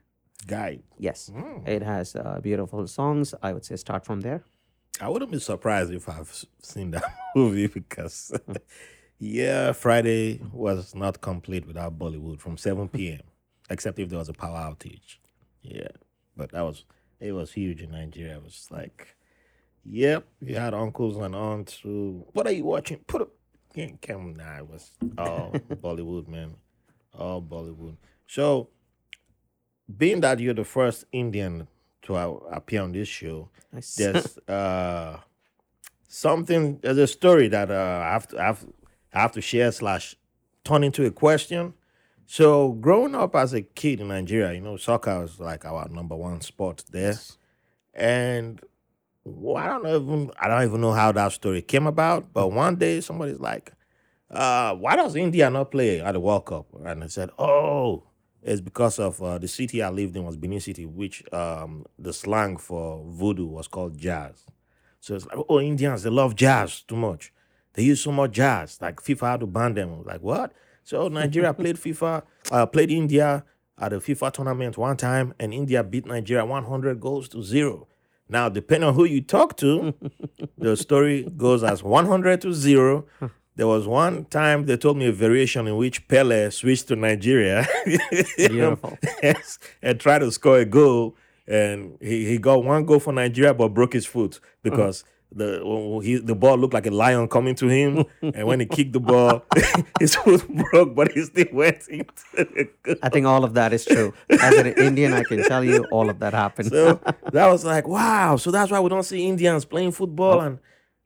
Guy. 0.47 0.79
yes 0.99 1.29
Mm. 1.33 1.67
it 1.67 1.81
has 1.83 2.15
uh, 2.15 2.39
beautiful 2.41 2.87
songs 2.87 3.33
i 3.41 3.51
would 3.53 3.65
say 3.65 3.75
start 3.75 4.05
from 4.05 4.21
there 4.21 4.43
I 5.01 5.09
wouldn't 5.09 5.29
be 5.31 5.39
surprised 5.39 5.91
if 5.91 6.07
I've 6.07 6.33
seen 6.61 6.91
that 6.91 7.03
movie 7.35 7.67
because, 7.67 8.31
yeah, 9.19 9.73
Friday 9.73 10.39
was 10.53 10.95
not 10.95 11.19
complete 11.19 11.67
without 11.67 11.99
Bollywood 11.99 12.39
from 12.39 12.55
7 12.57 12.87
p.m., 12.87 13.19
except 13.69 13.99
if 13.99 14.07
there 14.07 14.19
was 14.19 14.29
a 14.29 14.33
power 14.33 14.57
outage. 14.57 15.17
Yeah, 15.61 15.89
but 16.37 16.53
that 16.53 16.61
was, 16.61 16.85
it 17.19 17.33
was 17.33 17.51
huge 17.51 17.81
in 17.81 17.91
Nigeria. 17.91 18.37
It 18.37 18.43
was 18.43 18.67
like, 18.71 19.17
yep, 19.83 20.25
you 20.39 20.55
had 20.55 20.73
uncles 20.73 21.17
and 21.17 21.35
aunts 21.35 21.77
who, 21.79 22.25
what 22.31 22.47
are 22.47 22.53
you 22.53 22.63
watching? 22.63 22.99
Put 23.05 23.23
up, 23.23 23.31
can't 23.75 24.01
come 24.01 24.33
now. 24.37 24.59
It 24.59 24.69
was 24.69 24.91
all 25.17 25.51
Bollywood, 25.83 26.29
man. 26.29 26.55
All 27.13 27.41
Bollywood. 27.41 27.97
So, 28.27 28.69
being 29.97 30.21
that 30.21 30.39
you're 30.39 30.53
the 30.53 30.63
first 30.63 31.05
Indian 31.11 31.67
to 32.03 32.15
uh, 32.15 32.27
appear 32.51 32.81
on 32.81 32.91
this 32.91 33.07
show, 33.07 33.49
Nice. 33.71 33.95
there's 33.95 34.37
uh 34.47 35.19
something 36.07 36.79
there's 36.81 36.97
a 36.97 37.07
story 37.07 37.47
that 37.49 37.69
uh 37.71 38.01
I 38.05 38.13
have 38.13 38.27
to 38.29 38.39
I 38.39 38.45
have, 38.45 38.65
I 39.13 39.19
have 39.21 39.31
to 39.33 39.41
share 39.41 39.71
slash 39.71 40.15
turn 40.63 40.83
into 40.83 41.05
a 41.05 41.11
question. 41.11 41.73
So 42.27 42.71
growing 42.73 43.13
up 43.15 43.35
as 43.35 43.53
a 43.53 43.61
kid 43.61 43.99
in 44.01 44.07
Nigeria, 44.07 44.53
you 44.53 44.61
know, 44.61 44.77
soccer 44.77 45.19
was 45.21 45.39
like 45.39 45.63
our 45.65 45.87
number 45.89 46.15
one 46.15 46.41
sport 46.41 46.83
there. 46.91 47.13
And 47.93 48.59
well, 49.23 49.57
I 49.57 49.67
don't 49.67 49.87
even 49.87 50.31
I 50.39 50.47
don't 50.47 50.63
even 50.63 50.81
know 50.81 50.91
how 50.93 51.11
that 51.11 51.31
story 51.33 51.61
came 51.61 51.87
about, 51.87 52.33
but 52.33 52.51
one 52.51 52.75
day 52.77 53.01
somebody's 53.01 53.39
like, 53.39 53.73
uh, 54.31 54.73
why 54.75 54.95
does 54.95 55.15
India 55.15 55.49
not 55.49 55.71
play 55.71 56.01
at 56.01 56.13
the 56.13 56.19
World 56.19 56.45
Cup? 56.45 56.65
And 56.83 57.03
I 57.03 57.07
said, 57.07 57.29
Oh, 57.37 58.03
it's 58.45 58.61
because 58.61 58.99
of 58.99 59.21
uh, 59.23 59.39
the 59.39 59.47
city 59.47 59.81
I 59.81 59.89
lived 59.89 60.15
in 60.15 60.23
was 60.23 60.37
Benin 60.37 60.59
City, 60.59 60.85
which 60.85 61.23
um, 61.33 61.83
the 61.97 62.13
slang 62.13 62.57
for 62.57 63.03
voodoo 63.07 63.47
was 63.47 63.67
called 63.67 63.97
jazz. 63.97 64.45
So 64.99 65.15
it's 65.15 65.25
like, 65.25 65.37
oh, 65.49 65.59
Indians, 65.59 66.03
they 66.03 66.11
love 66.11 66.35
jazz 66.35 66.81
too 66.81 66.95
much. 66.95 67.33
They 67.73 67.83
use 67.83 68.01
so 68.01 68.11
much 68.11 68.33
jazz. 68.33 68.77
Like 68.79 69.01
FIFA 69.01 69.31
had 69.31 69.39
to 69.39 69.47
ban 69.47 69.73
them. 69.73 70.03
Like, 70.03 70.21
what? 70.21 70.53
So 70.83 71.07
Nigeria 71.07 71.53
played 71.55 71.75
FIFA, 71.77 72.21
uh, 72.51 72.65
played 72.67 72.91
India 72.91 73.43
at 73.79 73.91
a 73.93 73.97
FIFA 73.97 74.31
tournament 74.31 74.77
one 74.77 74.95
time, 74.95 75.33
and 75.39 75.51
India 75.51 75.83
beat 75.83 76.05
Nigeria 76.05 76.45
100 76.45 76.99
goals 76.99 77.27
to 77.29 77.41
zero. 77.41 77.87
Now, 78.29 78.47
depending 78.49 78.87
on 78.87 78.93
who 78.93 79.05
you 79.05 79.21
talk 79.21 79.57
to, 79.57 79.93
the 80.57 80.77
story 80.77 81.23
goes 81.35 81.63
as 81.63 81.81
100 81.81 82.41
to 82.41 82.53
zero. 82.53 83.05
There 83.55 83.67
was 83.67 83.87
one 83.87 84.25
time 84.25 84.65
they 84.65 84.75
told 84.75 84.97
me 84.97 85.07
a 85.07 85.11
variation 85.13 85.67
in 85.67 85.77
which 85.77 86.07
Pele 86.07 86.49
switched 86.49 86.89
to 86.89 86.95
Nigeria 86.95 87.65
and 89.81 89.99
tried 89.99 90.19
to 90.19 90.31
score 90.31 90.59
a 90.59 90.65
goal. 90.65 91.15
And 91.47 91.97
he, 92.01 92.25
he 92.25 92.37
got 92.37 92.63
one 92.63 92.85
goal 92.85 92.99
for 92.99 93.13
Nigeria, 93.13 93.53
but 93.53 93.69
broke 93.69 93.93
his 93.93 94.05
foot 94.05 94.39
because 94.63 95.05
the 95.31 95.61
when 95.63 96.03
he, 96.03 96.15
the 96.17 96.33
ball 96.35 96.57
looked 96.57 96.73
like 96.73 96.85
a 96.87 96.91
lion 96.91 97.27
coming 97.27 97.55
to 97.55 97.67
him. 97.67 98.05
and 98.21 98.47
when 98.47 98.59
he 98.59 98.65
kicked 98.65 98.93
the 98.93 98.99
ball, 98.99 99.43
his 99.99 100.15
foot 100.15 100.45
broke, 100.71 100.95
but 100.95 101.11
he 101.11 101.23
still 101.23 101.45
went 101.51 101.87
into 101.87 102.13
the 102.33 102.69
goal. 102.83 102.95
I 103.03 103.09
think 103.09 103.25
all 103.25 103.43
of 103.43 103.53
that 103.53 103.73
is 103.73 103.85
true. 103.85 104.13
As 104.29 104.55
an 104.57 104.67
Indian, 104.67 105.13
I 105.13 105.23
can 105.23 105.43
tell 105.43 105.63
you 105.63 105.85
all 105.91 106.09
of 106.09 106.19
that 106.19 106.33
happened. 106.33 106.69
So 106.69 106.99
that 107.31 107.47
was 107.47 107.63
like, 107.63 107.87
wow. 107.87 108.37
So 108.37 108.51
that's 108.51 108.71
why 108.71 108.79
we 108.79 108.89
don't 108.89 109.03
see 109.03 109.27
Indians 109.27 109.65
playing 109.65 109.91
football. 109.91 110.39
Oh. 110.39 110.39
And 110.41 110.59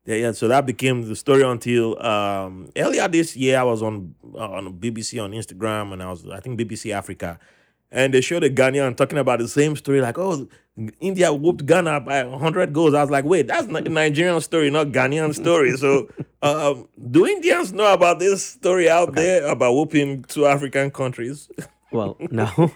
yeah, 0.05 0.15
yeah. 0.15 0.31
So 0.31 0.47
that 0.47 0.65
became 0.65 1.07
the 1.07 1.15
story 1.15 1.43
until 1.43 2.01
um, 2.01 2.69
earlier 2.75 3.07
this 3.07 3.35
year. 3.35 3.59
I 3.59 3.63
was 3.63 3.81
on 3.83 4.15
uh, 4.33 4.49
on 4.49 4.73
BBC 4.79 5.23
on 5.23 5.31
Instagram, 5.31 5.93
and 5.93 6.01
I 6.01 6.09
was 6.09 6.27
I 6.27 6.39
think 6.39 6.59
BBC 6.59 6.93
Africa, 6.93 7.39
and 7.91 8.13
they 8.13 8.21
showed 8.21 8.43
a 8.43 8.49
Ghanaian 8.49 8.95
talking 8.95 9.17
about 9.17 9.39
the 9.39 9.47
same 9.47 9.75
story, 9.75 10.01
like, 10.01 10.17
oh, 10.17 10.47
India 10.99 11.33
whooped 11.33 11.65
Ghana 11.65 12.01
by 12.01 12.23
hundred 12.27 12.73
goals. 12.73 12.93
I 12.93 13.01
was 13.01 13.09
like, 13.09 13.25
wait, 13.25 13.47
that's 13.47 13.67
not 13.67 13.83
the 13.83 13.89
Nigerian 13.89 14.39
story, 14.41 14.69
not 14.69 14.87
Ghanaian 14.87 15.33
story. 15.33 15.75
So, 15.77 16.07
um, 16.41 16.87
do 17.11 17.25
Indians 17.25 17.73
know 17.73 17.91
about 17.91 18.19
this 18.19 18.43
story 18.45 18.89
out 18.89 19.15
there 19.15 19.45
about 19.47 19.73
whooping 19.73 20.23
two 20.23 20.45
African 20.45 20.91
countries? 20.91 21.49
well, 21.91 22.17
no. 22.31 22.71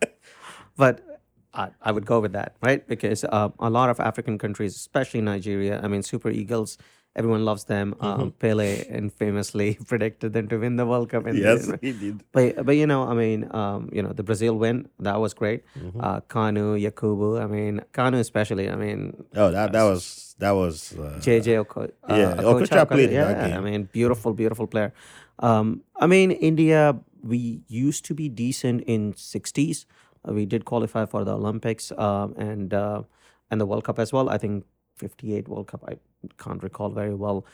but 0.76 1.11
I, 1.54 1.68
I 1.82 1.92
would 1.92 2.06
go 2.06 2.18
with 2.20 2.32
that, 2.32 2.56
right? 2.62 2.86
Because 2.86 3.24
uh, 3.24 3.50
a 3.58 3.70
lot 3.70 3.90
of 3.90 4.00
African 4.00 4.38
countries, 4.38 4.74
especially 4.76 5.20
Nigeria, 5.20 5.80
I 5.82 5.88
mean, 5.88 6.02
Super 6.02 6.30
Eagles, 6.30 6.78
everyone 7.14 7.44
loves 7.44 7.64
them. 7.64 7.94
Mm-hmm. 8.00 8.22
Um, 8.22 8.30
Pele 8.32 8.84
infamously 8.88 9.76
predicted 9.86 10.32
them 10.32 10.48
to 10.48 10.56
win 10.58 10.76
the 10.76 10.86
World 10.86 11.10
Cup. 11.10 11.24
Yes, 11.32 11.66
they- 11.66 11.76
he 11.82 11.92
did. 11.92 12.24
But, 12.32 12.64
but 12.64 12.76
you 12.76 12.86
know, 12.86 13.02
I 13.06 13.14
mean, 13.14 13.48
um, 13.54 13.90
you 13.92 14.02
know, 14.02 14.12
the 14.12 14.22
Brazil 14.22 14.56
win 14.56 14.88
that 15.00 15.20
was 15.20 15.34
great. 15.34 15.62
Mm-hmm. 15.78 16.00
Uh, 16.00 16.20
Kanu, 16.20 16.80
Yakubu, 16.80 17.42
I 17.42 17.46
mean, 17.46 17.82
Kanu 17.92 18.18
especially. 18.18 18.70
I 18.70 18.76
mean, 18.76 19.22
Oh, 19.36 19.50
that 19.50 19.72
that 19.72 19.82
was 19.84 20.34
that 20.38 20.52
was 20.52 20.94
uh, 20.94 21.18
JJ 21.20 21.58
Oko, 21.58 21.82
uh, 21.82 21.88
Yeah, 22.08 22.34
Okocha, 22.36 22.66
Okocha 22.66 22.88
played 22.88 23.12
yeah, 23.12 23.24
that 23.26 23.46
game. 23.50 23.56
I 23.58 23.60
mean, 23.60 23.88
beautiful, 23.92 24.32
beautiful 24.32 24.66
player. 24.66 24.92
Um, 25.38 25.82
I 25.96 26.06
mean, 26.06 26.30
India, 26.30 26.96
we 27.22 27.60
used 27.68 28.04
to 28.06 28.14
be 28.14 28.28
decent 28.30 28.82
in 28.86 29.12
60s, 29.12 29.84
Uh, 29.84 29.88
we 30.24 30.46
did 30.46 30.64
qualify 30.64 31.06
for 31.06 31.24
the 31.24 31.34
Olympics 31.34 31.92
um, 31.92 32.34
and 32.36 32.72
uh, 32.74 33.02
and 33.50 33.60
the 33.60 33.66
World 33.66 33.84
Cup 33.84 33.98
as 33.98 34.12
well. 34.12 34.28
I 34.28 34.38
think 34.38 34.64
58 34.96 35.48
World 35.48 35.66
Cup. 35.68 35.84
I 35.88 35.96
can't 36.38 36.62
recall 36.62 36.90
very 36.90 37.14
well, 37.14 37.44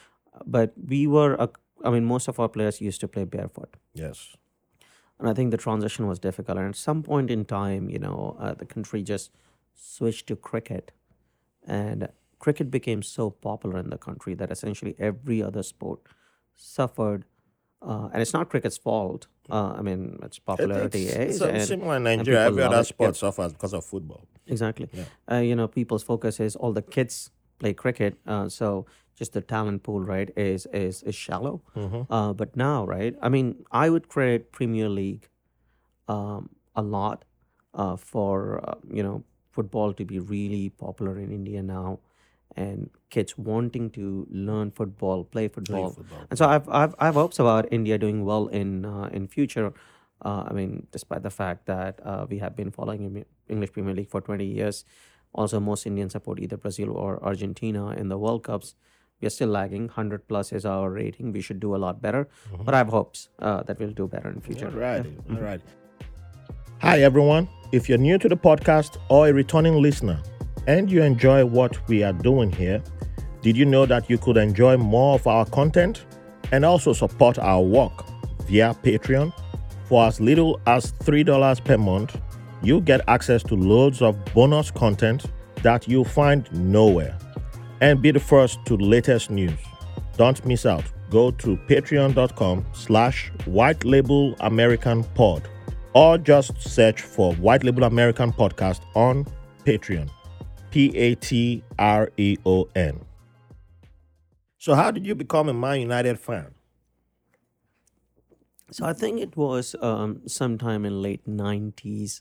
but 0.47 0.73
we 0.87 1.07
were. 1.07 1.35
A, 1.35 1.49
I 1.85 1.91
mean, 1.91 2.05
most 2.05 2.29
of 2.29 2.41
our 2.41 2.49
players 2.49 2.81
used 2.81 3.01
to 3.01 3.09
play 3.09 3.25
barefoot. 3.25 3.77
Yes. 3.95 4.37
And 5.19 5.29
I 5.29 5.35
think 5.35 5.51
the 5.51 5.57
transition 5.57 6.07
was 6.07 6.19
difficult. 6.19 6.59
And 6.59 6.69
at 6.69 6.77
some 6.77 7.03
point 7.03 7.31
in 7.31 7.45
time, 7.45 7.89
you 7.89 7.99
know, 7.99 8.37
uh, 8.39 8.55
the 8.55 8.67
country 8.67 9.03
just 9.03 9.31
switched 9.75 10.27
to 10.29 10.37
cricket. 10.37 10.93
And 11.67 12.09
cricket 12.39 12.71
became 12.71 13.03
so 13.03 13.31
popular 13.31 13.79
in 13.79 13.91
the 13.91 13.99
country 13.99 14.35
that 14.35 14.51
essentially 14.51 14.95
every 14.99 15.43
other 15.43 15.63
sport 15.63 16.01
suffered. 16.55 17.25
Uh, 17.81 18.09
and 18.13 18.21
it's 18.21 18.33
not 18.33 18.49
cricket's 18.49 18.77
fault. 18.77 19.29
Uh, 19.51 19.75
I 19.79 19.83
mean, 19.83 20.19
its 20.23 20.39
popularity 20.39 21.07
It's, 21.07 21.37
it's 21.37 21.41
and- 21.41 21.63
similar 21.63 21.97
in 21.97 22.03
Nigeria. 22.05 22.47
Every 22.47 22.63
other 22.63 22.85
sport 22.85 23.17
suffers 23.17 23.53
because 23.53 23.73
of 23.73 23.85
football. 23.85 24.27
Exactly. 24.47 24.89
Yeah. 24.93 25.05
Uh, 25.31 25.39
you 25.41 25.55
know, 25.55 25.69
people's 25.69 26.03
focus 26.03 26.41
is 26.41 26.57
all 26.57 26.73
the 26.73 26.83
kids 26.83 27.31
play 27.59 27.75
cricket, 27.75 28.19
uh, 28.27 28.49
so 28.49 28.87
just 29.15 29.33
the 29.33 29.41
talent 29.41 29.83
pool, 29.83 30.01
right, 30.01 30.31
is 30.37 30.67
is 30.73 31.03
is 31.03 31.15
shallow. 31.15 31.61
Uh, 32.11 32.33
but 32.33 32.57
now, 32.57 32.85
right, 32.87 33.15
I 33.21 33.29
mean, 33.29 33.65
I 33.73 33.91
would 33.91 34.09
credit 34.09 34.53
Premier 34.53 34.89
League 34.89 35.29
um, 36.09 36.51
a 36.77 36.83
lot 36.83 37.25
uh, 37.75 37.97
for 37.97 38.61
uh, 38.69 38.75
you 38.93 39.03
know 39.03 39.25
football 39.51 39.93
to 39.95 40.05
be 40.05 40.19
really 40.19 40.69
popular 40.71 41.19
in 41.19 41.31
India 41.33 41.63
now, 41.63 41.99
and 42.57 42.91
kids 43.11 43.37
wanting 43.39 43.91
to 43.91 44.27
learn 44.31 44.71
football, 44.71 45.25
play 45.25 45.49
football. 45.49 45.91
football, 45.91 46.27
And 46.31 46.39
so 46.39 46.49
I've 46.49 46.69
I've 46.69 46.95
I've 46.99 47.15
hopes 47.15 47.39
about 47.39 47.67
India 47.71 47.99
doing 47.99 48.25
well 48.25 48.47
in 48.49 48.85
uh, 48.85 49.09
in 49.13 49.29
future. 49.29 49.73
Uh, 50.25 50.45
I 50.49 50.53
mean, 50.53 50.87
despite 50.91 51.23
the 51.23 51.31
fact 51.31 51.67
that 51.67 52.01
uh, 52.05 52.27
we 52.29 52.39
have 52.39 52.57
been 52.57 52.71
following 52.73 53.25
English 53.49 53.73
Premier 53.73 53.95
League 53.95 54.11
for 54.11 54.21
20 54.21 54.45
years, 54.45 54.85
also 55.33 55.61
most 55.61 55.87
Indians 55.87 56.13
support 56.13 56.41
either 56.41 56.57
Brazil 56.57 56.91
or 56.91 57.23
Argentina 57.23 57.91
in 57.91 58.09
the 58.09 58.19
World 58.19 58.43
Cups. 58.43 58.75
We 59.21 59.27
are 59.27 59.31
still 59.31 59.49
lagging. 59.49 59.87
100 59.87 60.29
plus 60.29 60.53
is 60.53 60.65
our 60.65 60.91
rating. 60.91 61.33
We 61.33 61.41
should 61.41 61.59
do 61.61 61.75
a 61.75 61.81
lot 61.85 62.01
better. 62.01 62.29
But 62.65 62.75
I 62.75 62.79
have 62.79 62.89
hopes 62.89 63.29
uh, 63.41 63.63
that 63.65 63.79
we'll 63.79 63.91
do 63.91 64.07
better 64.07 64.29
in 64.29 64.41
future. 64.41 64.69
All 64.69 64.79
right. 64.79 65.05
All 65.31 65.41
right. 65.41 65.61
Hi, 66.81 67.01
everyone. 67.03 67.49
If 67.73 67.89
you're 67.89 67.99
new 67.99 68.19
to 68.19 68.29
the 68.29 68.37
podcast 68.37 68.97
or 69.09 69.29
a 69.29 69.33
returning 69.33 69.83
listener 69.83 70.21
and 70.69 70.93
you 70.93 71.03
enjoy 71.03 71.45
what 71.47 71.89
we 71.89 72.05
are 72.05 72.13
doing 72.13 72.53
here, 72.53 72.81
did 73.41 73.57
you 73.57 73.65
know 73.65 73.87
that 73.87 74.09
you 74.11 74.19
could 74.19 74.37
enjoy 74.37 74.77
more 74.77 75.15
of 75.15 75.27
our 75.27 75.47
content 75.47 76.05
and 76.53 76.65
also 76.65 76.93
support 76.93 77.39
our 77.39 77.63
work 77.63 78.05
via 78.47 78.77
Patreon? 78.83 79.33
For 79.87 80.07
as 80.07 80.21
little 80.21 80.61
as 80.67 80.93
$3 80.93 81.65
per 81.65 81.79
month, 81.79 82.21
you 82.63 82.83
get 82.83 83.01
access 83.09 83.43
to 83.45 83.55
loads 83.55 84.03
of 84.03 84.23
bonus 84.35 84.71
content 84.71 85.25
that 85.63 85.89
you'll 85.89 86.05
find 86.05 86.47
nowhere 86.53 87.17
and 87.81 88.03
be 88.03 88.11
the 88.11 88.21
first 88.21 88.59
to 88.67 88.77
latest 88.77 89.31
news. 89.31 89.59
Don't 90.19 90.45
miss 90.45 90.67
out. 90.67 90.85
Go 91.11 91.31
to 91.31 91.57
patreon.com 91.69 92.67
slash 92.75 93.33
white 93.47 93.85
label 93.87 94.37
American 94.41 95.03
pod 95.15 95.49
or 95.95 96.19
just 96.19 96.61
search 96.61 97.01
for 97.01 97.33
White 97.37 97.65
Label 97.65 97.85
American 97.85 98.33
Podcast 98.33 98.81
on 98.95 99.25
Patreon. 99.65 100.11
P 100.71 100.97
A 100.97 101.15
T 101.15 101.63
R 101.79 102.11
E 102.17 102.37
O 102.45 102.69
N. 102.75 103.01
So, 104.59 104.75
how 104.75 104.91
did 104.91 105.07
you 105.07 105.15
become 105.15 105.49
a 105.49 105.55
Man 105.55 105.81
United 105.81 106.19
fan? 106.19 106.55
So 108.71 108.85
I 108.85 108.93
think 108.93 109.21
it 109.21 109.35
was 109.37 109.75
um, 109.81 110.21
sometime 110.29 110.85
in 110.85 111.01
late 111.01 111.27
90s 111.27 112.21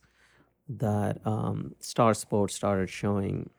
that 0.70 1.20
um, 1.28 1.76
Star 1.82 2.14
Sports 2.14 2.56
started 2.56 2.90
showing 2.90 3.50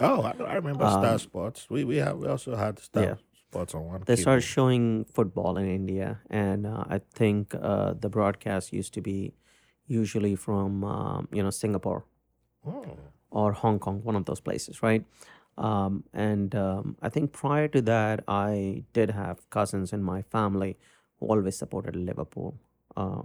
Oh, 0.00 0.22
I, 0.22 0.32
I 0.44 0.54
remember 0.54 0.86
Star 0.88 1.18
Sports. 1.18 1.68
We 1.70 1.84
we 1.84 1.96
have 1.96 2.18
we 2.18 2.26
also 2.28 2.56
had 2.56 2.78
Star 2.78 3.02
Um, 3.02 3.08
Yeah. 3.10 3.14
Sports 3.50 3.74
on 3.74 3.84
one. 3.86 4.00
they 4.06 4.14
cable. 4.14 4.22
started 4.22 4.42
showing 4.42 5.04
football 5.06 5.56
in 5.56 5.68
India, 5.68 6.20
and 6.30 6.66
uh, 6.66 6.84
I 6.88 7.00
think 7.14 7.54
uh, 7.54 7.94
the 7.94 8.08
broadcast 8.08 8.72
used 8.72 8.94
to 8.94 9.00
be 9.00 9.32
usually 9.86 10.36
from 10.36 10.84
um, 10.84 11.28
you 11.32 11.42
know 11.42 11.50
Singapore 11.50 12.04
Oh, 12.66 12.84
or 13.30 13.52
Hong 13.52 13.78
Kong, 13.78 14.00
one 14.02 14.16
of 14.16 14.24
those 14.24 14.40
places, 14.40 14.82
right? 14.82 15.04
Um, 15.58 16.04
and 16.12 16.54
um, 16.54 16.96
I 17.02 17.08
think 17.08 17.32
prior 17.32 17.68
to 17.68 17.82
that, 17.82 18.24
I 18.26 18.84
did 18.92 19.10
have 19.10 19.48
cousins 19.50 19.92
in 19.92 20.02
my 20.02 20.22
family 20.22 20.76
who 21.18 21.26
always 21.26 21.56
supported 21.56 21.96
Liverpool. 21.96 22.58
Uh, 22.96 23.22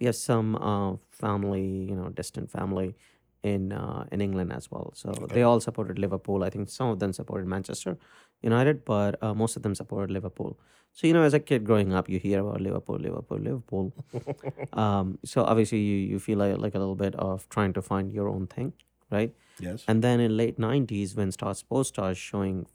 we 0.00 0.06
have 0.06 0.16
some 0.16 0.56
uh, 0.56 0.96
family, 1.10 1.86
you 1.88 1.94
know, 1.94 2.08
distant 2.08 2.50
family 2.50 2.94
in 3.42 3.72
uh, 3.72 4.04
in 4.10 4.20
England 4.20 4.52
as 4.52 4.70
well. 4.70 4.92
So 4.94 5.12
they 5.30 5.42
all 5.42 5.60
supported 5.60 5.98
Liverpool. 5.98 6.42
I 6.42 6.50
think 6.50 6.68
some 6.70 6.88
of 6.88 6.98
them 6.98 7.12
supported 7.12 7.46
Manchester 7.46 7.96
United, 8.42 8.84
but 8.84 9.22
uh, 9.22 9.34
most 9.34 9.56
of 9.56 9.62
them 9.62 9.74
supported 9.74 10.10
Liverpool. 10.10 10.58
So 10.92 11.06
you 11.06 11.12
know, 11.12 11.22
as 11.22 11.34
a 11.34 11.40
kid 11.40 11.64
growing 11.64 11.92
up, 11.92 12.08
you 12.08 12.18
hear 12.18 12.40
about 12.40 12.60
Liverpool, 12.60 12.96
Liverpool, 12.96 13.38
Liverpool. 13.38 13.92
um, 14.72 15.18
so 15.24 15.44
obviously, 15.44 15.78
you 15.78 15.96
you 15.96 16.18
feel 16.18 16.38
like 16.38 16.56
like 16.58 16.74
a 16.74 16.78
little 16.78 16.96
bit 16.96 17.14
of 17.16 17.48
trying 17.50 17.72
to 17.74 17.82
find 17.82 18.12
your 18.12 18.28
own 18.28 18.46
thing, 18.46 18.72
right? 19.10 19.32
yes. 19.58 19.84
And 19.86 20.02
then 20.02 20.20
in 20.20 20.36
late 20.36 20.58
'90s, 20.58 21.16
when 21.16 21.32
Star 21.32 21.54
Sports 21.54 21.88
started 21.90 22.16
showing, 22.16 22.66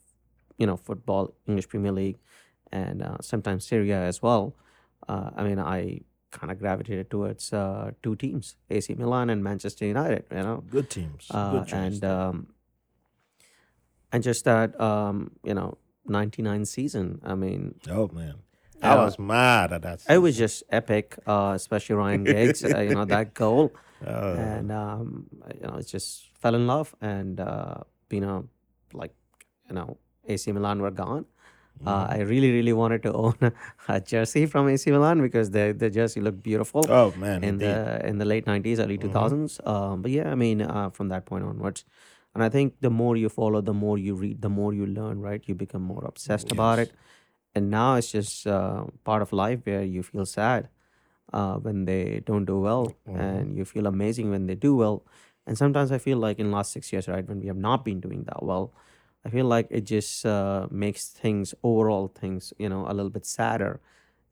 you 0.57 0.67
know, 0.67 0.77
football, 0.77 1.33
English 1.47 1.67
Premier 1.67 1.91
League, 1.91 2.17
and 2.71 3.01
uh, 3.01 3.17
sometimes 3.21 3.65
Serie 3.65 3.91
A 3.91 4.01
as 4.01 4.21
well, 4.21 4.55
uh, 5.07 5.31
I 5.35 5.43
mean, 5.43 5.59
I 5.59 6.01
kind 6.31 6.51
of 6.51 6.59
gravitated 6.59 7.09
towards 7.09 7.51
uh, 7.53 7.91
two 8.03 8.15
teams, 8.15 8.55
AC 8.69 8.93
Milan 8.95 9.29
and 9.29 9.43
Manchester 9.43 9.85
United. 9.85 10.25
You 10.31 10.43
know, 10.43 10.63
Good 10.69 10.89
teams. 10.89 11.27
uh, 11.31 11.51
Good 11.63 11.73
and 11.73 12.03
um, 12.05 12.47
and 14.11 14.23
just 14.23 14.45
that 14.45 14.79
um, 14.79 15.31
you 15.43 15.53
know, 15.53 15.77
'99 16.05 16.65
season. 16.65 17.21
I 17.23 17.35
mean, 17.35 17.75
oh 17.89 18.09
man, 18.13 18.35
I 18.81 18.95
was 18.95 19.19
mad 19.19 19.73
at 19.73 19.81
that. 19.83 20.03
it 20.09 20.17
was 20.19 20.37
just 20.37 20.63
epic, 20.69 21.17
uh, 21.27 21.51
especially 21.55 21.95
Ryan 21.95 22.23
Giggs. 22.33 22.63
uh, 22.63 22.79
you 22.79 22.93
know 22.93 23.05
that 23.05 23.33
goal, 23.33 23.73
Oh. 24.05 24.33
and 24.35 24.71
um, 24.71 25.27
you 25.55 25.67
know, 25.67 25.75
it 25.77 25.87
just 25.87 26.29
fell 26.39 26.55
in 26.55 26.67
love, 26.67 26.95
and 27.01 27.39
uh, 27.39 27.75
you 28.09 28.21
know, 28.21 28.47
like 28.93 29.13
you 29.67 29.75
know, 29.75 29.97
AC 30.27 30.51
Milan 30.51 30.81
were 30.81 30.91
gone. 30.91 31.25
Uh, 31.85 32.03
Mm-hmm. 32.07 32.13
I 32.13 32.19
really, 32.27 32.51
really 32.51 32.73
wanted 32.73 33.03
to 33.03 33.13
own 33.23 33.35
a 33.87 34.01
jersey 34.01 34.45
from 34.45 34.67
AC 34.67 34.91
Milan 34.91 35.21
because 35.21 35.51
the 35.51 35.73
the 35.77 35.89
jersey 35.89 36.19
looked 36.21 36.43
beautiful 36.43 36.83
Oh 36.89 37.13
man, 37.17 37.43
in 37.43 37.49
indeed. 37.55 37.67
the 37.67 38.05
in 38.05 38.17
the 38.17 38.25
late 38.25 38.45
nineties, 38.47 38.79
early 38.79 38.97
2000s 38.97 39.59
Um, 39.65 40.01
but 40.01 40.11
yeah, 40.11 40.29
I 40.31 40.35
mean, 40.35 40.61
uh, 40.61 40.89
from 40.89 41.07
that 41.09 41.25
point 41.25 41.43
onwards, 41.45 41.85
and 42.35 42.43
I 42.43 42.49
think 42.49 42.73
the 42.81 42.89
more 42.89 43.15
you 43.15 43.29
follow, 43.29 43.61
the 43.61 43.73
more 43.73 43.97
you 43.97 44.13
read, 44.15 44.41
the 44.41 44.49
more 44.49 44.73
you 44.73 44.85
learn. 44.85 45.19
Right, 45.21 45.41
you 45.47 45.55
become 45.55 45.81
more 45.83 46.03
obsessed 46.05 46.51
about 46.51 46.79
it, 46.79 46.91
and 47.55 47.69
now 47.69 47.95
it's 47.95 48.11
just 48.11 48.47
uh, 48.47 48.85
part 49.03 49.21
of 49.21 49.33
life 49.33 49.59
where 49.63 49.83
you 49.83 50.03
feel 50.03 50.25
sad 50.25 50.69
uh, 51.33 51.55
when 51.55 51.85
they 51.85 52.21
don't 52.25 52.45
do 52.45 52.59
well, 52.59 52.93
and 53.05 53.57
you 53.57 53.65
feel 53.65 53.87
amazing 53.87 54.29
when 54.29 54.47
they 54.47 54.55
do 54.55 54.75
well. 54.75 55.05
And 55.45 55.57
sometimes 55.57 55.91
I 55.91 55.97
feel 55.97 56.17
like 56.17 56.39
in 56.39 56.51
last 56.51 56.71
six 56.71 56.93
years, 56.93 57.07
right, 57.07 57.27
when 57.27 57.39
we 57.39 57.47
have 57.47 57.57
not 57.57 57.83
been 57.83 57.99
doing 57.99 58.23
that 58.25 58.43
well, 58.43 58.73
I 59.25 59.29
feel 59.29 59.45
like 59.45 59.67
it 59.69 59.81
just 59.81 60.25
uh, 60.25 60.67
makes 60.71 61.07
things 61.09 61.53
overall 61.63 62.07
things 62.07 62.53
you 62.57 62.69
know 62.69 62.85
a 62.87 62.93
little 62.93 63.09
bit 63.09 63.25
sadder, 63.25 63.79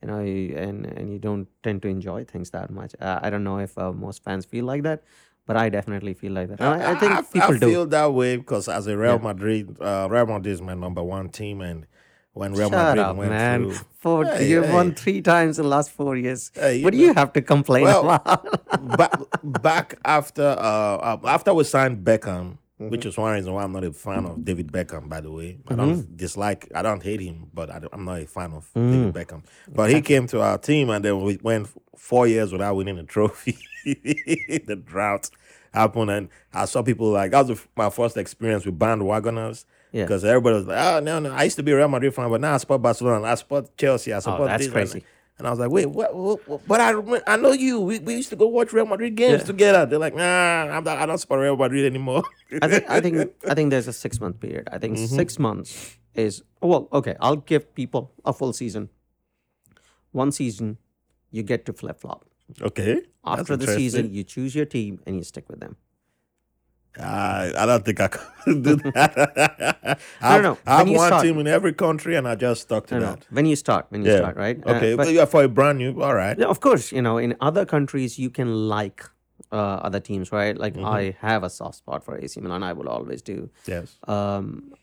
you 0.02 0.08
know, 0.08 0.20
and 0.20 0.86
and 0.86 1.12
you 1.12 1.20
don't 1.20 1.48
tend 1.64 1.82
to 1.82 1.88
enjoy 1.88 2.24
things 2.24 2.52
that 2.52 2.70
much. 2.70 2.96
Uh, 3.00 3.20
I 3.22 3.30
don't 3.30 3.44
know 3.44 3.60
if 3.60 3.78
uh, 3.78 3.92
most 3.92 4.24
fans 4.24 4.46
feel 4.46 4.66
like 4.66 4.84
that, 4.84 5.04
but 5.46 5.58
I 5.58 5.70
definitely 5.70 6.14
feel 6.14 6.32
like 6.34 6.50
that. 6.50 6.62
I, 6.62 6.92
I 6.92 6.96
think 7.00 7.12
I, 7.12 7.22
people 7.22 7.56
I 7.56 7.60
do. 7.60 7.70
feel 7.70 7.86
that 7.88 8.14
way 8.14 8.38
because 8.38 8.68
as 8.70 8.88
a 8.88 8.98
Real 8.98 9.20
Madrid, 9.20 9.78
uh, 9.82 10.08
Real 10.10 10.26
Madrid 10.26 10.54
is 10.54 10.62
my 10.62 10.76
number 10.76 11.04
one 11.04 11.30
team, 11.30 11.62
and 11.62 11.88
when 12.38 12.54
Real 12.54 12.70
Shut 12.70 12.80
Madrid 12.96 13.06
up, 13.06 13.16
went 13.18 13.30
man! 13.32 13.64
through, 13.64 13.80
Four, 14.00 14.26
Hey, 14.26 14.50
you've 14.50 14.70
won 14.70 14.94
three 14.94 15.22
times 15.22 15.58
in 15.60 15.64
the 15.64 15.70
last 15.70 15.92
four 15.92 16.16
years. 16.16 16.52
Hey, 16.54 16.84
what 16.84 16.94
do 16.94 17.00
you 17.00 17.14
have 17.14 17.34
to 17.34 17.42
complain 17.42 17.84
Well, 17.84 18.10
about? 18.10 18.98
back 18.98 19.20
back 19.44 20.00
after 20.06 20.44
uh, 20.44 20.98
uh 20.98 21.18
after 21.26 21.54
we 21.54 21.64
signed 21.64 22.06
Beckham, 22.06 22.58
Mm-hmm. 22.80 22.92
which 22.92 23.08
is 23.08 23.18
one 23.18 23.34
reason 23.34 23.52
why 23.54 23.64
I'm 23.64 23.72
not 23.72 23.84
a 23.84 23.92
fan 23.92 24.24
of 24.28 24.46
David 24.46 24.72
Beckham. 24.72 25.10
By 25.10 25.20
the 25.20 25.32
way, 25.32 25.58
I 25.68 25.74
don't 25.74 25.96
Mm-hmm. 25.98 26.16
dislike, 26.16 26.72
I 26.76 26.84
don't 26.84 27.02
hate 27.02 27.20
him, 27.22 27.50
but 27.52 27.72
I, 27.72 27.82
am 27.92 28.06
not 28.06 28.22
a 28.22 28.28
fan 28.28 28.54
of 28.54 28.70
Mm. 28.76 28.92
David 28.92 29.14
Beckham. 29.16 29.42
But 29.74 29.90
he 29.90 30.00
came 30.00 30.28
to 30.28 30.42
our 30.42 30.60
team, 30.60 30.92
and 30.92 31.04
then 31.04 31.20
we 31.24 31.40
went 31.42 31.70
four 31.98 32.28
years 32.28 32.52
without 32.52 32.76
winning 32.76 33.00
a 33.00 33.04
trophy. 33.04 33.58
the 33.84 34.80
drought 34.86 35.32
happened, 35.74 36.12
and 36.12 36.30
I 36.54 36.66
saw 36.66 36.84
people 36.84 37.10
like 37.10 37.32
that 37.32 37.48
was 37.48 37.66
my 37.76 37.90
first 37.90 38.16
experience 38.16 38.64
with 38.64 38.78
bandwagoners. 38.78 39.66
Yeah. 39.92 40.04
Because 40.04 40.24
everybody 40.26 40.56
was 40.58 40.66
like, 40.68 40.78
oh, 40.78 41.00
no, 41.00 41.20
no. 41.20 41.32
I 41.32 41.44
used 41.44 41.56
to 41.58 41.64
be 41.64 41.72
a 41.72 41.78
Real 41.78 41.88
Madrid 41.88 42.14
fan, 42.14 42.30
but 42.30 42.42
now 42.42 42.54
I 42.54 42.58
support 42.58 42.82
Barcelona. 42.82 43.26
I 43.26 43.36
support 43.36 43.76
Chelsea. 43.78 44.14
I 44.14 44.20
support 44.20 44.42
Oh, 44.42 44.46
that's 44.46 44.64
this, 44.66 44.72
crazy. 44.74 45.04
and 45.38 45.48
I 45.48 45.50
was 45.50 45.60
like, 45.60 45.72
wait, 45.72 45.86
what? 45.86 46.14
what, 46.16 46.48
what- 46.48 46.68
but 46.68 46.82
I 46.82 46.94
I 47.26 47.38
know 47.38 47.52
you. 47.54 47.80
We, 47.80 48.00
we 48.00 48.16
used 48.16 48.30
to 48.30 48.36
go 48.36 48.48
watch 48.48 48.74
Real 48.74 48.86
Madrid 48.86 49.16
games 49.16 49.42
Yeah. 49.42 49.46
together. 49.48 49.86
They're 49.86 50.00
like, 50.00 50.16
nah, 50.16 50.24
I'm 50.76 50.84
not, 50.84 50.98
I 50.98 51.06
don't 51.06 51.18
support 51.18 51.40
Real 51.42 51.56
Madrid 51.56 51.86
anymore. 51.86 52.24
I 52.62 52.68
think 52.68 52.90
I 52.90 53.00
think 53.02 53.32
I 53.48 53.54
think 53.54 53.70
there's 53.72 53.88
a 53.88 53.94
six 53.94 54.20
month 54.20 54.40
period. 54.40 54.68
I 54.72 54.78
think 54.78 54.98
Mm-hmm. 54.98 55.16
six 55.16 55.40
months 55.40 55.98
is 56.16 56.44
well, 56.62 56.90
okay. 56.92 57.16
I'll 57.22 57.38
give 57.38 57.74
people 57.76 58.12
a 58.26 58.34
full 58.34 58.52
season. 58.54 58.90
One 60.12 60.32
season, 60.32 60.78
you 61.32 61.44
get 61.44 61.66
to 61.68 61.74
flip 61.74 62.00
flop. 62.00 62.26
Okay. 62.62 63.02
After 63.26 63.56
the 63.58 63.68
season, 63.68 64.14
you 64.14 64.24
choose 64.24 64.56
your 64.56 64.66
team 64.66 65.00
and 65.06 65.16
you 65.18 65.24
stick 65.24 65.48
with 65.50 65.60
them. 65.60 65.76
I, 67.00 67.52
I 67.58 67.66
don't 67.66 67.84
think 67.86 68.00
I 68.00 68.08
could 68.08 68.64
do 68.64 68.76
that. 68.96 70.00
I 70.22 70.34
don't 70.36 70.44
know. 70.44 70.58
I 70.66 70.78
have 70.78 70.88
When 70.88 70.96
one 70.98 71.08
start- 71.08 71.24
team 71.24 71.38
in 71.40 71.48
every 71.48 71.74
country, 71.74 72.16
and 72.16 72.28
I 72.28 72.36
just 72.36 72.62
stuck 72.64 72.88
to 72.88 72.96
No, 72.96 73.00
no. 73.00 73.06
that. 73.08 73.26
When 73.30 73.46
you 73.46 73.56
start, 73.56 73.86
when 73.90 74.04
you 74.04 74.12
Yeah. 74.12 74.18
start, 74.18 74.36
right? 74.38 74.58
Uh, 74.66 74.72
Okay, 74.76 74.96
but- 74.96 75.06
but 75.06 75.14
yeah, 75.14 75.26
for 75.26 75.44
a 75.44 75.48
brand 75.48 75.78
new, 75.78 76.02
all 76.02 76.16
right. 76.16 76.40
Of 76.42 76.60
course, 76.60 76.92
you 76.92 77.02
know, 77.02 77.18
in 77.18 77.36
other 77.42 77.66
countries 77.66 78.18
you 78.20 78.30
can 78.30 78.54
like 78.70 79.04
uh, 79.52 79.56
other 79.88 80.00
teams, 80.00 80.32
right? 80.32 80.58
Like 80.58 80.74
Mm-hmm. 80.74 80.86
I 80.86 81.16
have 81.20 81.44
a 81.44 81.50
soft 81.50 81.76
spot 81.78 82.04
for 82.04 82.18
AC 82.18 82.42
Milan. 82.42 82.64
I 82.64 82.74
will 82.74 82.90
always 82.90 83.22
do. 83.22 83.50
Yes. 83.66 83.98
Um, 84.08 84.74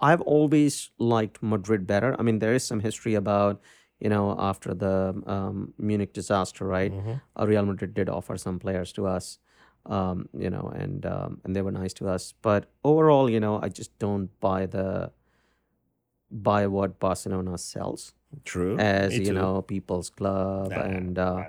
I've 0.00 0.20
always 0.22 0.90
liked 0.98 1.42
Madrid 1.42 1.86
better. 1.86 2.14
I 2.18 2.22
mean, 2.22 2.38
there 2.38 2.54
is 2.54 2.64
some 2.64 2.80
history 2.80 3.14
about 3.14 3.60
you 4.00 4.08
know 4.08 4.34
after 4.38 4.74
the 4.74 5.14
um, 5.26 5.72
Munich 5.78 6.12
disaster, 6.12 6.64
right? 6.66 6.92
Mm-hmm. 6.92 7.12
Uh, 7.38 7.46
Real 7.46 7.64
Madrid 7.66 7.94
did 7.94 8.08
offer 8.08 8.36
some 8.36 8.58
players 8.58 8.92
to 8.94 9.06
us, 9.06 9.38
um, 9.86 10.28
you 10.36 10.50
know, 10.50 10.72
and 10.74 11.04
um, 11.06 11.40
and 11.44 11.54
they 11.54 11.62
were 11.62 11.72
nice 11.72 11.92
to 11.94 12.08
us. 12.08 12.34
But 12.42 12.66
overall, 12.84 13.28
you 13.28 13.40
know, 13.40 13.60
I 13.62 13.68
just 13.68 13.96
don't 13.98 14.28
buy 14.40 14.66
the 14.66 15.12
buy 16.30 16.66
what 16.66 16.98
Barcelona 16.98 17.58
sells 17.58 18.12
True. 18.44 18.78
as 18.78 19.16
you 19.18 19.32
know 19.32 19.62
people's 19.62 20.10
club 20.10 20.70
Nah, 20.70 20.80
and 20.82 21.18
uh, 21.18 21.44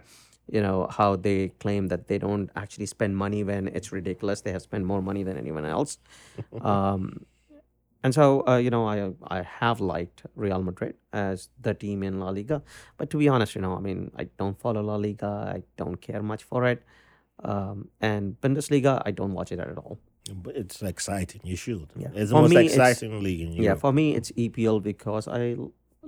you 0.51 0.61
know 0.61 0.87
how 0.91 1.15
they 1.15 1.49
claim 1.59 1.87
that 1.87 2.07
they 2.07 2.17
don't 2.17 2.49
actually 2.55 2.85
spend 2.85 3.17
money 3.17 3.43
when 3.43 3.67
it's 3.69 3.91
ridiculous. 3.91 4.41
They 4.41 4.51
have 4.51 4.61
spent 4.61 4.85
more 4.85 5.01
money 5.01 5.23
than 5.23 5.37
anyone 5.37 5.65
else. 5.65 5.97
Um, 6.61 7.25
and 8.03 8.13
so 8.13 8.45
uh, 8.47 8.57
you 8.57 8.69
know 8.69 8.85
I 8.85 9.13
I 9.23 9.41
have 9.41 9.79
liked 9.81 10.23
Real 10.35 10.61
Madrid 10.61 10.95
as 11.11 11.49
the 11.59 11.73
team 11.73 12.03
in 12.03 12.19
La 12.19 12.29
Liga. 12.29 12.61
But 12.97 13.09
to 13.11 13.17
be 13.17 13.27
honest 13.27 13.55
you 13.55 13.61
know 13.61 13.75
I 13.75 13.79
mean 13.79 14.11
I 14.15 14.25
don't 14.37 14.59
follow 14.59 14.81
La 14.81 14.95
Liga. 14.95 15.53
I 15.55 15.63
don't 15.77 15.99
care 15.99 16.21
much 16.21 16.43
for 16.43 16.65
it 16.65 16.83
um, 17.53 17.77
and 18.09 18.23
Bundesliga 18.41 18.93
I 19.05 19.11
don't 19.19 19.33
watch 19.39 19.51
it 19.55 19.59
at 19.59 19.77
all 19.83 19.97
But 20.45 20.53
it's 20.61 20.77
exciting. 20.81 21.41
You 21.51 21.57
should. 21.63 21.87
Yeah. 22.03 22.09
It's 22.19 22.29
the 22.31 22.35
For 22.37 22.41
most 22.43 22.49
me, 22.53 22.65
it's- 22.65 22.73
exciting 22.75 23.13
league 23.25 23.41
in 23.45 23.49
yeah 23.67 23.75
for 23.83 23.91
me 23.99 24.05
it's 24.17 24.29
EPL 24.43 24.77
because 24.91 25.25
I 25.39 25.43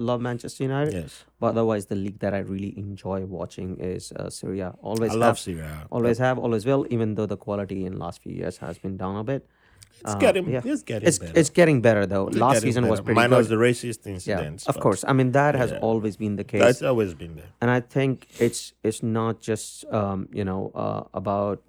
love 0.07 0.19
Manchester 0.29 0.63
United 0.69 0.93
yes. 1.01 1.13
But 1.41 1.47
otherwise, 1.53 1.83
the 1.93 1.95
league 2.05 2.19
that 2.23 2.33
I 2.39 2.41
really 2.53 2.71
enjoy 2.85 3.19
watching 3.39 3.69
is 3.93 4.03
uh, 4.19 4.29
Serie 4.37 4.61
A. 4.67 4.69
Always 4.89 5.11
I 5.11 5.13
have, 5.13 5.21
love 5.25 5.37
Serie 5.45 5.61
A. 5.61 5.87
always 5.95 6.17
have, 6.25 6.37
always 6.45 6.63
will. 6.69 6.83
Even 6.95 7.07
though 7.15 7.27
the 7.33 7.37
quality 7.45 7.79
in 7.87 7.93
last 8.05 8.17
few 8.23 8.33
years 8.41 8.55
has 8.65 8.75
been 8.85 8.95
down 9.03 9.15
a 9.23 9.23
bit, 9.31 9.41
It's 10.01 10.13
Uh, 10.13 10.17
getting. 10.25 10.45
yeah. 10.49 10.61
It's 10.63 10.83
getting 10.83 11.07
it's 11.07 11.17
better. 11.19 11.39
it's 11.39 11.49
getting 11.59 11.81
better 11.81 12.05
though. 12.05 12.27
It's 12.27 12.37
last 12.37 12.61
season 12.61 12.87
was 12.87 13.01
pretty 13.01 13.15
Minus 13.15 13.47
good. 13.47 13.57
the 13.57 13.61
racist 13.67 13.99
yeah, 14.05 14.13
incidents. 14.13 14.67
of 14.67 14.75
but 14.75 14.81
course. 14.83 15.03
I 15.07 15.13
mean 15.13 15.31
that 15.31 15.53
has 15.55 15.71
Yeah. 15.71 15.79
always 15.89 16.15
been 16.17 16.35
the 16.35 16.43
case. 16.43 16.61
That's 16.61 16.81
always 16.91 17.13
been 17.13 17.35
there. 17.35 17.49
and 17.61 17.69
I 17.71 17.79
think 17.95 18.27
it's 18.39 18.61
it's 18.87 19.01
not 19.03 19.33
just 19.49 19.85
um, 19.99 20.19
you 20.39 20.45
know 20.49 20.61
uh, 20.83 21.03
about 21.21 21.59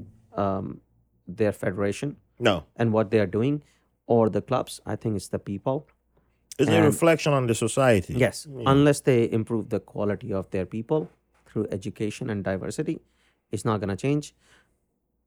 um, 0.44 0.80
their 1.26 1.52
federation 1.52 2.16
No, 2.38 2.56
and 2.76 2.92
what 2.92 3.10
they 3.10 3.18
are 3.24 3.26
doing, 3.38 3.62
or 4.06 4.28
the 4.30 4.42
clubs. 4.42 4.80
I 4.86 4.94
think 4.96 5.16
it's 5.16 5.28
the 5.36 5.38
people. 5.52 5.76
it's 6.60 6.70
a 6.70 6.82
reflection 6.82 7.32
on 7.38 7.46
the 7.46 7.54
society. 7.54 8.14
Yes, 8.26 8.46
unless 8.74 9.00
they 9.08 9.20
improve 9.38 9.64
the 9.74 9.80
quality 9.92 10.32
of 10.32 10.44
their 10.50 10.66
people 10.66 11.00
through 11.46 11.66
education 11.78 12.30
and 12.30 12.44
diversity, 12.44 12.96
it's 13.52 13.64
not 13.64 13.76
going 13.80 13.92
to 13.96 14.00
change. 14.06 14.34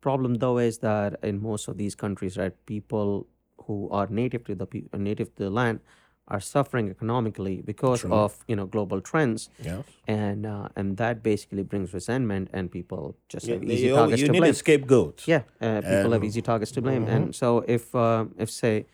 Problem 0.02 0.36
though 0.36 0.58
is 0.58 0.80
that 0.80 1.20
in 1.24 1.42
most 1.42 1.68
of 1.68 1.78
these 1.78 1.96
countries, 1.96 2.38
right, 2.38 2.54
people 2.66 3.28
who 3.66 3.88
are 3.92 4.08
native 4.08 4.44
to 4.46 4.56
the 4.56 4.66
pe- 4.66 4.88
uh, 4.94 4.98
native 4.98 5.28
to 5.36 5.44
the 5.44 5.50
land 5.52 5.80
are 6.28 6.40
suffering 6.40 6.90
economically 6.90 7.62
because 7.62 8.02
True. 8.02 8.14
of 8.14 8.44
you 8.48 8.56
know 8.56 8.66
global 8.66 9.00
trends, 9.02 9.50
Yeah. 9.64 9.82
and 10.08 10.46
uh, 10.46 10.70
and 10.76 10.98
that 10.98 11.22
basically 11.22 11.64
brings 11.64 11.94
resentment, 11.94 12.50
and 12.54 12.72
people 12.72 13.16
just 13.30 13.46
You, 13.48 13.54
have 13.56 13.64
easy 13.64 13.90
targets 13.92 14.22
you 14.22 14.28
to 14.28 14.32
need 14.34 14.40
blame. 14.40 14.52
a 14.52 14.54
scapegoat. 14.64 15.28
Yeah, 15.28 15.44
uh, 15.62 15.82
people 15.82 16.12
have 16.12 16.22
And- 16.24 16.24
easy 16.26 16.42
targets 16.42 16.72
to 16.72 16.82
blame, 16.82 17.06
and 17.08 17.36
so 17.36 17.64
if 17.68 17.94
uh, 17.94 18.26
if 18.38 18.50
say 18.50 18.86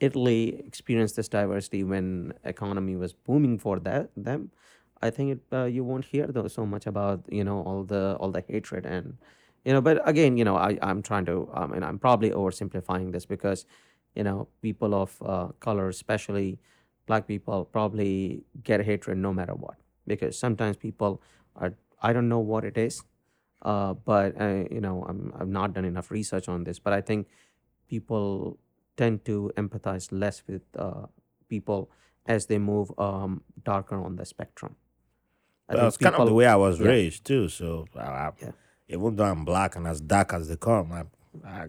Italy 0.00 0.62
experienced 0.66 1.16
this 1.16 1.28
diversity 1.28 1.84
when 1.84 2.32
economy 2.44 2.96
was 2.96 3.12
booming 3.14 3.58
for 3.58 3.78
that 3.80 4.10
them, 4.16 4.50
I 5.00 5.08
think 5.10 5.26
it, 5.36 5.40
uh, 5.58 5.64
you 5.64 5.84
won't 5.84 6.04
hear 6.04 6.26
though 6.26 6.48
so 6.48 6.66
much 6.66 6.86
about 6.86 7.20
you 7.32 7.44
know 7.44 7.62
all 7.62 7.82
the 7.84 8.16
all 8.20 8.30
the 8.30 8.44
hatred 8.48 8.84
and 8.84 9.16
you 9.64 9.72
know. 9.72 9.80
But 9.80 10.00
again, 10.08 10.36
you 10.36 10.44
know, 10.44 10.56
I 10.56 10.78
I'm 10.82 11.02
trying 11.02 11.26
to 11.26 11.48
um, 11.54 11.72
and 11.72 11.84
I'm 11.84 11.98
probably 11.98 12.30
oversimplifying 12.30 13.12
this 13.12 13.26
because 13.26 13.66
you 14.14 14.24
know 14.24 14.48
people 14.62 14.94
of 14.94 15.16
uh, 15.24 15.48
color, 15.60 15.88
especially 15.88 16.58
black 17.06 17.26
people, 17.26 17.64
probably 17.64 18.44
get 18.62 18.84
hatred 18.84 19.18
no 19.18 19.32
matter 19.32 19.54
what 19.54 19.76
because 20.06 20.38
sometimes 20.38 20.76
people 20.76 21.22
are 21.56 21.74
I 22.02 22.12
don't 22.12 22.28
know 22.28 22.38
what 22.40 22.64
it 22.64 22.78
is 22.78 23.02
uh, 23.62 23.94
but 23.94 24.40
uh, 24.40 24.64
you 24.70 24.80
know 24.80 25.04
I'm, 25.08 25.32
i've 25.38 25.48
not 25.48 25.74
done 25.74 25.84
enough 25.84 26.10
research 26.10 26.48
on 26.48 26.64
this 26.64 26.78
but 26.78 26.92
i 26.92 27.00
think 27.00 27.28
people 27.88 28.58
tend 28.96 29.24
to 29.26 29.52
empathize 29.56 30.08
less 30.10 30.42
with 30.46 30.62
uh, 30.76 31.06
people 31.48 31.90
as 32.26 32.46
they 32.46 32.58
move 32.58 32.92
um, 32.98 33.42
darker 33.64 33.96
on 34.02 34.16
the 34.16 34.24
spectrum 34.24 34.76
I 35.68 35.74
Well, 35.74 35.82
think 35.82 35.88
it's 35.88 35.96
kind 35.98 36.16
of 36.16 36.26
the 36.26 36.34
way 36.34 36.46
I 36.46 36.56
was 36.56 36.80
yeah. 36.80 36.88
raised 36.88 37.24
too. 37.24 37.48
So, 37.48 37.86
I, 37.96 38.00
I, 38.00 38.30
Yeah. 38.42 38.50
Even 38.90 39.16
though 39.16 39.24
I'm 39.24 39.44
black 39.44 39.76
and 39.76 39.86
as 39.86 40.00
dark 40.00 40.32
as 40.34 40.48
they 40.48 40.56
come, 40.56 40.92
I, 40.92 41.04
I, 41.46 41.68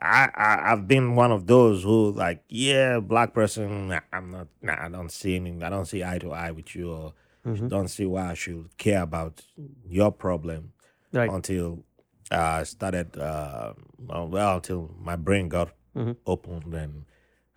I, 0.00 0.28
I, 0.34 0.72
I've 0.72 0.86
been 0.88 1.14
one 1.16 1.32
of 1.32 1.46
those 1.46 1.82
who 1.82 2.12
like, 2.12 2.42
yeah, 2.48 3.00
black 3.00 3.32
person. 3.34 3.88
nah, 3.88 4.00
I'm 4.12 4.30
not. 4.30 4.48
Nah, 4.60 4.76
I 4.84 4.88
don't 4.88 5.10
see 5.10 5.36
any. 5.36 5.62
I 5.62 5.68
don't 5.70 5.86
see 5.86 6.04
eye 6.04 6.18
to 6.18 6.32
eye 6.32 6.50
with 6.50 6.74
you, 6.74 6.92
or 6.92 7.12
Mm-hmm. 7.44 7.66
don't 7.66 7.88
see 7.88 8.06
why 8.06 8.30
I 8.30 8.34
should 8.34 8.70
care 8.78 9.02
about 9.02 9.42
your 9.84 10.12
problem 10.12 10.72
right 11.12 11.28
until 11.28 11.82
uh, 12.30 12.36
I 12.60 12.62
started. 12.62 13.18
Uh, 13.18 13.74
well, 13.98 14.54
until 14.56 14.94
my 15.00 15.16
brain 15.16 15.48
got 15.48 15.72
Mhm. 15.96 16.16
opened 16.26 16.72
and 16.74 17.04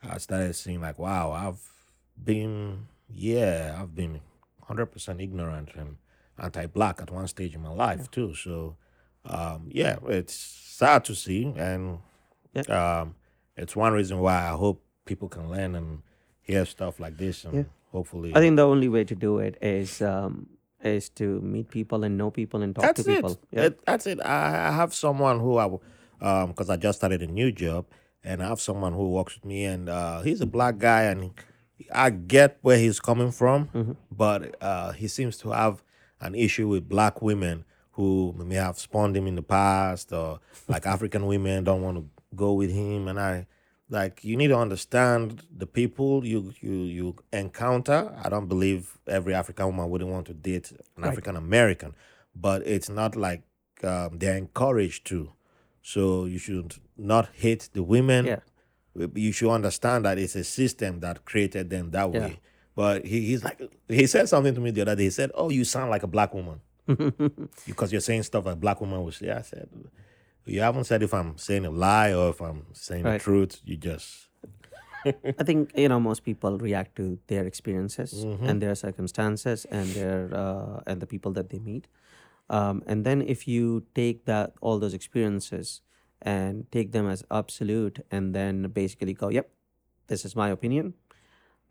I 0.04 0.18
started 0.18 0.56
seeing 0.56 0.82
like, 0.82 0.98
wow, 1.00 1.32
I've 1.32 1.62
been, 2.22 2.88
yeah, 3.10 3.78
I've 3.80 3.94
been 3.96 4.22
hundred 4.64 4.88
percent 4.88 5.22
ignorant 5.22 5.70
and 5.76 5.98
anti-black 6.38 7.02
at 7.02 7.12
one 7.12 7.28
stage 7.28 7.56
in 7.56 7.62
my 7.62 7.72
life 7.72 8.10
too. 8.12 8.34
So, 8.36 8.76
um, 9.26 9.70
yeah, 9.72 9.98
it's 10.08 10.34
sad 10.36 11.06
to 11.06 11.16
see, 11.16 11.54
and 11.56 12.00
um, 12.70 13.16
it's 13.58 13.76
one 13.76 13.94
reason 13.94 14.20
why 14.20 14.36
I 14.36 14.50
hope 14.56 14.84
people 15.06 15.30
can 15.30 15.50
learn 15.50 15.76
and 15.76 16.02
hear 16.42 16.66
stuff 16.66 17.00
like 17.00 17.18
this, 17.18 17.46
and 17.46 17.54
Yeah. 17.56 17.64
hopefully, 17.92 18.32
i 18.36 18.40
think 18.40 18.56
the 18.58 18.68
only 18.68 18.90
way 18.90 19.04
to 19.04 19.16
do 19.16 19.40
it 19.40 19.58
is 19.62 20.02
um, 20.02 20.48
is 20.84 21.10
to 21.10 21.40
meet 21.42 21.70
people 21.70 22.04
and 22.04 22.18
know 22.18 22.30
people 22.30 22.62
and 22.62 22.76
talk 22.76 22.84
that's 22.86 23.04
to 23.04 23.10
people 23.16 23.32
it. 23.32 23.40
yeah 23.52 23.64
It- 23.66 23.86
That's 23.86 24.06
it. 24.08 24.20
I, 24.24 24.68
I 24.70 24.72
have 24.72 24.94
someone 24.94 25.40
who 25.40 25.58
I, 25.58 25.66
um, 26.22 26.50
because 26.50 26.70
I 26.70 26.78
just 26.78 27.00
started 27.00 27.22
a 27.24 27.28
new 27.28 27.52
job, 27.52 27.86
and 28.24 28.44
I 28.44 28.48
have 28.48 28.60
someone 28.62 28.94
who 28.94 29.10
works 29.12 29.36
with 29.36 29.46
me, 29.46 29.66
and 29.66 29.90
uh, 29.90 30.22
he's 30.22 30.42
a 30.42 30.46
black 30.46 30.78
guy, 30.78 31.04
and 31.04 31.32
I 31.92 32.10
get 32.10 32.58
where 32.62 32.78
he's 32.78 33.00
coming 33.00 33.32
from, 33.32 33.70
Mm-hmm. 33.74 33.94
but 34.12 34.56
uh, 34.62 34.92
he 34.92 35.08
seems 35.08 35.38
to 35.38 35.50
have 35.52 35.84
an 36.22 36.36
issue 36.36 36.68
with 36.68 36.88
black 36.90 37.22
women 37.22 37.66
who 37.92 38.34
may 38.38 38.56
have 38.56 38.78
spawned 38.78 39.16
him 39.16 39.28
in 39.28 39.36
the 39.36 39.42
past, 39.44 40.12
or 40.12 40.40
like 40.68 40.86
African 40.86 41.26
women 41.28 41.64
don't 41.64 41.82
want 41.82 41.98
to 41.98 42.06
go 42.36 42.54
with 42.54 42.72
him, 42.72 43.08
and 43.08 43.20
I. 43.20 43.48
Like 43.88 44.24
you 44.24 44.36
need 44.36 44.48
to 44.48 44.58
understand 44.58 45.44
the 45.56 45.68
people 45.68 46.26
you 46.26 46.52
you 46.60 46.74
you 46.86 47.16
encounter. 47.32 48.12
I 48.24 48.30
don't 48.30 48.48
believe 48.48 48.98
every 49.06 49.36
African 49.36 49.68
woman 49.68 49.92
wouldn't 49.92 50.10
want 50.10 50.26
to 50.26 50.34
date 50.34 50.72
an 50.98 51.04
African 51.04 51.36
American, 51.36 51.94
but 52.36 52.66
it's 52.66 52.90
not 52.90 53.16
like 53.16 53.44
um, 53.84 54.18
they're 54.18 54.38
encouraged 54.38 55.06
to. 55.10 55.34
So 55.84 56.26
you 56.26 56.40
should 56.40 56.74
not 56.98 57.30
hate 57.34 57.70
the 57.74 57.84
women. 57.84 58.26
Yeah. 58.26 58.40
You 59.14 59.32
should 59.32 59.52
understand 59.52 60.04
that 60.06 60.18
it's 60.18 60.36
a 60.36 60.44
system 60.44 61.02
that 61.02 61.24
created 61.26 61.70
them 61.70 61.92
that 61.92 62.12
Yeah. 62.12 62.20
way. 62.20 62.40
But 62.76 63.06
he, 63.06 63.22
he's 63.28 63.44
like 63.44 63.62
he 63.88 64.06
said 64.08 64.28
something 64.30 64.54
to 64.54 64.62
me 64.62 64.72
the 64.72 64.82
other 64.82 64.96
day. 64.96 65.04
He 65.04 65.10
said, 65.10 65.32
"Oh, 65.36 65.50
you 65.50 65.64
sound 65.64 65.90
like 65.90 66.04
a 66.04 66.08
black 66.08 66.34
woman 66.34 66.60
because 67.68 67.92
you're 67.92 68.02
saying 68.02 68.24
stuff 68.24 68.46
like 68.46 68.60
black 68.60 68.82
woman 68.82 69.04
would 69.04 69.14
say." 69.14 69.32
I 69.32 69.42
said, 69.42 69.70
"You 70.46 70.62
haven't 70.62 70.84
said 70.86 71.02
if 71.04 71.14
I'm 71.14 71.38
saying 71.38 71.66
a 71.66 71.70
lie 71.72 72.14
or 72.14 72.30
if 72.30 72.42
I'm 72.42 72.66
saying 72.74 73.04
the 73.04 73.20
truth. 73.20 73.62
You 73.64 73.78
just 73.78 74.28
I 75.06 75.44
think 75.44 75.72
you 75.78 75.88
know 75.88 76.00
most 76.00 76.24
people 76.26 76.58
react 76.58 76.96
to 76.98 77.18
their 77.28 77.46
experiences 77.46 78.26
Mm-hmm. 78.26 78.46
and 78.50 78.62
their 78.62 78.76
circumstances 78.76 79.66
and 79.72 79.88
their 79.90 80.30
uh, 80.34 80.82
and 80.88 81.00
the 81.02 81.08
people 81.08 81.32
that 81.34 81.50
they 81.52 81.60
meet, 81.60 81.88
um, 82.50 82.84
and 82.88 83.06
then 83.06 83.22
if 83.22 83.48
you 83.48 83.84
take 83.94 84.26
that 84.26 84.54
all 84.62 84.80
those 84.80 84.94
experiences 84.94 85.82
and 86.22 86.66
take 86.72 86.92
them 86.92 87.08
as 87.08 87.24
absolute, 87.30 88.00
and 88.12 88.34
then 88.34 88.64
basically 88.70 89.14
go, 89.14 89.30
"Yep, 89.30 89.48
this 90.08 90.26
is 90.26 90.36
my 90.36 90.50
opinion," 90.50 90.96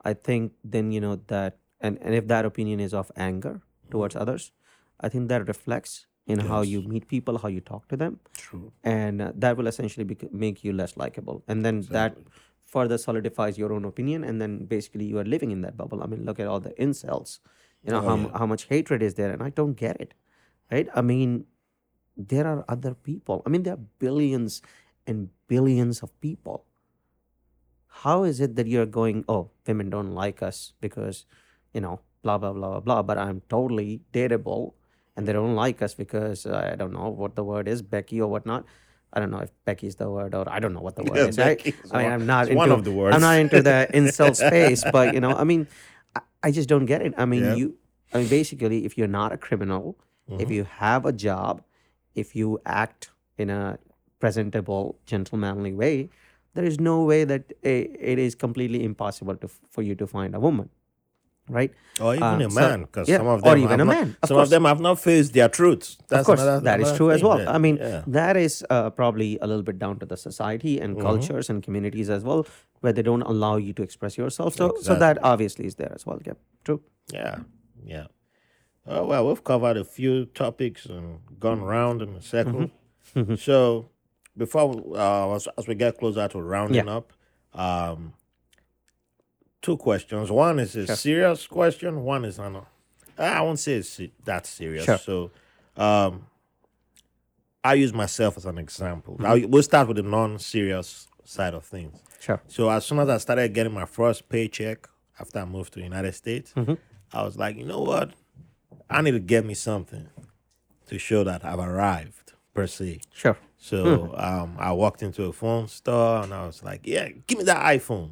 I 0.05 0.13
think 0.15 0.53
then 0.63 0.93
you 0.93 1.01
know 1.01 1.17
that, 1.29 1.59
and 1.81 1.99
and 2.03 2.15
if 2.15 2.27
that 2.29 2.45
opinion 2.45 2.81
is 2.81 2.95
of 2.95 3.11
anger 3.17 3.61
towards 3.91 4.15
others, 4.17 4.53
I 5.01 5.09
think 5.09 5.29
that 5.29 5.47
reflects 5.49 6.07
in 6.27 6.39
how 6.41 6.63
you 6.63 6.81
meet 6.83 7.07
people, 7.09 7.39
how 7.39 7.49
you 7.49 7.61
talk 7.61 7.89
to 7.89 7.97
them, 7.97 8.19
true. 8.37 8.73
and 8.83 9.21
uh, 9.21 9.33
that 9.37 9.57
will 9.57 9.67
essentially 9.67 10.05
bec- 10.05 10.33
make 10.33 10.65
you 10.65 10.73
less 10.73 10.97
likable 10.97 11.43
and 11.49 11.65
then 11.67 11.83
that 11.97 12.17
further 12.65 12.97
solidifies 12.97 13.59
your 13.59 13.73
own 13.75 13.85
opinion 13.85 14.25
and 14.25 14.41
then 14.41 14.65
basically 14.65 15.05
you 15.05 15.19
are 15.19 15.25
living 15.35 15.51
in 15.57 15.61
that 15.61 15.77
bubble 15.77 16.03
i 16.03 16.07
mean 16.07 16.25
look 16.25 16.41
at 16.41 16.47
all 16.47 16.61
the 16.61 16.73
incels 16.87 17.39
you 17.85 17.93
know 17.93 18.01
Oh, 18.01 18.09
how, 18.09 18.17
yeah. 18.17 18.39
how 18.39 18.47
much 18.47 18.65
hatred 18.73 19.03
is 19.03 19.15
there 19.21 19.31
and 19.31 19.43
i 19.43 19.51
don't 19.51 19.75
get 19.75 20.01
it 20.01 20.15
right? 20.73 20.89
I 20.95 21.03
mean, 21.03 21.45
there 22.17 22.47
are 22.47 22.65
other 22.69 22.95
people. 22.95 23.43
I 23.47 23.51
mean, 23.51 23.63
there 23.65 23.75
are 23.75 23.85
billions 23.99 24.63
and 25.07 25.29
billions 25.47 26.03
of 26.03 26.09
people. 26.21 26.65
How 28.03 28.25
is 28.25 28.41
it 28.41 28.57
that 28.57 28.67
you're 28.67 28.87
going, 28.87 29.25
oh, 29.29 29.51
women 29.67 29.89
don't 29.91 30.13
like 30.13 30.43
us 30.43 30.73
because, 30.81 31.27
you 31.73 31.81
know, 31.81 32.01
blah, 32.23 32.39
blah, 32.39 32.53
blah, 32.53 32.71
blah, 32.71 32.81
blah, 32.81 33.03
but 33.03 33.19
I'm 33.19 33.43
totally 33.49 34.01
dateable 34.13 34.73
and 35.17 35.27
they 35.29 35.33
don't 35.33 35.55
like 35.55 35.81
us 35.81 35.95
because 35.95 36.45
uh, 36.45 36.71
I 36.73 36.75
don't 36.75 36.93
know 36.93 37.09
what 37.09 37.37
the 37.37 37.45
word 37.45 37.69
is, 37.69 37.83
Becky 37.83 38.21
or 38.21 38.29
whatnot. 38.29 38.65
I 39.13 39.21
don't 39.21 39.31
know 39.31 39.39
if 39.39 39.51
Becky 39.65 39.87
is 39.87 39.95
the 39.97 40.11
word 40.11 40.35
or 40.35 40.45
I 40.51 40.59
don't 40.59 40.75
know 40.75 40.81
what 40.81 40.97
the 40.97 41.05
word 41.09 41.17
Yeah, 41.19 41.27
is. 41.27 41.39
Right? 41.39 41.57
Becky 41.59 41.71
is 41.85 41.93
I 41.93 41.99
mean, 41.99 42.05
one- 42.07 42.13
I'm 42.15 42.27
not 42.27 42.45
into, 42.49 42.57
one 42.57 42.73
of 42.73 42.85
the 42.85 42.93
words. 42.93 43.15
I'm 43.15 43.21
not 43.23 43.39
into 43.39 43.63
the 43.63 43.89
incel 43.95 44.35
space, 44.35 44.85
but 44.91 45.15
you 45.15 45.21
know, 45.21 45.31
I 45.33 45.45
mean, 45.45 45.69
I, 46.17 46.21
I 46.43 46.51
just 46.51 46.69
don't 46.69 46.87
get 46.87 47.01
it. 47.01 47.15
I 47.17 47.25
mean, 47.27 47.45
Yeah. 47.45 47.55
you, 47.55 47.77
I 48.13 48.19
mean, 48.19 48.29
basically, 48.29 48.85
if 48.85 48.99
you're 48.99 49.15
not 49.21 49.33
a 49.33 49.37
criminal, 49.39 49.97
Mm-hmm. 50.31 50.41
if 50.41 50.51
you 50.51 50.65
have 50.65 51.05
a 51.05 51.13
job, 51.13 51.61
if 52.15 52.35
you 52.35 52.59
act 52.65 53.11
in 53.37 53.51
a 53.51 53.79
presentable, 54.21 54.97
gentlemanly 55.05 55.75
way, 55.75 56.09
there 56.55 56.65
is 56.65 56.79
no 56.81 57.05
way 57.05 57.25
that 57.25 57.53
it 57.63 58.19
is 58.19 58.35
completely 58.35 58.85
impossible 58.85 59.37
to, 59.37 59.49
for 59.49 59.83
you 59.83 59.95
to 59.97 60.07
find 60.07 60.35
a 60.35 60.41
woman, 60.41 60.69
right? 61.49 61.73
Or 62.01 62.15
even 62.15 62.23
Uh, 62.43 62.47
a 62.47 62.51
man, 62.51 62.81
because 62.83 63.09
yeah, 63.09 63.19
some 63.19 63.27
of 63.27 63.43
them, 63.43 63.53
or 63.53 63.57
even 63.57 63.71
have 63.71 63.81
a 63.81 63.85
not- 63.85 63.95
man, 63.95 64.17
of 64.23 64.29
some 64.29 64.37
course. 64.37 64.47
of 64.47 64.51
them 64.51 64.65
have 64.65 64.81
not 64.81 64.99
faced 65.01 65.33
their 65.35 65.49
truths. 65.49 65.99
That's 66.09 66.21
of 66.21 66.27
course, 66.27 66.41
another- 66.41 66.61
that 66.65 66.81
is 66.81 66.89
another 66.89 66.97
true 66.99 67.11
as 67.11 67.23
well. 67.23 67.39
there. 67.39 67.49
I 67.49 67.59
mean, 67.59 67.77
Yeah. 67.77 68.03
that 68.07 68.37
is 68.37 68.65
uh, 68.71 68.91
probably 68.91 69.39
a 69.41 69.47
little 69.47 69.63
bit 69.63 69.79
down 69.79 69.99
to 70.01 70.07
the 70.07 70.17
society 70.17 70.81
and 70.81 71.01
cultures 71.01 71.51
and 71.51 71.63
communities 71.63 72.09
as 72.11 72.23
well, 72.25 72.47
where 72.81 72.93
they 72.93 73.03
don't 73.03 73.23
allow 73.23 73.57
you 73.57 73.73
to 73.75 73.83
express 73.83 74.17
yourself. 74.19 74.55
So, 74.55 74.75
so 74.81 74.95
that 74.95 75.19
obviously 75.23 75.67
is 75.67 75.75
there 75.77 75.93
as 75.95 76.07
well. 76.07 76.21
Yep, 76.25 76.39
true. 76.65 76.81
Yeah, 77.13 77.39
yeah. 77.85 78.07
Oh 78.87 79.05
well, 79.07 79.27
we've 79.27 79.43
covered 79.43 79.77
a 79.79 79.85
few 79.85 80.27
topics 80.27 80.85
and 80.87 81.21
gone 81.41 81.63
round 81.63 82.03
in 82.03 82.11
a 82.15 82.21
2nd 82.21 82.71
Mm-hmm. 83.17 83.35
So 83.37 83.89
before 84.37 84.83
uh, 84.97 85.35
as, 85.35 85.49
as 85.59 85.67
we 85.69 85.75
get 85.75 85.99
closer 85.99 86.27
to 86.29 86.41
rounding 86.41 86.87
Yeah. 86.87 86.97
up, 86.97 87.13
um, 87.55 88.13
two 89.63 89.77
questions. 89.77 90.31
One 90.31 90.59
is 90.59 90.77
a 90.77 90.97
serious 90.97 91.47
question. 91.47 92.03
One 92.03 92.25
is 92.25 92.39
an 92.39 92.59
I 93.17 93.41
won't 93.43 93.59
say 93.61 93.75
it's 93.75 94.01
that 94.25 94.45
serious. 94.47 94.85
Sure. 94.85 94.99
So, 94.99 95.31
um, 95.77 96.27
I 97.63 97.75
use 97.75 97.95
myself 97.95 98.37
as 98.37 98.45
an 98.45 98.59
example. 98.59 99.15
Mm-hmm. 99.15 99.23
Now 99.43 99.47
we'll 99.49 99.63
start 99.63 99.89
with 99.89 99.97
the 99.97 100.03
non-serious 100.03 101.07
side 101.25 101.55
of 101.55 101.65
things. 101.65 101.99
Sure. 102.21 102.41
So 102.49 102.69
as 102.71 102.85
soon 102.85 102.99
as 102.99 103.09
I 103.09 103.19
started 103.19 103.55
getting 103.55 103.73
my 103.73 103.87
first 103.87 104.29
paycheck 104.29 104.89
after 105.19 105.39
I 105.39 105.45
moved 105.45 105.73
to 105.75 105.79
the 105.79 105.85
United 105.85 106.15
States, 106.15 106.53
Mm-hmm. 106.55 106.75
I 107.13 107.23
was 107.23 107.39
like, 107.39 107.57
you 107.57 107.65
know 107.65 107.81
what? 107.81 108.11
I 108.91 109.01
need 109.01 109.13
to 109.13 109.21
get 109.21 109.47
me 109.47 109.55
something 109.55 110.09
to 110.89 110.99
show 110.99 111.23
that 111.23 111.45
I've 111.45 111.61
arrived 111.61 112.33
per 112.53 112.67
se. 112.67 113.01
Sure. 113.15 113.37
So 113.65 114.09
Hmm. 114.09 114.21
um, 114.21 114.57
I 114.59 114.73
walked 114.73 115.03
into 115.03 115.25
a 115.25 115.33
phone 115.33 115.69
store 115.69 116.23
and 116.23 116.35
I 116.35 116.45
was 116.47 116.63
like, 116.63 116.83
yeah, 116.85 117.09
give 117.27 117.39
me 117.39 117.45
that 117.45 117.65
iPhone. 117.65 118.11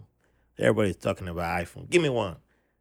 Everybody's 0.59 0.97
talking 0.97 1.29
about 1.29 1.61
iPhone. 1.63 1.91
Give 1.91 2.01
me 2.01 2.09
one. 2.09 2.37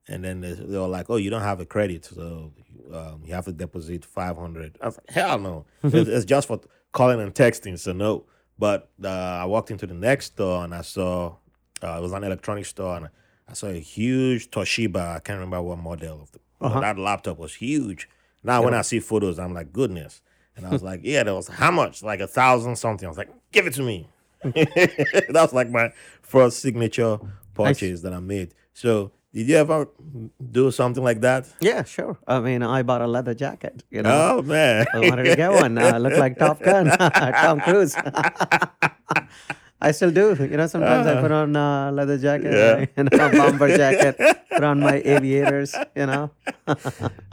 And 0.08 0.24
then 0.24 0.40
they, 0.40 0.54
they 0.54 0.78
were 0.78 0.88
like, 0.88 1.10
oh, 1.10 1.18
you 1.18 1.30
don't 1.30 1.42
have 1.42 1.60
a 1.60 1.66
credit, 1.66 2.06
so 2.06 2.54
um, 2.94 3.24
you 3.26 3.34
have 3.34 3.44
to 3.46 3.52
deposit 3.52 4.06
500. 4.06 4.78
I 4.82 4.86
was 4.86 4.98
like, 4.98 5.10
hell 5.10 5.38
no. 5.38 5.66
it's, 5.84 6.08
it's 6.10 6.24
just 6.26 6.48
for 6.48 6.62
calling 6.94 7.20
and 7.20 7.34
texting, 7.36 7.78
so 7.78 7.92
no. 7.92 8.24
But 8.58 8.90
uh, 9.04 9.10
I 9.10 9.46
walked 9.46 9.70
into 9.70 9.86
the 9.86 9.94
next 9.94 10.28
store 10.28 10.64
and 10.64 10.74
I 10.74 10.82
saw, 10.82 11.36
uh, 11.84 11.98
it 11.98 12.02
was 12.02 12.14
an 12.14 12.24
electronics 12.24 12.70
store, 12.70 12.96
and 12.98 13.10
I 13.50 13.54
saw 13.54 13.68
a 13.68 13.80
huge 13.82 14.50
Toshiba. 14.50 15.16
I 15.18 15.20
can't 15.20 15.40
remember 15.40 15.62
what 15.62 15.78
model 15.78 16.22
of 16.22 16.32
the, 16.32 16.40
but 16.62 16.80
that 16.80 16.98
laptop 16.98 17.38
was 17.38 17.56
huge. 17.56 18.08
Now, 18.44 18.64
when 18.64 18.74
I 18.74 18.82
see 18.82 19.02
photos, 19.02 19.40
I'm 19.40 19.54
like, 19.54 19.74
goodness. 19.74 20.22
And 20.58 20.66
I 20.66 20.70
was 20.70 20.84
like, 20.84 21.02
yeah, 21.04 21.24
that 21.24 21.34
was 21.34 21.48
how 21.48 21.72
much? 21.72 22.04
Like 22.04 22.20
a 22.20 22.28
thousand 22.28 22.76
something. 22.76 23.06
I 23.08 23.10
was 23.10 23.18
like, 23.18 23.30
give 23.52 23.68
it 23.68 23.74
to 23.76 23.82
me. 23.84 24.08
that 24.44 25.30
was 25.34 25.54
like 25.54 25.70
my 25.70 25.92
first 26.22 26.60
signature 26.60 27.20
purchase 27.54 28.02
that 28.02 28.14
I 28.14 28.20
made. 28.20 28.54
So, 28.74 29.12
did 29.34 29.48
you 29.48 29.56
ever 29.56 29.88
do 30.52 30.72
something 30.72 31.04
like 31.04 31.22
that? 31.22 31.48
Yeah, 31.62 31.84
sure. 31.84 32.18
I 32.28 32.40
mean, 32.42 32.64
I 32.64 32.84
bought 32.84 33.02
a 33.02 33.08
leather 33.08 33.34
jacket. 33.34 33.84
You 33.90 34.02
know, 34.02 34.38
Oh 34.38 34.42
man, 34.42 34.86
I 34.94 35.00
wanted 35.00 35.24
to 35.24 35.36
get 35.36 35.52
one. 35.52 35.78
Uh, 35.78 35.98
looked 36.00 36.18
like 36.18 36.38
Top 36.38 36.62
Gun, 36.62 36.88
Tom 36.98 37.62
Cruise. 37.62 37.96
I 39.84 39.92
still 39.92 40.12
do. 40.12 40.36
You 40.40 40.58
know, 40.58 40.68
sometimes 40.68 41.08
I 41.08 41.20
put 41.22 41.32
on 41.32 41.56
a 41.56 41.92
leather 41.92 42.18
jacket, 42.18 42.54
Yeah. 42.54 42.86
you 42.96 43.04
know, 43.10 43.32
bomber 43.32 43.76
jacket, 43.76 44.16
put 44.52 44.64
on 44.64 44.80
my 44.80 45.02
aviators, 45.04 45.76
you 45.96 46.06
know, 46.06 46.30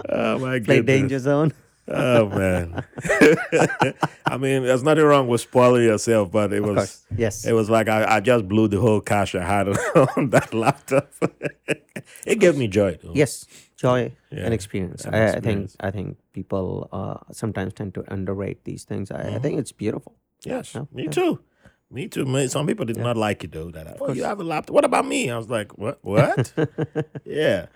oh 0.09 0.39
my 0.39 0.61
play 0.61 0.81
danger 0.83 1.19
zone. 1.19 1.53
Oh 1.91 2.29
man. 2.29 2.85
I 4.27 4.37
mean, 4.37 4.63
there's 4.65 4.83
nothing 4.83 5.05
wrong 5.05 5.27
with 5.29 5.41
spoiling 5.41 5.85
yourself, 5.85 6.31
but 6.31 6.53
it 6.53 6.61
was 6.63 6.77
course. 6.77 7.07
Yes. 7.17 7.47
it 7.47 7.53
was 7.53 7.71
like 7.71 7.89
I, 7.89 8.17
I 8.17 8.21
just 8.21 8.47
blew 8.49 8.69
the 8.69 8.81
whole 8.81 9.01
cash 9.01 9.35
I 9.35 9.43
had 9.45 9.69
on 10.17 10.31
that 10.31 10.53
laptop. 10.53 11.11
it 12.27 12.39
gave 12.39 12.57
me 12.57 12.69
joy. 12.69 12.99
Though. 13.03 13.13
Yes, 13.15 13.47
joy 13.77 14.13
Yeah, 14.31 14.45
and 14.45 14.55
experience. 14.55 15.05
and 15.05 15.17
I, 15.17 15.33
I 15.37 15.41
think 15.41 15.71
I 15.81 15.91
think 15.91 16.19
people 16.33 16.89
uh, 16.93 17.19
sometimes 17.33 17.73
tend 17.75 17.95
to 17.95 18.05
underrate 18.13 18.65
these 18.65 18.85
things. 18.85 19.11
I, 19.11 19.37
I 19.37 19.39
think 19.39 19.59
it's 19.59 19.73
beautiful. 19.73 20.15
Yes, 20.45 20.75
No, 20.75 20.89
me 20.93 21.09
too. 21.09 21.41
Me 21.91 22.07
too. 22.07 22.27
Me- 22.27 22.49
Some 22.49 22.67
people 22.67 22.85
did 22.85 22.99
not 22.99 23.17
like 23.17 23.45
it 23.45 23.53
though. 23.53 23.71
That 23.71 23.97
oh, 24.01 24.13
you 24.13 24.25
have 24.25 24.41
a 24.41 24.45
laptop. 24.45 24.75
What 24.75 24.85
about 24.85 25.07
me? 25.07 25.31
I 25.31 25.37
was 25.39 25.49
like, 25.49 25.79
what? 25.79 25.99
What? 26.03 26.53
yeah. 27.25 27.67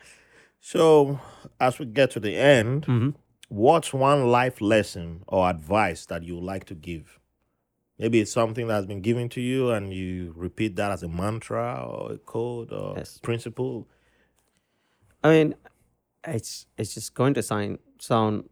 So 0.60 1.18
as 1.58 1.78
we 1.78 1.86
get 1.86 2.10
to 2.12 2.20
the 2.20 2.36
end, 2.36 2.84
Mm-hmm. 2.86 3.10
What's 3.52 3.92
one 3.92 4.26
life 4.28 4.60
lesson 4.60 5.24
or 5.28 5.48
advice 5.50 6.06
that 6.06 6.22
you 6.22 6.36
would 6.36 6.44
like 6.44 6.64
to 6.66 6.74
give? 6.74 7.20
Maybe 7.98 8.20
it's 8.20 8.32
something 8.32 8.66
that's 8.66 8.86
been 8.86 9.02
given 9.02 9.28
to 9.30 9.40
you 9.40 9.70
and 9.70 9.92
you 9.92 10.32
repeat 10.36 10.76
that 10.76 10.90
as 10.90 11.02
a 11.02 11.08
mantra 11.08 11.84
or 11.86 12.12
a 12.12 12.18
code 12.18 12.72
or 12.72 12.96
Yes. 12.96 13.18
principle. 13.22 13.88
I 15.22 15.28
mean, 15.30 15.54
it's 16.26 16.66
it's 16.78 16.94
just 16.94 17.14
going 17.14 17.34
to 17.34 17.42
sound 17.42 17.78
sound 18.00 18.48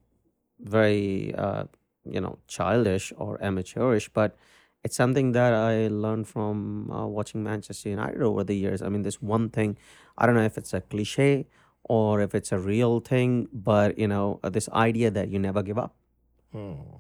very 0.61 1.35
uh, 1.35 1.65
you 2.05 2.21
know 2.21 2.39
childish 2.47 3.13
or 3.17 3.43
amateurish, 3.43 4.09
but 4.11 4.37
it's 4.85 4.97
something 4.97 5.33
that 5.33 5.53
I 5.55 5.89
learned 5.89 6.29
from 6.29 6.91
uh, 6.91 7.07
watching 7.07 7.43
Manchester 7.43 7.89
United 7.91 8.23
over 8.23 8.45
the 8.45 8.55
years. 8.57 8.83
I 8.83 8.89
mean, 8.89 9.03
this 9.03 9.21
one 9.23 9.51
thing, 9.51 9.77
I 10.19 10.27
don't 10.27 10.35
know 10.35 10.45
if 10.45 10.59
it's 10.59 10.75
a 10.75 10.81
cliche 10.81 11.47
or 11.85 12.21
if 12.21 12.35
it's 12.35 12.53
a 12.53 12.59
real 12.59 13.01
thing, 13.01 13.49
but 13.53 13.99
you 13.99 14.09
know, 14.09 14.41
uh, 14.43 14.51
this 14.51 14.69
idea 14.71 15.11
that 15.11 15.29
you 15.29 15.39
never 15.39 15.63
give 15.63 15.79
up. 15.79 15.95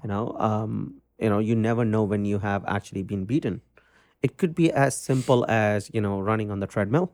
You 0.03 0.09
know, 0.09 0.37
um, 0.38 1.01
you 1.19 1.29
know, 1.29 1.38
you 1.38 1.55
never 1.55 1.85
know 1.85 2.03
when 2.05 2.25
you 2.25 2.38
have 2.38 2.64
actually 2.66 3.03
been 3.03 3.25
beaten. 3.25 3.61
It 4.23 4.37
could 4.37 4.55
be 4.55 4.71
as 4.73 4.97
simple 4.97 5.45
as 5.49 5.90
you 5.95 6.01
know 6.01 6.21
running 6.21 6.51
on 6.51 6.61
the 6.61 6.66
treadmill. 6.66 7.12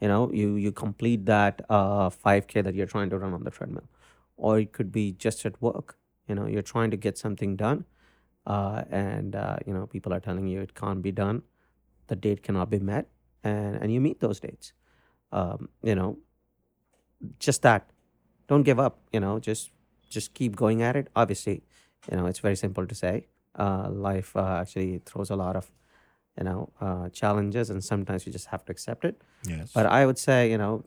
You 0.00 0.08
know 0.08 0.32
you 0.32 0.54
you 0.56 0.72
complete 0.72 1.26
that 1.26 1.62
uh 1.68 2.08
5k 2.10 2.62
that 2.62 2.74
you're 2.74 2.86
trying 2.86 3.10
to 3.10 3.18
run 3.18 3.34
on 3.34 3.44
the 3.44 3.50
treadmill. 3.50 3.88
Or 4.36 4.58
it 4.58 4.72
could 4.72 4.90
be 4.92 5.12
just 5.12 5.44
at 5.46 5.60
work. 5.60 5.98
You 6.28 6.34
know 6.34 6.46
you're 6.46 6.62
trying 6.62 6.90
to 6.92 6.96
get 6.96 7.18
something 7.18 7.56
done 7.56 7.84
uh 8.46 8.84
and 8.90 9.36
uh, 9.36 9.56
you 9.66 9.74
know 9.74 9.86
people 9.86 10.12
are 10.14 10.20
telling 10.20 10.46
you 10.46 10.60
it 10.60 10.74
can't 10.74 11.02
be 11.02 11.12
done. 11.12 11.42
The 12.08 12.16
date 12.16 12.42
cannot 12.42 12.70
be 12.70 12.78
met 12.78 13.08
and 13.44 13.76
and 13.76 13.92
you 13.92 14.00
meet 14.00 14.20
those 14.20 14.40
dates. 14.40 14.72
Um 15.32 15.68
you 15.82 15.94
know 15.94 16.18
just 17.38 17.62
that 17.62 17.90
don't 18.48 18.62
give 18.62 18.78
up 18.80 18.98
you 19.12 19.20
know 19.20 19.38
just 19.38 19.70
just 20.08 20.32
keep 20.34 20.56
going 20.56 20.82
at 20.82 20.96
it 20.96 21.08
obviously 21.14 21.62
you 22.10 22.16
know 22.16 22.26
it's 22.26 22.38
very 22.40 22.56
simple 22.56 22.86
to 22.86 22.94
say 22.94 23.26
uh 23.58 23.88
life 23.90 24.34
uh, 24.36 24.58
actually 24.60 25.00
throws 25.04 25.30
a 25.30 25.36
lot 25.36 25.54
of 25.56 25.70
you 26.38 26.44
know 26.44 26.70
uh, 26.80 27.08
challenges 27.10 27.70
and 27.70 27.82
sometimes 27.84 28.26
you 28.26 28.32
just 28.32 28.46
have 28.46 28.64
to 28.64 28.72
accept 28.72 29.04
it 29.04 29.20
Yes. 29.46 29.72
but 29.72 29.86
I 29.86 30.04
would 30.06 30.18
say, 30.18 30.50
you 30.50 30.58
know, 30.58 30.84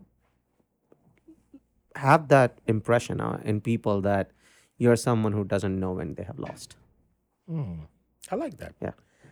have 1.96 2.28
that 2.30 2.58
impression 2.68 3.22
uh, 3.22 3.40
in 3.44 3.62
people 3.62 4.02
that 4.02 4.32
you're 4.78 4.96
someone 4.96 5.32
who 5.34 5.44
doesn't 5.44 5.80
know 5.80 5.92
when 5.94 6.16
they 6.16 6.24
have 6.24 6.40
lost. 6.40 6.76
I 8.32 8.36
like 8.36 8.58
that. 8.58 8.74
Yeah. 8.82 8.92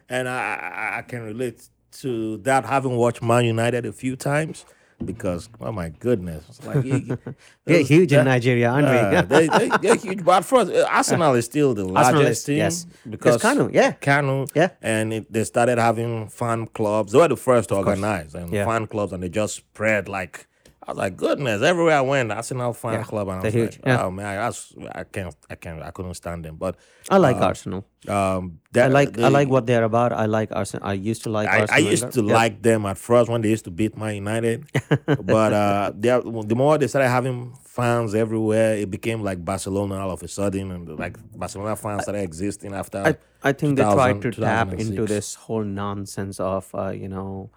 And 0.09 0.27
I, 0.27 0.97
I 0.97 1.01
can 1.03 1.21
relate 1.21 1.69
to 2.01 2.37
that 2.37 2.65
having 2.65 2.95
watched 2.97 3.21
Man 3.21 3.45
United 3.45 3.85
a 3.85 3.91
few 3.93 4.15
times 4.15 4.65
because, 5.05 5.49
oh 5.59 5.71
my 5.71 5.89
goodness. 5.89 6.43
It's 6.49 6.65
like, 6.65 6.85
you- 6.85 7.17
those- 7.65 7.87
huge 7.87 8.13
in 8.13 8.25
Nigeria, 8.25 8.69
aren't 8.69 8.87
we? 8.87 9.35
They, 9.35 9.47
they, 9.47 9.69
they're 9.81 9.95
huge. 9.95 10.23
But 10.23 10.45
for 10.45 10.59
us, 10.59 10.69
uh, 10.69 10.87
Arsenal 10.89 11.33
is 11.35 11.45
still 11.45 11.73
the 11.73 11.85
largest 11.85 12.05
Arsenal 12.13 12.27
is- 12.31 12.43
team. 12.43 12.57
yes. 12.57 12.85
Because 13.09 13.37
Because 13.37 13.57
Kanu, 13.57 13.73
yeah. 13.73 13.91
Kanu, 13.93 14.49
Yeah. 14.55 14.69
And 14.81 15.13
it, 15.13 15.31
they 15.31 15.43
started 15.43 15.77
having 15.77 16.27
fan 16.29 16.67
clubs. 16.67 17.11
They 17.11 17.17
were 17.19 17.27
the 17.27 17.37
first 17.37 17.69
to 17.69 17.75
organize 17.75 18.35
and 18.35 18.51
Yeah. 18.51 18.65
fan 18.65 18.87
clubs, 18.87 19.13
and 19.13 19.21
they 19.23 19.29
just 19.29 19.55
spread 19.55 20.07
like 20.07 20.47
I 20.83 20.91
was 20.91 20.97
like, 20.97 21.15
goodness, 21.15 21.61
everywhere 21.61 21.97
I 21.97 22.01
went, 22.01 22.31
i 22.31 22.37
Arsenal 22.37 22.73
fan 22.73 22.93
Yeah, 22.93 23.03
club, 23.03 23.27
and 23.27 23.41
I 23.41 23.43
was 23.43 23.53
huge, 23.53 23.77
like, 23.77 23.85
yeah. 23.85 24.03
oh 24.03 24.09
man, 24.09 24.35
that's 24.35 24.73
I 24.91 25.03
can't, 25.03 25.35
I 25.47 25.55
can't, 25.55 25.81
I 25.81 25.91
couldn't 25.91 26.15
stand 26.15 26.43
them. 26.43 26.55
But 26.55 26.75
I 27.07 27.17
like 27.17 27.35
Arsenal. 27.35 27.85
um, 28.07 28.59
I 28.75 28.87
like 28.87 29.19
I 29.19 29.27
like 29.27 29.47
what 29.47 29.67
they're 29.67 29.83
about. 29.83 30.11
I 30.11 30.25
like 30.25 30.51
Arsenal. 30.51 30.87
I 30.87 30.93
used 30.93 31.23
to 31.23 31.29
like 31.29 31.49
I, 31.49 31.67
I 31.69 31.77
used 31.77 32.11
to 32.13 32.23
like 32.23 32.63
them 32.63 32.87
at 32.87 32.97
first 32.97 33.29
when 33.29 33.41
they 33.41 33.49
used 33.49 33.65
to 33.65 33.71
beat 33.71 33.95
Man 33.95 34.15
United, 34.15 34.65
but 35.05 35.53
uh, 35.53 35.91
they 35.95 36.09
are, 36.09 36.21
the 36.21 36.55
more 36.55 36.79
they 36.79 36.87
started 36.87 37.09
having 37.09 37.53
fans 37.63 38.15
everywhere, 38.15 38.75
it 38.75 38.89
became 38.89 39.21
like 39.21 39.45
Barcelona 39.45 39.99
all 39.99 40.11
of 40.11 40.23
a 40.23 40.27
sudden, 40.27 40.71
and 40.71 40.97
like 40.97 41.15
Barcelona 41.37 41.75
fans 41.75 42.03
started 42.03 42.23
existing 42.23 42.73
after. 42.73 42.97
I, 42.97 43.49
I 43.49 43.53
think 43.53 43.77
they 43.77 43.83
tried 43.83 44.19
to 44.23 44.31
tap 44.31 44.73
into 44.73 45.05
this 45.05 45.35
whole 45.35 45.63
nonsense 45.63 46.39
of 46.39 46.73
uh, 46.73 46.89
you 46.89 47.07
know, 47.07 47.51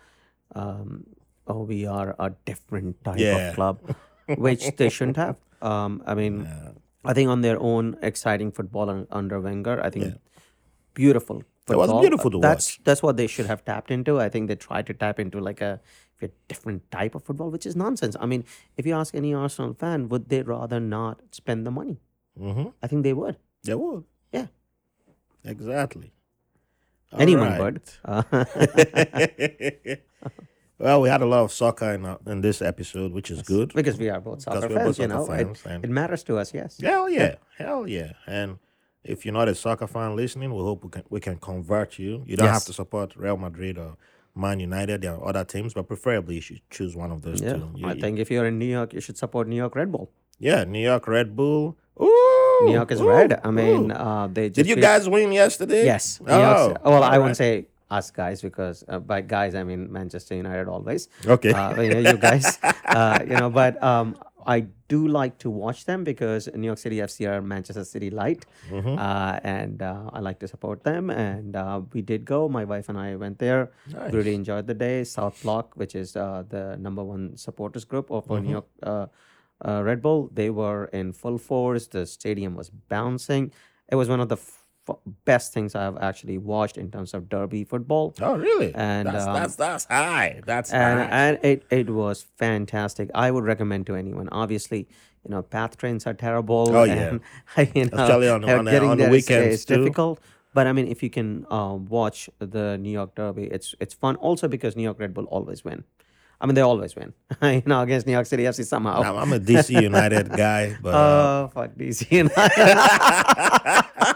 um, 0.54 1.04
oh 1.46 1.62
we 1.62 1.86
are 1.86 2.14
a 2.18 2.30
different 2.44 3.02
type 3.04 3.18
Yeah. 3.18 3.48
of 3.50 3.54
club, 3.54 3.80
which 4.36 4.74
they 4.76 4.88
shouldn't 4.88 5.16
have. 5.16 5.36
Um, 5.62 6.02
I 6.06 6.14
mean, 6.14 6.48
I 7.04 7.12
think 7.14 7.28
on 7.30 7.40
their 7.42 7.58
own 7.60 7.96
exciting 8.02 8.52
football 8.52 8.90
un- 8.90 9.06
under 9.10 9.40
Wenger. 9.40 9.80
I 9.82 9.90
think 9.90 10.14
beautiful. 10.94 11.42
It 11.68 11.76
was 11.76 11.90
beautiful 12.00 12.30
to 12.30 12.40
that's 12.40 12.76
that's 12.84 13.02
what 13.02 13.16
they 13.16 13.26
should 13.26 13.46
have 13.46 13.64
tapped 13.64 13.90
into. 13.90 14.20
I 14.20 14.28
think 14.28 14.48
they 14.48 14.56
tried 14.56 14.86
to 14.86 14.94
tap 14.94 15.18
into 15.18 15.40
like 15.40 15.62
a, 15.62 15.80
a 16.20 16.28
different 16.48 16.90
type 16.90 17.14
of 17.14 17.24
football, 17.24 17.50
which 17.50 17.64
is 17.66 17.74
nonsense. 17.74 18.16
I 18.20 18.26
mean, 18.26 18.44
if 18.76 18.84
you 18.86 18.94
ask 18.94 19.14
any 19.14 19.32
Arsenal 19.32 19.72
fan, 19.72 20.08
would 20.10 20.28
they 20.28 20.42
rather 20.42 20.78
not 20.80 21.20
spend 21.32 21.66
the 21.66 21.70
money? 21.70 22.00
hmm 22.38 22.66
I 22.82 22.86
think 22.86 23.02
they 23.02 23.14
would. 23.14 23.36
They 23.62 23.74
would 23.74 24.04
Yeah, 24.32 24.46
exactly. 25.44 26.12
anyone 27.16 27.52
Alright. 27.52 27.62
would. 27.62 27.82
Uh, 28.04 28.22
well, 30.78 31.00
we 31.00 31.08
had 31.08 31.22
a 31.22 31.26
lot 31.26 31.42
of 31.44 31.52
soccer 31.52 31.92
in, 31.92 32.04
our, 32.04 32.18
in 32.26 32.40
this 32.40 32.60
episode, 32.62 33.12
which 33.12 33.30
is 33.30 33.42
good. 33.42 33.72
because 33.74 33.98
we 33.98 34.08
are 34.10 34.20
both 34.20 34.42
soccer 34.42 34.60
we're 34.68 34.68
both 34.68 34.96
fans, 34.96 34.98
you 34.98 35.06
know, 35.08 35.24
it, 35.32 35.84
it 35.84 35.90
matters 35.90 36.22
to 36.24 36.38
us. 36.38 36.52
Yes. 36.52 36.80
Hell 36.80 37.08
yeah, 37.08 37.36
hell 37.58 37.86
yeah. 37.88 38.12
And 38.26 38.58
if 39.04 39.24
you're 39.24 39.34
not 39.34 39.48
a 39.48 39.54
soccer 39.54 39.86
fan 39.86 40.16
listening, 40.16 40.52
we 40.52 40.60
hope 40.62 40.84
we 40.84 40.90
can 40.90 41.02
we 41.10 41.20
can 41.20 41.36
convert 41.36 41.98
you. 41.98 42.22
You 42.26 42.36
don't 42.36 42.48
have 42.48 42.64
to 42.64 42.72
support 42.72 43.14
Real 43.16 43.36
Madrid 43.36 43.78
or 43.78 43.96
Man 44.34 44.58
United. 44.60 45.02
There 45.02 45.14
are 45.14 45.28
other 45.28 45.44
teams, 45.44 45.74
but 45.74 45.86
preferably 45.86 46.36
you 46.36 46.40
should 46.40 46.60
choose 46.70 46.96
one 46.96 47.12
of 47.12 47.22
those 47.22 47.40
Yeah, 47.40 47.52
two. 47.54 47.70
You- 47.76 47.86
I 47.88 47.94
think 48.00 48.18
if 48.18 48.30
you're 48.30 48.46
in 48.46 48.58
New 48.58 48.66
York, 48.78 48.92
you 48.94 49.00
should 49.00 49.16
support 49.18 49.46
New 49.46 49.56
York 49.56 49.74
Red 49.76 49.92
Bull. 49.92 50.10
yeah, 50.38 50.64
New 50.64 50.80
York 50.82 51.06
Red 51.06 51.36
Bull. 51.36 51.76
Ooh, 52.00 52.60
New 52.64 52.72
York 52.72 52.90
is 52.90 53.00
ooh, 53.00 53.08
red. 53.08 53.40
I 53.44 53.50
mean, 53.52 53.92
uh, 53.92 54.26
they 54.32 54.48
just 54.48 54.56
did 54.56 54.66
you 54.66 54.74
guys 54.82 55.08
win 55.08 55.30
yesterday? 55.32 55.84
Yes. 55.84 56.20
New 56.20 56.26
Oh, 56.32 56.40
York's- 56.66 56.82
well, 56.84 57.02
I 57.04 57.12
all 57.14 57.18
wouldn't 57.20 57.36
say 57.36 57.66
us 57.90 58.10
guys 58.10 58.42
because 58.42 58.84
uh, 58.88 58.98
by 58.98 59.20
guys 59.20 59.54
I 59.54 59.62
mean 59.64 59.92
Manchester 59.92 60.34
United 60.34 60.68
always. 60.68 61.08
Okay. 61.26 61.52
Uh, 61.52 61.80
you, 61.80 61.90
know, 61.94 62.10
you 62.10 62.16
guys, 62.18 62.58
uh, 62.86 63.18
you 63.22 63.36
know, 63.36 63.50
but 63.50 63.82
um, 63.82 64.16
I 64.46 64.66
do 64.88 65.08
like 65.08 65.38
to 65.38 65.48
watch 65.50 65.84
them 65.86 66.04
because 66.04 66.48
New 66.54 66.66
York 66.66 66.78
City 66.78 66.96
FC 66.98 67.28
are 67.28 67.40
Manchester 67.40 67.84
City 67.84 68.10
light, 68.10 68.44
Mm-hmm. 68.70 68.98
uh, 68.98 69.38
and 69.42 69.80
uh, 69.82 70.10
I 70.12 70.20
like 70.20 70.38
to 70.40 70.48
support 70.48 70.84
them. 70.84 71.08
And 71.10 71.56
uh, 71.56 71.80
we 71.92 72.02
did 72.02 72.24
go. 72.24 72.48
My 72.48 72.64
wife 72.64 72.88
and 72.90 72.98
I 72.98 73.16
went 73.16 73.38
there. 73.38 73.70
Nice. 73.90 74.12
Really 74.12 74.34
enjoyed 74.34 74.66
the 74.66 74.74
day. 74.74 75.04
South 75.04 75.42
Block, 75.42 75.72
which 75.76 75.94
is 75.94 76.14
uh, 76.16 76.44
the 76.48 76.76
number 76.76 77.02
one 77.02 77.36
supporters 77.36 77.84
group 77.84 78.10
of 78.10 78.26
Mm-hmm. 78.26 78.44
New 78.44 78.50
York 78.50 78.66
uh, 78.82 79.06
uh, 79.66 79.82
Red 79.82 80.02
Bull, 80.02 80.28
they 80.32 80.50
were 80.50 80.86
in 80.86 81.12
full 81.12 81.38
force. 81.38 81.86
The 81.86 82.04
stadium 82.06 82.54
was 82.54 82.68
bouncing. 82.70 83.52
It 83.88 83.94
was 83.96 84.08
one 84.08 84.20
of 84.20 84.28
the 84.28 84.36
f- 84.36 84.63
best 85.24 85.52
things 85.52 85.74
I've 85.74 85.96
actually 85.98 86.38
watched 86.38 86.76
in 86.76 86.90
terms 86.90 87.14
of 87.14 87.28
derby 87.28 87.64
football. 87.64 88.14
Oh, 88.20 88.36
really? 88.36 88.72
And, 88.74 89.08
that's, 89.08 89.26
um, 89.26 89.34
that's 89.34 89.56
that's 89.56 89.84
high. 89.86 90.40
That's 90.44 90.72
and 90.72 91.00
high. 91.00 91.06
and 91.16 91.38
it, 91.42 91.64
it 91.70 91.88
was 91.90 92.26
fantastic. 92.36 93.10
I 93.14 93.30
would 93.30 93.44
recommend 93.44 93.86
to 93.86 93.94
anyone. 93.96 94.28
Obviously, 94.30 94.86
you 95.24 95.30
know, 95.30 95.42
path 95.42 95.76
trains 95.78 96.06
are 96.06 96.12
terrible. 96.14 96.68
Oh, 96.70 96.84
yeah. 96.84 97.18
and, 97.56 97.60
you 97.74 97.84
know, 97.86 98.02
Especially 98.02 98.28
on 98.28 98.42
the- 98.42 98.54
uh, 98.54 98.58
on 98.58 98.64
the- 98.66 98.70
getting 98.70 98.90
on 98.90 98.98
the 98.98 99.04
there 99.04 99.14
is- 99.14 99.26
weekends, 99.26 99.54
is 99.54 99.64
too. 99.64 99.76
difficult. 99.78 100.20
But 100.52 100.66
I 100.68 100.72
mean, 100.72 100.86
if 100.86 101.02
you 101.02 101.10
can 101.10 101.46
uh, 101.50 101.74
watch 101.88 102.30
the 102.38 102.78
New 102.78 102.90
York 102.92 103.14
Derby, 103.16 103.44
it's 103.44 103.74
it's 103.80 103.92
fun. 103.94 104.14
Also 104.16 104.46
because 104.48 104.76
New 104.76 104.84
York 104.84 105.00
Red 105.00 105.12
Bull 105.12 105.24
always 105.24 105.64
win. 105.64 105.82
I 106.40 106.46
mean, 106.46 106.54
they 106.54 106.60
always 106.60 106.94
win. 106.94 107.12
you 107.42 107.62
know, 107.66 107.80
against 107.80 108.06
New 108.06 108.12
York 108.12 108.26
City 108.26 108.44
FC 108.44 108.64
somehow. 108.64 109.02
I'm, 109.02 109.16
I'm 109.16 109.32
a 109.32 109.40
DC 109.40 109.82
United 109.82 110.30
guy, 110.30 110.76
but 110.82 110.94
uh, 110.94 110.98
Oh 110.98 111.50
fuck 111.54 111.70
DC 111.74 112.08
United. 112.12 114.14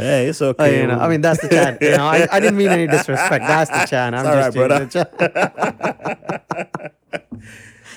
Hey, 0.00 0.26
it's 0.28 0.40
Oh, 0.42 0.48
okay. 0.50 0.80
you 0.80 0.86
know, 0.86 0.98
I 0.98 1.08
mean, 1.08 1.20
that's 1.20 1.40
the 1.42 1.48
chant. 1.48 1.80
You 1.82 1.90
know, 1.96 2.06
I, 2.06 2.26
I 2.30 2.40
didn't 2.40 2.56
mean 2.56 2.68
any 2.68 2.86
disrespect. 2.86 3.44
That's 3.46 3.70
the 3.70 3.86
chant. 3.86 4.14
I'm 4.16 4.26
It's 4.26 4.28
all 4.28 4.50
just 4.52 4.56
right, 4.56 4.90
chant. 4.90 5.10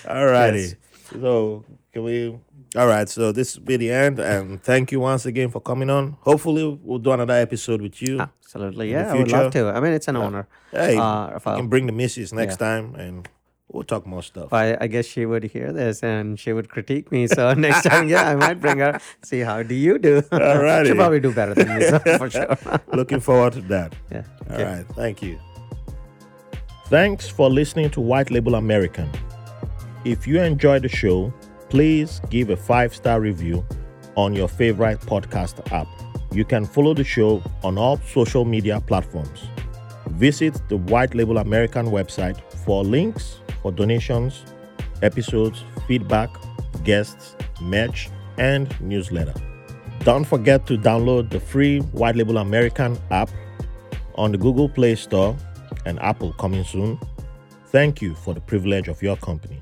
Alrighty. 0.05 0.75
Yes. 1.13 1.21
So 1.21 1.63
can 1.93 2.03
we? 2.03 2.37
All 2.75 2.87
right. 2.87 3.07
So 3.07 3.31
this 3.31 3.55
will 3.57 3.65
be 3.65 3.77
the 3.77 3.91
end, 3.91 4.19
and 4.19 4.61
thank 4.63 4.91
you 4.91 4.99
once 4.99 5.25
again 5.25 5.49
for 5.49 5.59
coming 5.61 5.89
on. 5.89 6.17
Hopefully, 6.21 6.79
we'll 6.83 6.97
do 6.99 7.11
another 7.11 7.33
episode 7.35 7.81
with 7.81 8.01
you. 8.01 8.19
Absolutely, 8.19 8.91
yeah, 8.91 9.11
I 9.13 9.15
would 9.15 9.31
love 9.31 9.51
to. 9.53 9.67
I 9.69 9.79
mean, 9.79 9.93
it's 9.93 10.07
an 10.07 10.15
honor. 10.15 10.47
Hey, 10.71 10.97
uh, 10.97 11.31
you 11.33 11.39
can 11.39 11.67
bring 11.67 11.85
the 11.85 11.91
missus 11.91 12.33
next 12.33 12.53
Yeah. 12.59 12.67
time, 12.67 12.95
and 12.95 13.27
we'll 13.73 13.83
talk 13.83 14.05
more 14.05 14.23
stuff. 14.23 14.53
I, 14.53 14.77
I 14.79 14.87
guess 14.87 15.05
she 15.05 15.25
would 15.25 15.43
hear 15.43 15.73
this 15.73 16.03
and 16.03 16.39
she 16.39 16.53
would 16.53 16.69
critique 16.69 17.11
me. 17.11 17.27
So 17.27 17.53
next 17.67 17.83
time, 17.83 18.07
yeah, 18.07 18.29
I 18.29 18.35
might 18.35 18.59
bring 18.61 18.79
her. 18.79 18.99
See 19.23 19.39
how 19.39 19.63
do 19.63 19.75
you 19.75 19.97
do? 19.97 20.21
Alrighty. 20.21 20.85
She'll 20.87 20.95
probably 20.95 21.19
do 21.19 21.33
better 21.33 21.53
than 21.53 21.77
me, 21.77 21.85
so 21.87 21.99
for 22.17 22.29
sure. 22.29 22.57
Looking 22.93 23.19
forward 23.19 23.53
to 23.53 23.61
that. 23.61 23.95
yeah. 24.11 24.23
All 24.49 24.55
okay. 24.55 24.63
right. 24.63 24.85
Thank 24.95 25.21
you. 25.21 25.39
Thanks 26.87 27.27
for 27.27 27.49
listening 27.49 27.89
to 27.91 28.01
White 28.01 28.29
Label 28.29 28.55
American. 28.55 29.09
If 30.05 30.27
you 30.27 30.41
enjoyed 30.41 30.83
the 30.83 30.89
show, 30.89 31.33
please 31.69 32.21
give 32.29 32.49
a 32.49 32.57
five 32.57 32.93
star 32.93 33.19
review 33.19 33.65
on 34.15 34.33
your 34.33 34.47
favorite 34.47 34.99
podcast 35.01 35.71
app. 35.71 35.87
You 36.31 36.45
can 36.45 36.65
follow 36.65 36.93
the 36.93 37.03
show 37.03 37.41
on 37.63 37.77
all 37.77 37.97
social 37.97 38.45
media 38.45 38.81
platforms. 38.81 39.47
Visit 40.09 40.61
the 40.67 40.77
White 40.77 41.15
Label 41.15 41.37
American 41.37 41.87
website 41.87 42.39
for 42.65 42.83
links 42.83 43.39
for 43.63 43.71
donations, 43.71 44.43
episodes, 45.01 45.63
feedback, 45.87 46.29
guests, 46.83 47.35
merch, 47.61 48.09
and 48.37 48.79
newsletter. 48.79 49.33
Don't 50.03 50.25
forget 50.25 50.67
to 50.67 50.77
download 50.77 51.31
the 51.31 51.39
free 51.39 51.79
White 51.79 52.15
Label 52.15 52.37
American 52.37 52.99
app 53.09 53.31
on 54.15 54.31
the 54.31 54.37
Google 54.37 54.69
Play 54.69 54.95
Store 54.95 55.35
and 55.85 55.99
Apple 56.01 56.33
coming 56.33 56.63
soon. 56.63 56.99
Thank 57.67 58.01
you 58.01 58.13
for 58.13 58.35
the 58.35 58.41
privilege 58.41 58.87
of 58.87 59.01
your 59.01 59.15
company. 59.17 59.59